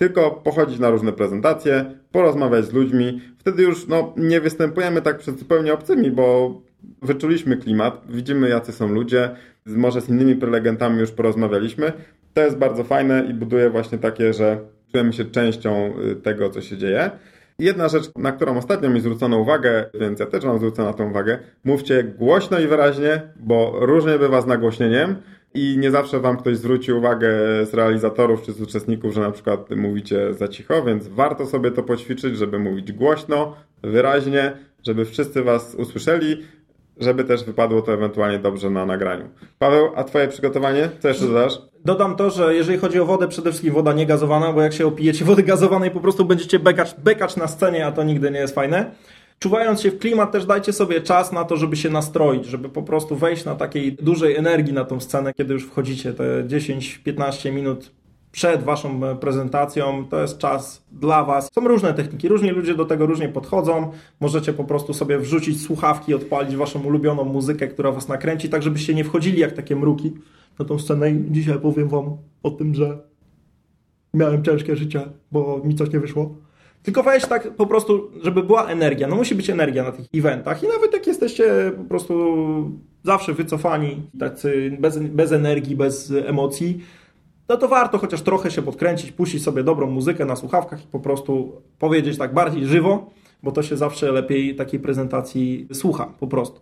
tylko 0.00 0.30
pochodzić 0.30 0.78
na 0.78 0.90
różne 0.90 1.12
prezentacje, 1.12 1.84
porozmawiać 2.12 2.64
z 2.64 2.72
ludźmi. 2.72 3.20
Wtedy 3.38 3.62
już 3.62 3.88
no, 3.88 4.14
nie 4.16 4.40
występujemy 4.40 5.02
tak 5.02 5.18
przed 5.18 5.38
zupełnie 5.38 5.72
obcymi, 5.72 6.10
bo 6.10 6.54
wyczuliśmy 7.02 7.56
klimat, 7.56 8.02
widzimy 8.08 8.48
jacy 8.48 8.72
są 8.72 8.88
ludzie, 8.88 9.30
może 9.66 10.00
z 10.00 10.08
innymi 10.08 10.36
prelegentami 10.36 11.00
już 11.00 11.10
porozmawialiśmy. 11.10 11.92
To 12.34 12.40
jest 12.42 12.56
bardzo 12.56 12.84
fajne 12.84 13.26
i 13.30 13.34
buduje 13.34 13.70
właśnie 13.70 13.98
takie, 13.98 14.32
że 14.32 14.58
czujemy 14.92 15.12
się 15.12 15.24
częścią 15.24 15.92
y, 16.12 16.16
tego, 16.16 16.50
co 16.50 16.60
się 16.60 16.76
dzieje. 16.76 17.10
Jedna 17.58 17.88
rzecz, 17.88 18.10
na 18.16 18.32
którą 18.32 18.56
ostatnio 18.56 18.90
mi 18.90 19.00
zwrócono 19.00 19.38
uwagę, 19.38 19.84
więc 19.94 20.20
ja 20.20 20.26
też 20.26 20.44
Wam 20.44 20.58
zwrócę 20.58 20.82
na 20.82 20.92
tą 20.92 21.10
uwagę. 21.10 21.38
Mówcie 21.64 22.04
głośno 22.04 22.58
i 22.58 22.66
wyraźnie, 22.66 23.22
bo 23.36 23.72
różnie 23.80 24.18
bywa 24.18 24.40
z 24.40 24.46
nagłośnieniem. 24.46 25.16
I 25.54 25.78
nie 25.78 25.90
zawsze 25.90 26.20
wam 26.20 26.36
ktoś 26.36 26.56
zwróci 26.56 26.92
uwagę 26.92 27.28
z 27.66 27.74
realizatorów 27.74 28.42
czy 28.42 28.52
z 28.52 28.60
uczestników, 28.60 29.14
że 29.14 29.20
na 29.20 29.30
przykład 29.30 29.70
mówicie 29.70 30.34
za 30.34 30.48
cicho, 30.48 30.82
więc 30.82 31.08
warto 31.08 31.46
sobie 31.46 31.70
to 31.70 31.82
poćwiczyć, 31.82 32.36
żeby 32.36 32.58
mówić 32.58 32.92
głośno, 32.92 33.56
wyraźnie, 33.82 34.52
żeby 34.86 35.04
wszyscy 35.04 35.42
was 35.42 35.74
usłyszeli, 35.74 36.42
żeby 37.00 37.24
też 37.24 37.44
wypadło 37.44 37.82
to 37.82 37.94
ewentualnie 37.94 38.38
dobrze 38.38 38.70
na 38.70 38.86
nagraniu. 38.86 39.28
Paweł, 39.58 39.90
a 39.96 40.04
twoje 40.04 40.28
przygotowanie? 40.28 40.88
Co 40.98 41.08
jeszcze 41.08 41.26
dodasz? 41.26 41.52
Dodam 41.84 42.16
to, 42.16 42.30
że 42.30 42.54
jeżeli 42.54 42.78
chodzi 42.78 43.00
o 43.00 43.06
wodę, 43.06 43.28
przede 43.28 43.50
wszystkim 43.50 43.74
woda 43.74 43.92
niegazowana, 43.92 44.52
bo 44.52 44.62
jak 44.62 44.72
się 44.72 44.86
opijecie 44.86 45.24
wody 45.24 45.42
gazowanej, 45.42 45.90
po 45.90 46.00
prostu 46.00 46.24
będziecie 46.24 46.58
bekać, 46.58 46.94
bekać 46.98 47.36
na 47.36 47.48
scenie, 47.48 47.86
a 47.86 47.92
to 47.92 48.02
nigdy 48.02 48.30
nie 48.30 48.38
jest 48.38 48.54
fajne. 48.54 48.90
Czuwając 49.42 49.80
się 49.80 49.90
w 49.90 49.98
klimat, 49.98 50.32
też 50.32 50.46
dajcie 50.46 50.72
sobie 50.72 51.00
czas 51.00 51.32
na 51.32 51.44
to, 51.44 51.56
żeby 51.56 51.76
się 51.76 51.90
nastroić, 51.90 52.46
żeby 52.46 52.68
po 52.68 52.82
prostu 52.82 53.16
wejść 53.16 53.44
na 53.44 53.54
takiej 53.54 53.92
dużej 53.92 54.36
energii 54.36 54.72
na 54.72 54.84
tą 54.84 55.00
scenę, 55.00 55.34
kiedy 55.34 55.54
już 55.54 55.66
wchodzicie 55.66 56.12
te 56.12 56.44
10-15 56.44 57.52
minut 57.52 57.90
przed 58.32 58.62
waszą 58.62 59.06
e, 59.06 59.16
prezentacją. 59.16 60.04
To 60.10 60.20
jest 60.20 60.38
czas 60.38 60.82
dla 60.92 61.24
was. 61.24 61.50
Są 61.54 61.68
różne 61.68 61.94
techniki, 61.94 62.28
różni 62.28 62.50
ludzie 62.50 62.74
do 62.74 62.84
tego 62.84 63.06
różnie 63.06 63.28
podchodzą. 63.28 63.90
Możecie 64.20 64.52
po 64.52 64.64
prostu 64.64 64.94
sobie 64.94 65.18
wrzucić 65.18 65.62
słuchawki, 65.62 66.14
odpalić 66.14 66.56
waszą 66.56 66.82
ulubioną 66.82 67.24
muzykę, 67.24 67.68
która 67.68 67.92
was 67.92 68.08
nakręci, 68.08 68.48
tak 68.48 68.62
żebyście 68.62 68.94
nie 68.94 69.04
wchodzili 69.04 69.40
jak 69.40 69.52
takie 69.52 69.76
mruki 69.76 70.12
na 70.58 70.64
tą 70.64 70.78
scenę. 70.78 71.10
I 71.10 71.24
dzisiaj 71.30 71.58
powiem 71.58 71.88
wam 71.88 72.16
o 72.42 72.50
tym, 72.50 72.74
że 72.74 72.98
miałem 74.14 74.44
ciężkie 74.44 74.76
życie, 74.76 75.02
bo 75.32 75.60
mi 75.64 75.74
coś 75.74 75.92
nie 75.92 76.00
wyszło. 76.00 76.34
Tylko 76.82 77.02
wejść 77.02 77.26
tak 77.26 77.50
po 77.56 77.66
prostu, 77.66 78.10
żeby 78.22 78.42
była 78.42 78.66
energia. 78.66 79.08
No 79.08 79.16
musi 79.16 79.34
być 79.34 79.50
energia 79.50 79.84
na 79.84 79.92
tych 79.92 80.06
eventach 80.14 80.62
i 80.62 80.68
nawet 80.68 80.92
jak 80.92 81.06
jesteście 81.06 81.72
po 81.76 81.84
prostu 81.84 82.24
zawsze 83.02 83.34
wycofani, 83.34 84.02
tacy 84.18 84.76
bez, 84.80 84.98
bez 84.98 85.32
energii, 85.32 85.76
bez 85.76 86.12
emocji, 86.26 86.80
no 87.50 87.56
to 87.56 87.68
warto 87.68 87.98
chociaż 87.98 88.22
trochę 88.22 88.50
się 88.50 88.62
podkręcić, 88.62 89.12
puścić 89.12 89.42
sobie 89.42 89.64
dobrą 89.64 89.90
muzykę 89.90 90.24
na 90.24 90.36
słuchawkach 90.36 90.84
i 90.84 90.86
po 90.86 91.00
prostu 91.00 91.62
powiedzieć 91.78 92.18
tak 92.18 92.34
bardziej 92.34 92.66
żywo, 92.66 93.10
bo 93.42 93.52
to 93.52 93.62
się 93.62 93.76
zawsze 93.76 94.12
lepiej 94.12 94.56
takiej 94.56 94.80
prezentacji 94.80 95.68
słucha 95.72 96.12
po 96.20 96.26
prostu. 96.26 96.60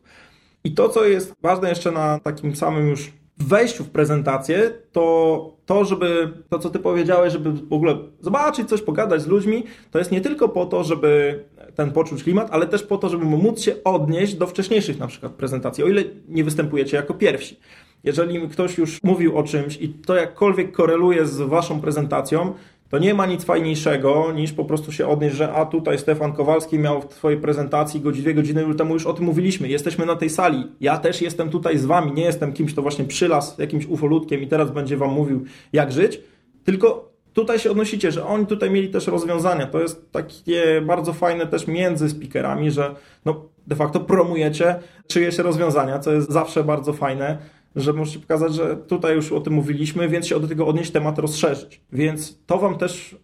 I 0.64 0.74
to, 0.74 0.88
co 0.88 1.04
jest 1.04 1.35
ważne 1.42 1.68
jeszcze 1.68 1.90
na 1.90 2.18
takim 2.18 2.57
samym 2.57 2.88
już 2.88 3.12
wejściu 3.38 3.85
w 3.85 3.90
prezentację, 3.90 4.72
to 4.92 5.58
to, 5.68 5.85
żeby 5.85 6.33
to, 6.50 6.59
co 6.59 6.70
ty 6.70 6.78
powiedziałeś, 6.78 7.33
żeby 7.33 7.52
w 7.52 7.72
ogóle 7.72 7.96
zobaczyć 8.20 8.68
coś, 8.68 8.83
pogadać 8.83 9.22
z 9.22 9.26
ludźmi, 9.26 9.64
to 9.90 9.98
jest 9.98 10.12
nie 10.12 10.20
tylko 10.20 10.48
po 10.48 10.66
to, 10.66 10.85
żeby 10.85 11.44
ten 11.74 11.90
poczuć 11.90 12.22
klimat, 12.22 12.48
ale 12.50 12.66
też 12.66 12.83
po 12.83 12.98
to, 12.98 13.09
żeby 13.09 13.24
móc 13.24 13.61
się 13.61 13.74
odnieść 13.85 14.35
do 14.35 14.46
wcześniejszych 14.46 14.98
na 14.98 15.07
przykład 15.07 15.33
prezentacji, 15.33 15.85
o 15.85 15.88
ile 15.88 16.04
nie 16.28 16.44
występujecie 16.44 16.96
jako 16.96 17.14
pierwsi. 17.14 17.61
Jeżeli 18.04 18.48
ktoś 18.48 18.78
już 18.78 19.02
mówił 19.02 19.38
o 19.38 19.42
czymś 19.42 19.76
i 19.76 19.88
to 19.88 20.14
jakkolwiek 20.14 20.72
koreluje 20.72 21.26
z 21.26 21.40
waszą 21.40 21.81
prezentacją, 21.81 22.54
to 22.90 22.98
nie 22.98 23.14
ma 23.14 23.27
nic 23.27 23.44
fajniejszego 23.44 24.33
niż 24.33 24.53
po 24.53 24.64
prostu 24.64 24.92
się 24.92 25.09
odnieść, 25.09 25.37
że 25.37 25.53
a 25.53 25.66
tutaj 25.66 25.98
Stefan 25.98 26.33
Kowalski 26.33 26.79
miał 26.79 27.03
w 27.03 27.09
twojej 27.09 27.40
prezentacji 27.40 28.01
dwie 28.01 28.35
godziny 28.35 28.74
temu 28.74 28.94
już 28.94 29.07
o 29.07 29.12
tym 29.12 29.24
mówiliśmy. 29.24 29.68
Jesteśmy 29.68 30.07
na 30.07 30.16
tej 30.16 30.31
sali. 30.31 30.64
Ja 30.81 30.98
też 30.98 31.22
jestem 31.22 31.51
tutaj 31.51 31.79
z 31.79 31.85
wami. 31.85 32.12
Nie 32.12 32.24
jestem 32.24 32.53
kimś, 32.53 32.72
kto 32.72 32.83
właśnie 32.83 33.05
przylas 33.05 33.59
jakimś 33.59 33.87
ufolutkiem 33.87 34.42
i 34.42 34.46
teraz 34.46 34.70
będzie 34.70 34.96
wam 34.96 35.11
mówił 35.11 35.44
jak 35.72 35.92
żyć. 35.92 36.20
Tylko 36.64 37.12
tutaj 37.33 37.59
się 37.59 37.70
odnosicie, 37.70 38.12
że 38.12 38.27
oni 38.27 38.46
tutaj 38.46 38.70
mieli 38.70 38.88
też 38.88 39.07
rozwiązania. 39.07 39.66
To 39.66 39.81
jest 39.81 40.12
takie 40.12 40.83
bardzo 40.87 41.12
fajne 41.12 41.46
też 41.46 41.66
między 41.66 42.09
speakerami, 42.09 42.70
że 42.70 42.94
no 43.24 43.44
de 43.66 43.77
facto 43.77 44.01
promujecie 44.01 44.77
czyjeś 45.07 45.38
rozwiązania, 45.38 45.98
co 45.98 46.12
jest 46.12 46.31
zawsze 46.31 46.64
bardzo 46.64 46.92
fajne 46.92 47.38
że 47.76 47.92
możecie 47.92 48.18
pokazać, 48.18 48.54
że 48.54 48.76
tutaj 48.76 49.14
już 49.14 49.33
o 49.33 49.40
tym 49.40 49.52
mówiliśmy, 49.52 50.09
więc 50.09 50.26
się 50.26 50.40
do 50.40 50.48
tego 50.48 50.66
odnieść, 50.66 50.90
temat 50.90 51.18
rozszerzyć. 51.18 51.81
Więc 51.92 52.38
to 52.46 52.59
Wam 52.59 52.78
też 52.78 53.16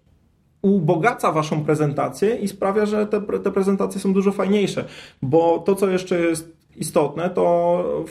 ubogaca 0.63 1.33
Waszą 1.33 1.65
prezentację 1.65 2.37
i 2.37 2.49
sprawia, 2.49 2.87
że 2.87 3.07
te, 3.07 3.21
te 3.21 3.51
prezentacje 3.51 4.01
są 4.01 4.13
dużo 4.13 4.33
fajniejsze, 4.33 4.85
bo 5.23 5.59
to, 5.59 5.75
co 5.75 5.91
jeszcze 5.91 6.21
jest 6.21 6.57
istotne, 6.77 7.31
to 7.31 8.05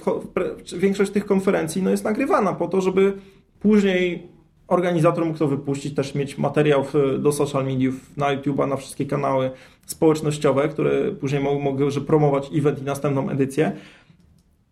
większość 0.78 1.12
tych 1.12 1.26
konferencji 1.26 1.82
no, 1.84 1.90
jest 1.90 2.04
nagrywana 2.04 2.54
po 2.54 2.68
to, 2.68 2.82
żeby 2.82 3.14
później 3.60 4.28
organizator 4.68 5.26
mógł 5.26 5.40
to 5.40 5.48
wypuścić, 5.48 5.96
też 5.96 6.16
mieć 6.16 6.38
materiał 6.38 6.86
do 7.20 7.32
social 7.32 7.66
mediów, 7.66 8.18
na 8.18 8.38
YouTube'a, 8.38 8.68
na 8.68 8.76
wszystkie 8.76 9.06
kanały 9.06 9.52
społecznościowe, 9.86 10.70
które 10.70 11.12
później 11.12 11.44
mogły 11.44 11.92
promować 11.92 12.50
event 12.56 12.82
i 12.82 12.84
następną 12.84 13.30
edycję 13.30 13.72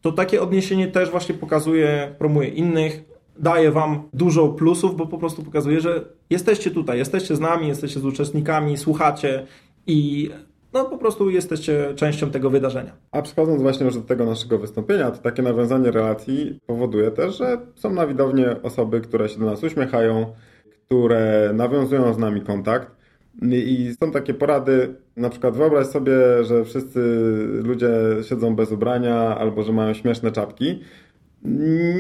to 0.01 0.11
takie 0.11 0.41
odniesienie 0.41 0.87
też 0.87 1.09
właśnie 1.09 1.35
pokazuje, 1.35 2.15
promuje 2.17 2.49
innych, 2.49 3.03
daje 3.39 3.71
Wam 3.71 4.09
dużo 4.13 4.49
plusów, 4.49 4.95
bo 4.95 5.07
po 5.07 5.17
prostu 5.17 5.43
pokazuje, 5.43 5.81
że 5.81 6.05
jesteście 6.29 6.71
tutaj, 6.71 6.97
jesteście 6.97 7.35
z 7.35 7.39
nami, 7.39 7.67
jesteście 7.67 7.99
z 7.99 8.05
uczestnikami, 8.05 8.77
słuchacie 8.77 9.45
i 9.87 10.29
no 10.73 10.85
po 10.85 10.97
prostu 10.97 11.29
jesteście 11.29 11.93
częścią 11.95 12.31
tego 12.31 12.49
wydarzenia. 12.49 12.91
A 13.11 13.21
przechodząc 13.21 13.61
właśnie 13.61 13.85
już 13.85 13.95
do 13.95 14.01
tego 14.01 14.25
naszego 14.25 14.57
wystąpienia, 14.57 15.11
to 15.11 15.17
takie 15.17 15.41
nawiązanie 15.41 15.91
relacji 15.91 16.59
powoduje 16.65 17.11
też, 17.11 17.37
że 17.37 17.57
są 17.75 17.93
na 17.93 18.07
widownie 18.07 18.61
osoby, 18.63 19.01
które 19.01 19.29
się 19.29 19.39
do 19.39 19.45
nas 19.45 19.63
uśmiechają, 19.63 20.33
które 20.85 21.51
nawiązują 21.53 22.13
z 22.13 22.17
nami 22.17 22.41
kontakt. 22.41 23.00
I 23.41 23.93
są 24.03 24.11
takie 24.11 24.33
porady, 24.33 24.95
na 25.17 25.29
przykład 25.29 25.57
wyobraź 25.57 25.87
sobie, 25.87 26.43
że 26.43 26.65
wszyscy 26.65 26.99
ludzie 27.63 27.89
siedzą 28.21 28.55
bez 28.55 28.71
ubrania 28.71 29.37
albo 29.37 29.63
że 29.63 29.73
mają 29.73 29.93
śmieszne 29.93 30.31
czapki. 30.31 30.79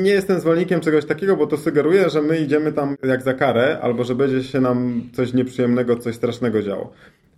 Nie 0.03 0.11
jestem 0.11 0.39
zwolennikiem 0.39 0.79
czegoś 0.79 1.05
takiego, 1.05 1.37
bo 1.37 1.47
to 1.47 1.57
sugeruje, 1.57 2.09
że 2.09 2.21
my 2.21 2.39
idziemy 2.39 2.73
tam 2.73 2.95
jak 3.03 3.21
za 3.21 3.33
karę, 3.33 3.79
albo 3.81 4.03
że 4.03 4.15
będzie 4.15 4.43
się 4.43 4.61
nam 4.61 5.01
coś 5.13 5.33
nieprzyjemnego, 5.33 5.95
coś 5.95 6.15
strasznego 6.15 6.61
działo. 6.61 6.91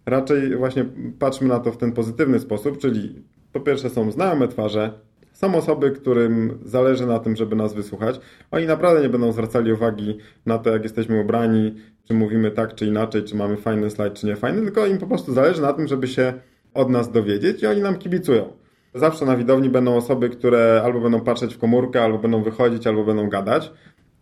Raczej 0.06 0.56
właśnie 0.56 0.86
patrzmy 1.20 1.48
na 1.48 1.60
to 1.60 1.72
w 1.72 1.78
ten 1.78 1.92
pozytywny 1.92 2.40
sposób, 2.40 2.78
czyli 2.78 3.24
po 3.54 3.60
pierwsze 3.60 3.90
są 3.90 4.12
znajome 4.12 4.48
twarze, 4.48 4.92
są 5.44 5.56
osoby, 5.56 5.92
którym 5.92 6.60
zależy 6.66 7.06
na 7.06 7.20
tym, 7.20 7.36
żeby 7.36 7.56
nas 7.56 7.74
wysłuchać. 7.74 8.20
Oni 8.52 8.66
naprawdę 8.66 9.02
nie 9.02 9.10
będą 9.10 9.32
zwracali 9.32 9.74
uwagi 9.74 10.18
na 10.46 10.58
to, 10.58 10.70
jak 10.70 10.84
jesteśmy 10.84 11.22
ubrani, 11.22 11.76
czy 12.08 12.14
mówimy 12.14 12.52
tak, 12.52 12.76
czy 12.76 12.86
inaczej, 12.86 13.24
czy 13.24 13.36
mamy 13.36 13.58
fajny 13.58 13.90
slajd, 13.90 14.14
czy 14.14 14.26
nie 14.26 14.36
fajny, 14.36 14.62
tylko 14.62 14.86
im 14.86 14.98
po 14.98 15.08
prostu 15.08 15.34
zależy 15.34 15.62
na 15.62 15.74
tym, 15.74 15.88
żeby 15.88 16.08
się 16.08 16.34
od 16.74 16.90
nas 16.90 17.12
dowiedzieć 17.12 17.64
i 17.64 17.68
oni 17.68 17.82
nam 17.82 17.96
kibicują. 17.96 18.54
Zawsze 18.94 19.26
na 19.26 19.38
widowni 19.38 19.70
będą 19.70 19.96
osoby, 19.96 20.30
które 20.30 20.82
albo 20.86 21.00
będą 21.00 21.22
patrzeć 21.22 21.56
w 21.56 21.58
komórkę, 21.58 22.04
albo 22.04 22.18
będą 22.18 22.44
wychodzić, 22.44 22.88
albo 22.88 23.04
będą 23.04 23.30
gadać. 23.30 23.72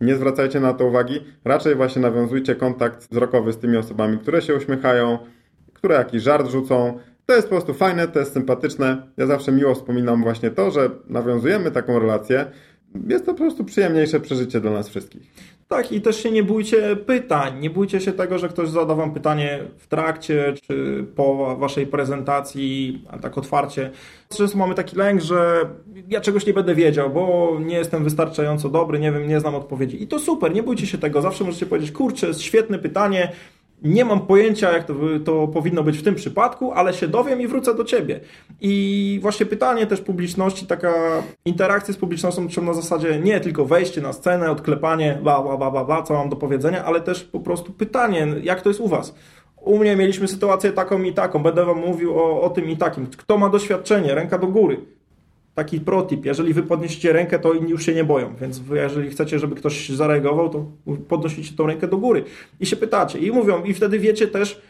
Nie 0.01 0.15
zwracajcie 0.15 0.59
na 0.59 0.73
to 0.73 0.85
uwagi, 0.85 1.19
raczej 1.45 1.75
właśnie 1.75 2.01
nawiązujcie 2.01 2.55
kontakt 2.55 3.07
wzrokowy 3.11 3.53
z 3.53 3.57
tymi 3.57 3.77
osobami, 3.77 4.17
które 4.17 4.41
się 4.41 4.55
uśmiechają, 4.55 5.17
które 5.73 5.95
jakiś 5.95 6.23
żart 6.23 6.47
rzucą, 6.47 6.99
to 7.25 7.33
jest 7.33 7.47
po 7.47 7.55
prostu 7.55 7.73
fajne, 7.73 8.07
to 8.07 8.19
jest 8.19 8.33
sympatyczne. 8.33 9.07
Ja 9.17 9.25
zawsze 9.25 9.51
miło 9.51 9.75
wspominam 9.75 10.23
właśnie 10.23 10.49
to, 10.49 10.71
że 10.71 10.89
nawiązujemy 11.07 11.71
taką 11.71 11.99
relację. 11.99 12.45
Jest 13.07 13.25
to 13.25 13.33
po 13.33 13.37
prostu 13.37 13.65
przyjemniejsze 13.65 14.19
przeżycie 14.19 14.59
dla 14.59 14.71
nas 14.71 14.89
wszystkich. 14.89 15.21
Tak, 15.67 15.91
i 15.91 16.01
też 16.01 16.23
się 16.23 16.31
nie 16.31 16.43
bójcie 16.43 16.95
pytań. 16.95 17.59
Nie 17.59 17.69
bójcie 17.69 18.01
się 18.01 18.11
tego, 18.11 18.37
że 18.37 18.49
ktoś 18.49 18.69
zada 18.69 18.95
wam 18.95 19.13
pytanie 19.13 19.59
w 19.77 19.87
trakcie 19.87 20.53
czy 20.67 21.05
po 21.15 21.55
waszej 21.55 21.87
prezentacji, 21.87 23.05
tak 23.21 23.37
otwarcie. 23.37 23.91
Często 24.29 24.57
mamy 24.57 24.75
taki 24.75 24.95
lęk, 24.95 25.21
że 25.21 25.69
ja 26.09 26.21
czegoś 26.21 26.45
nie 26.45 26.53
będę 26.53 26.75
wiedział, 26.75 27.09
bo 27.09 27.57
nie 27.65 27.75
jestem 27.75 28.03
wystarczająco 28.03 28.69
dobry, 28.69 28.99
nie 28.99 29.11
wiem, 29.11 29.27
nie 29.27 29.39
znam 29.39 29.55
odpowiedzi. 29.55 30.03
I 30.03 30.07
to 30.07 30.19
super, 30.19 30.53
nie 30.53 30.63
bójcie 30.63 30.87
się 30.87 30.97
tego. 30.97 31.21
Zawsze 31.21 31.43
możecie 31.43 31.65
powiedzieć, 31.65 31.91
kurczę, 31.91 32.27
jest 32.27 32.41
świetne 32.41 32.79
pytanie, 32.79 33.31
nie 33.81 34.05
mam 34.05 34.21
pojęcia, 34.21 34.71
jak 34.71 34.83
to, 34.83 34.93
to 35.25 35.47
powinno 35.47 35.83
być 35.83 35.97
w 35.97 36.03
tym 36.03 36.15
przypadku, 36.15 36.71
ale 36.71 36.93
się 36.93 37.07
dowiem 37.07 37.41
i 37.41 37.47
wrócę 37.47 37.75
do 37.75 37.83
ciebie. 37.83 38.19
I 38.61 39.19
właśnie 39.21 39.45
pytanie 39.45 39.87
też 39.87 40.01
publiczności, 40.01 40.67
taka 40.67 40.93
interakcja 41.45 41.93
z 41.93 41.97
publicznością, 41.97 42.47
czym 42.47 42.65
na 42.65 42.73
zasadzie 42.73 43.19
nie 43.19 43.39
tylko 43.39 43.65
wejście 43.65 44.01
na 44.01 44.13
scenę, 44.13 44.51
odklepanie, 44.51 45.19
bla, 45.23 45.41
bla, 45.41 45.57
bla, 45.57 45.71
bla, 45.71 45.85
bla, 45.85 46.03
co 46.03 46.13
mam 46.13 46.29
do 46.29 46.35
powiedzenia, 46.35 46.85
ale 46.85 47.01
też 47.01 47.23
po 47.23 47.39
prostu 47.39 47.73
pytanie, 47.73 48.27
jak 48.43 48.61
to 48.61 48.69
jest 48.69 48.79
u 48.79 48.87
was? 48.87 49.15
U 49.61 49.77
mnie 49.77 49.95
mieliśmy 49.95 50.27
sytuację 50.27 50.71
taką 50.71 51.03
i 51.03 51.13
taką, 51.13 51.43
będę 51.43 51.65
wam 51.65 51.77
mówił 51.77 52.19
o, 52.19 52.41
o 52.41 52.49
tym 52.49 52.69
i 52.69 52.77
takim. 52.77 53.07
Kto 53.07 53.37
ma 53.37 53.49
doświadczenie? 53.49 54.15
Ręka 54.15 54.37
do 54.37 54.47
góry 54.47 54.77
taki 55.55 55.79
protip, 55.79 56.25
jeżeli 56.25 56.53
wy 56.53 56.63
podniesiecie 56.63 57.13
rękę, 57.13 57.39
to 57.39 57.53
inni 57.53 57.69
już 57.69 57.85
się 57.85 57.93
nie 57.93 58.03
boją, 58.03 58.35
więc 58.41 58.61
jeżeli 58.73 59.09
chcecie, 59.09 59.39
żeby 59.39 59.55
ktoś 59.55 59.89
zareagował, 59.89 60.49
to 60.49 60.65
podnosicie 61.07 61.55
tą 61.55 61.67
rękę 61.67 61.87
do 61.87 61.97
góry. 61.97 62.23
I 62.59 62.65
się 62.65 62.75
pytacie. 62.75 63.19
I 63.19 63.31
mówią 63.31 63.63
i 63.63 63.73
wtedy 63.73 63.99
wiecie 63.99 64.27
też, 64.27 64.61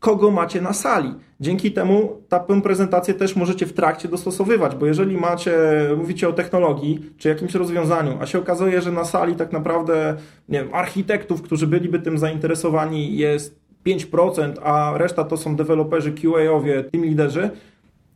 kogo 0.00 0.30
macie 0.30 0.60
na 0.60 0.72
sali. 0.72 1.14
Dzięki 1.40 1.72
temu 1.72 2.22
taką 2.28 2.62
prezentację 2.62 3.14
też 3.14 3.36
możecie 3.36 3.66
w 3.66 3.72
trakcie 3.72 4.08
dostosowywać, 4.08 4.76
bo 4.76 4.86
jeżeli 4.86 5.16
macie, 5.16 5.52
mówicie 5.96 6.28
o 6.28 6.32
technologii 6.32 7.10
czy 7.18 7.28
jakimś 7.28 7.54
rozwiązaniu, 7.54 8.18
a 8.20 8.26
się 8.26 8.38
okazuje, 8.38 8.80
że 8.80 8.92
na 8.92 9.04
sali 9.04 9.34
tak 9.34 9.52
naprawdę 9.52 10.16
nie 10.48 10.58
wiem, 10.58 10.74
architektów, 10.74 11.42
którzy 11.42 11.66
byliby 11.66 11.98
tym 11.98 12.18
zainteresowani 12.18 13.16
jest 13.16 13.60
5%, 13.86 14.52
a 14.62 14.92
reszta 14.96 15.24
to 15.24 15.36
są 15.36 15.56
deweloperzy, 15.56 16.12
QA-owie, 16.12 16.84
team 16.92 17.04
liderzy, 17.04 17.50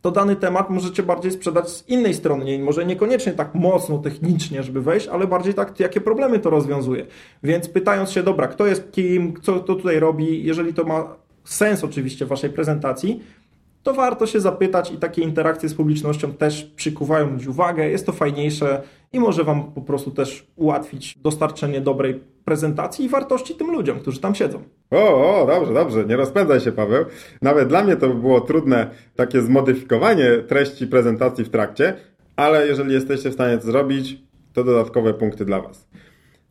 to 0.01 0.11
dany 0.11 0.35
temat 0.35 0.69
możecie 0.69 1.03
bardziej 1.03 1.31
sprzedać 1.31 1.69
z 1.69 1.89
innej 1.89 2.13
strony. 2.13 2.59
Może 2.59 2.85
niekoniecznie 2.85 3.33
tak 3.33 3.55
mocno 3.55 3.97
technicznie, 3.97 4.63
żeby 4.63 4.81
wejść, 4.81 5.07
ale 5.07 5.27
bardziej 5.27 5.53
tak, 5.53 5.79
jakie 5.79 6.01
problemy 6.01 6.39
to 6.39 6.49
rozwiązuje. 6.49 7.05
Więc 7.43 7.69
pytając 7.69 8.11
się, 8.11 8.23
dobra, 8.23 8.47
kto 8.47 8.67
jest 8.67 8.91
kim, 8.91 9.33
co 9.41 9.59
to 9.59 9.75
tutaj 9.75 9.99
robi, 9.99 10.43
jeżeli 10.43 10.73
to 10.73 10.83
ma 10.83 11.15
sens 11.43 11.83
oczywiście 11.83 12.25
w 12.25 12.27
waszej 12.27 12.49
prezentacji, 12.49 13.23
to 13.83 13.93
warto 13.93 14.25
się 14.27 14.39
zapytać 14.39 14.91
i 14.91 14.97
takie 14.97 15.21
interakcje 15.21 15.69
z 15.69 15.73
publicznością 15.73 16.33
też 16.33 16.63
przykuwają 16.75 17.31
ludzi 17.31 17.49
uwagę, 17.49 17.89
jest 17.89 18.05
to 18.05 18.11
fajniejsze 18.11 18.81
i 19.13 19.19
może 19.19 19.43
Wam 19.43 19.71
po 19.71 19.81
prostu 19.81 20.11
też 20.11 20.47
ułatwić 20.55 21.17
dostarczenie 21.17 21.81
dobrej 21.81 22.23
prezentacji 22.45 23.05
i 23.05 23.09
wartości 23.09 23.55
tym 23.55 23.71
ludziom, 23.71 23.99
którzy 23.99 24.19
tam 24.19 24.35
siedzą. 24.35 24.63
O, 24.91 25.41
o, 25.41 25.47
dobrze, 25.47 25.73
dobrze, 25.73 26.05
nie 26.05 26.15
rozpędzaj 26.15 26.59
się 26.59 26.71
Paweł. 26.71 27.05
Nawet 27.41 27.69
dla 27.69 27.83
mnie 27.83 27.95
to 27.95 28.09
było 28.09 28.41
trudne 28.41 28.89
takie 29.15 29.41
zmodyfikowanie 29.41 30.31
treści 30.47 30.87
prezentacji 30.87 31.45
w 31.45 31.49
trakcie, 31.49 31.93
ale 32.35 32.67
jeżeli 32.67 32.93
jesteście 32.93 33.29
w 33.29 33.33
stanie 33.33 33.57
to 33.57 33.63
zrobić, 33.63 34.17
to 34.53 34.63
dodatkowe 34.63 35.13
punkty 35.13 35.45
dla 35.45 35.61
Was. 35.61 35.87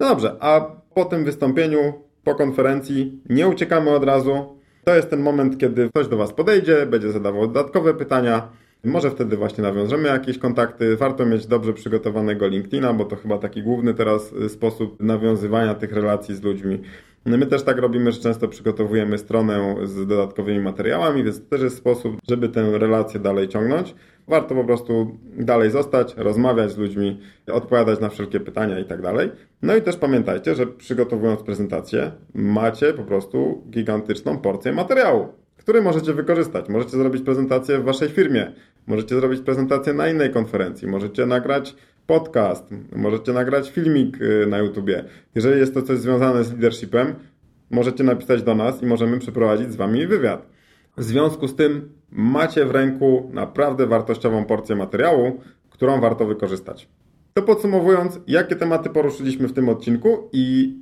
No 0.00 0.08
dobrze, 0.08 0.36
a 0.40 0.60
po 0.94 1.04
tym 1.04 1.24
wystąpieniu, 1.24 1.92
po 2.24 2.34
konferencji 2.34 3.20
nie 3.28 3.48
uciekamy 3.48 3.90
od 3.90 4.04
razu, 4.04 4.57
to 4.84 4.94
jest 4.94 5.10
ten 5.10 5.20
moment, 5.20 5.58
kiedy 5.58 5.88
ktoś 5.88 6.08
do 6.08 6.16
Was 6.16 6.32
podejdzie, 6.32 6.86
będzie 6.86 7.12
zadawał 7.12 7.46
dodatkowe 7.46 7.94
pytania. 7.94 8.48
Może 8.84 9.10
wtedy 9.10 9.36
właśnie 9.36 9.62
nawiążemy 9.62 10.08
jakieś 10.08 10.38
kontakty. 10.38 10.96
Warto 10.96 11.26
mieć 11.26 11.46
dobrze 11.46 11.72
przygotowanego 11.72 12.46
LinkedIna, 12.46 12.92
bo 12.92 13.04
to 13.04 13.16
chyba 13.16 13.38
taki 13.38 13.62
główny 13.62 13.94
teraz 13.94 14.32
y, 14.32 14.48
sposób 14.48 15.02
nawiązywania 15.02 15.74
tych 15.74 15.92
relacji 15.92 16.34
z 16.34 16.42
ludźmi. 16.42 16.82
My 17.26 17.46
też 17.46 17.62
tak 17.62 17.78
robimy, 17.78 18.12
że 18.12 18.20
często 18.20 18.48
przygotowujemy 18.48 19.18
stronę 19.18 19.76
z 19.84 20.06
dodatkowymi 20.06 20.60
materiałami, 20.60 21.24
więc 21.24 21.48
też 21.48 21.62
jest 21.62 21.76
sposób, 21.76 22.16
żeby 22.28 22.48
tę 22.48 22.78
relację 22.78 23.20
dalej 23.20 23.48
ciągnąć. 23.48 23.94
Warto 24.28 24.54
po 24.54 24.64
prostu 24.64 25.18
dalej 25.38 25.70
zostać, 25.70 26.14
rozmawiać 26.16 26.72
z 26.72 26.78
ludźmi, 26.78 27.20
odpowiadać 27.52 28.00
na 28.00 28.08
wszelkie 28.08 28.40
pytania 28.40 28.78
i 28.78 28.84
tak 28.84 29.02
dalej. 29.02 29.30
No 29.62 29.76
i 29.76 29.82
też 29.82 29.96
pamiętajcie, 29.96 30.54
że 30.54 30.66
przygotowując 30.66 31.42
prezentację, 31.42 32.12
macie 32.34 32.92
po 32.92 33.02
prostu 33.02 33.62
gigantyczną 33.70 34.38
porcję 34.38 34.72
materiału, 34.72 35.28
który 35.68 35.82
możecie 35.82 36.12
wykorzystać. 36.12 36.68
Możecie 36.68 36.90
zrobić 36.90 37.22
prezentację 37.22 37.78
w 37.78 37.84
waszej 37.84 38.08
firmie, 38.08 38.52
możecie 38.86 39.14
zrobić 39.14 39.40
prezentację 39.40 39.92
na 39.92 40.08
innej 40.08 40.30
konferencji, 40.30 40.88
możecie 40.88 41.26
nagrać 41.26 41.76
podcast, 42.06 42.64
możecie 42.96 43.32
nagrać 43.32 43.70
filmik 43.70 44.22
y, 44.22 44.46
na 44.46 44.58
YouTubie. 44.58 45.04
Jeżeli 45.34 45.60
jest 45.60 45.74
to 45.74 45.82
coś 45.82 45.98
związane 45.98 46.44
z 46.44 46.52
leadershipem, 46.52 47.14
możecie 47.70 48.04
napisać 48.04 48.42
do 48.42 48.54
nas 48.54 48.82
i 48.82 48.86
możemy 48.86 49.18
przeprowadzić 49.18 49.72
z 49.72 49.76
wami 49.76 50.06
wywiad. 50.06 50.46
W 50.96 51.02
związku 51.02 51.48
z 51.48 51.56
tym 51.56 51.92
macie 52.10 52.64
w 52.64 52.70
ręku 52.70 53.30
naprawdę 53.32 53.86
wartościową 53.86 54.44
porcję 54.44 54.76
materiału, 54.76 55.40
którą 55.70 56.00
warto 56.00 56.26
wykorzystać. 56.26 56.88
To 57.34 57.42
podsumowując, 57.42 58.20
jakie 58.26 58.56
tematy 58.56 58.90
poruszyliśmy 58.90 59.48
w 59.48 59.52
tym 59.52 59.68
odcinku 59.68 60.28
i 60.32 60.74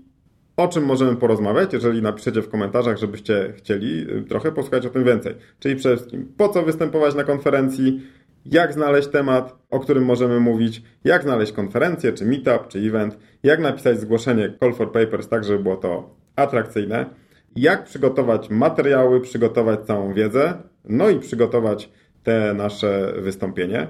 o 0.56 0.68
czym 0.68 0.84
możemy 0.84 1.16
porozmawiać, 1.16 1.72
jeżeli 1.72 2.02
napiszecie 2.02 2.42
w 2.42 2.48
komentarzach, 2.48 2.98
żebyście 2.98 3.52
chcieli 3.56 4.10
y, 4.10 4.22
trochę 4.22 4.52
posłuchać 4.52 4.86
o 4.86 4.90
tym 4.90 5.04
więcej. 5.04 5.34
Czyli 5.58 5.76
przede 5.76 5.96
wszystkim, 5.96 6.32
po 6.36 6.48
co 6.48 6.62
występować 6.62 7.14
na 7.14 7.24
konferencji, 7.24 8.00
jak 8.46 8.72
znaleźć 8.72 9.08
temat, 9.08 9.56
o 9.70 9.80
którym 9.80 10.04
możemy 10.04 10.40
mówić, 10.40 10.82
jak 11.04 11.22
znaleźć 11.22 11.52
konferencję, 11.52 12.12
czy 12.12 12.26
meetup, 12.26 12.68
czy 12.68 12.78
event, 12.78 13.18
jak 13.42 13.60
napisać 13.60 14.00
zgłoszenie 14.00 14.56
call 14.60 14.74
for 14.74 14.92
papers 14.92 15.28
tak, 15.28 15.44
żeby 15.44 15.62
było 15.62 15.76
to 15.76 16.16
atrakcyjne, 16.36 17.06
jak 17.56 17.84
przygotować 17.84 18.50
materiały, 18.50 19.20
przygotować 19.20 19.80
całą 19.80 20.14
wiedzę, 20.14 20.54
no 20.84 21.08
i 21.08 21.20
przygotować 21.20 21.90
te 22.22 22.54
nasze 22.54 23.12
wystąpienie, 23.18 23.86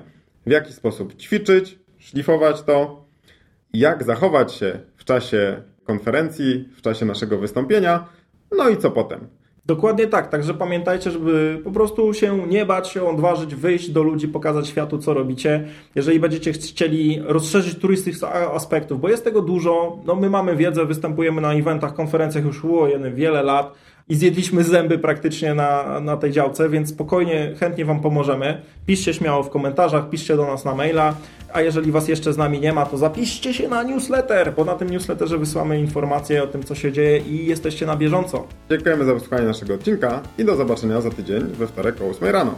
w 0.46 0.50
jaki 0.50 0.72
sposób 0.72 1.16
ćwiczyć, 1.16 1.78
szlifować 1.98 2.62
to, 2.62 3.04
jak 3.72 4.04
zachować 4.04 4.52
się 4.52 4.80
w 4.96 5.04
czasie 5.04 5.62
konferencji, 5.86 6.68
w 6.76 6.82
czasie 6.82 7.06
naszego 7.06 7.38
wystąpienia, 7.38 8.06
no 8.58 8.68
i 8.68 8.76
co 8.76 8.90
potem. 8.90 9.28
Dokładnie 9.66 10.06
tak, 10.06 10.28
także 10.28 10.54
pamiętajcie, 10.54 11.10
żeby 11.10 11.60
po 11.64 11.70
prostu 11.70 12.14
się 12.14 12.46
nie 12.48 12.66
bać, 12.66 12.88
się 12.88 13.08
odważyć, 13.08 13.54
wyjść 13.54 13.90
do 13.90 14.02
ludzi, 14.02 14.28
pokazać 14.28 14.68
światu, 14.68 14.98
co 14.98 15.14
robicie. 15.14 15.68
Jeżeli 15.94 16.20
będziecie 16.20 16.52
chcieli 16.52 17.22
rozszerzyć 17.24 17.78
tych 18.04 18.16
aspektów, 18.54 19.00
bo 19.00 19.08
jest 19.08 19.24
tego 19.24 19.42
dużo, 19.42 19.98
no 20.04 20.14
my 20.14 20.30
mamy 20.30 20.56
wiedzę, 20.56 20.86
występujemy 20.86 21.40
na 21.40 21.54
eventach, 21.54 21.94
konferencjach 21.94 22.44
już 22.44 22.60
było 22.60 22.88
wiele 23.14 23.42
lat, 23.42 23.72
i 24.08 24.14
zjedliśmy 24.14 24.64
zęby 24.64 24.98
praktycznie 24.98 25.54
na, 25.54 26.00
na 26.00 26.16
tej 26.16 26.32
działce, 26.32 26.68
więc 26.68 26.90
spokojnie, 26.90 27.54
chętnie 27.60 27.84
Wam 27.84 28.00
pomożemy. 28.00 28.62
Piszcie 28.86 29.14
śmiało 29.14 29.42
w 29.42 29.50
komentarzach, 29.50 30.10
piszcie 30.10 30.36
do 30.36 30.46
nas 30.46 30.64
na 30.64 30.74
maila, 30.74 31.14
a 31.52 31.62
jeżeli 31.62 31.92
Was 31.92 32.08
jeszcze 32.08 32.32
z 32.32 32.36
nami 32.36 32.60
nie 32.60 32.72
ma, 32.72 32.86
to 32.86 32.98
zapiszcie 32.98 33.54
się 33.54 33.68
na 33.68 33.82
newsletter, 33.82 34.54
bo 34.54 34.64
na 34.64 34.74
tym 34.74 34.90
newsletterze 34.90 35.38
wysyłamy 35.38 35.80
informacje 35.80 36.42
o 36.42 36.46
tym, 36.46 36.62
co 36.62 36.74
się 36.74 36.92
dzieje 36.92 37.18
i 37.18 37.46
jesteście 37.46 37.86
na 37.86 37.96
bieżąco. 37.96 38.46
Dziękujemy 38.70 39.04
za 39.04 39.14
wysłuchanie 39.14 39.46
naszego 39.46 39.74
odcinka 39.74 40.22
i 40.38 40.44
do 40.44 40.56
zobaczenia 40.56 41.00
za 41.00 41.10
tydzień 41.10 41.42
we 41.42 41.66
wtorek 41.66 42.00
o 42.00 42.04
8 42.04 42.28
rano. 42.28 42.54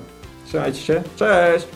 Trzymajcie 0.46 0.80
się, 0.80 1.02
cześć! 1.16 1.68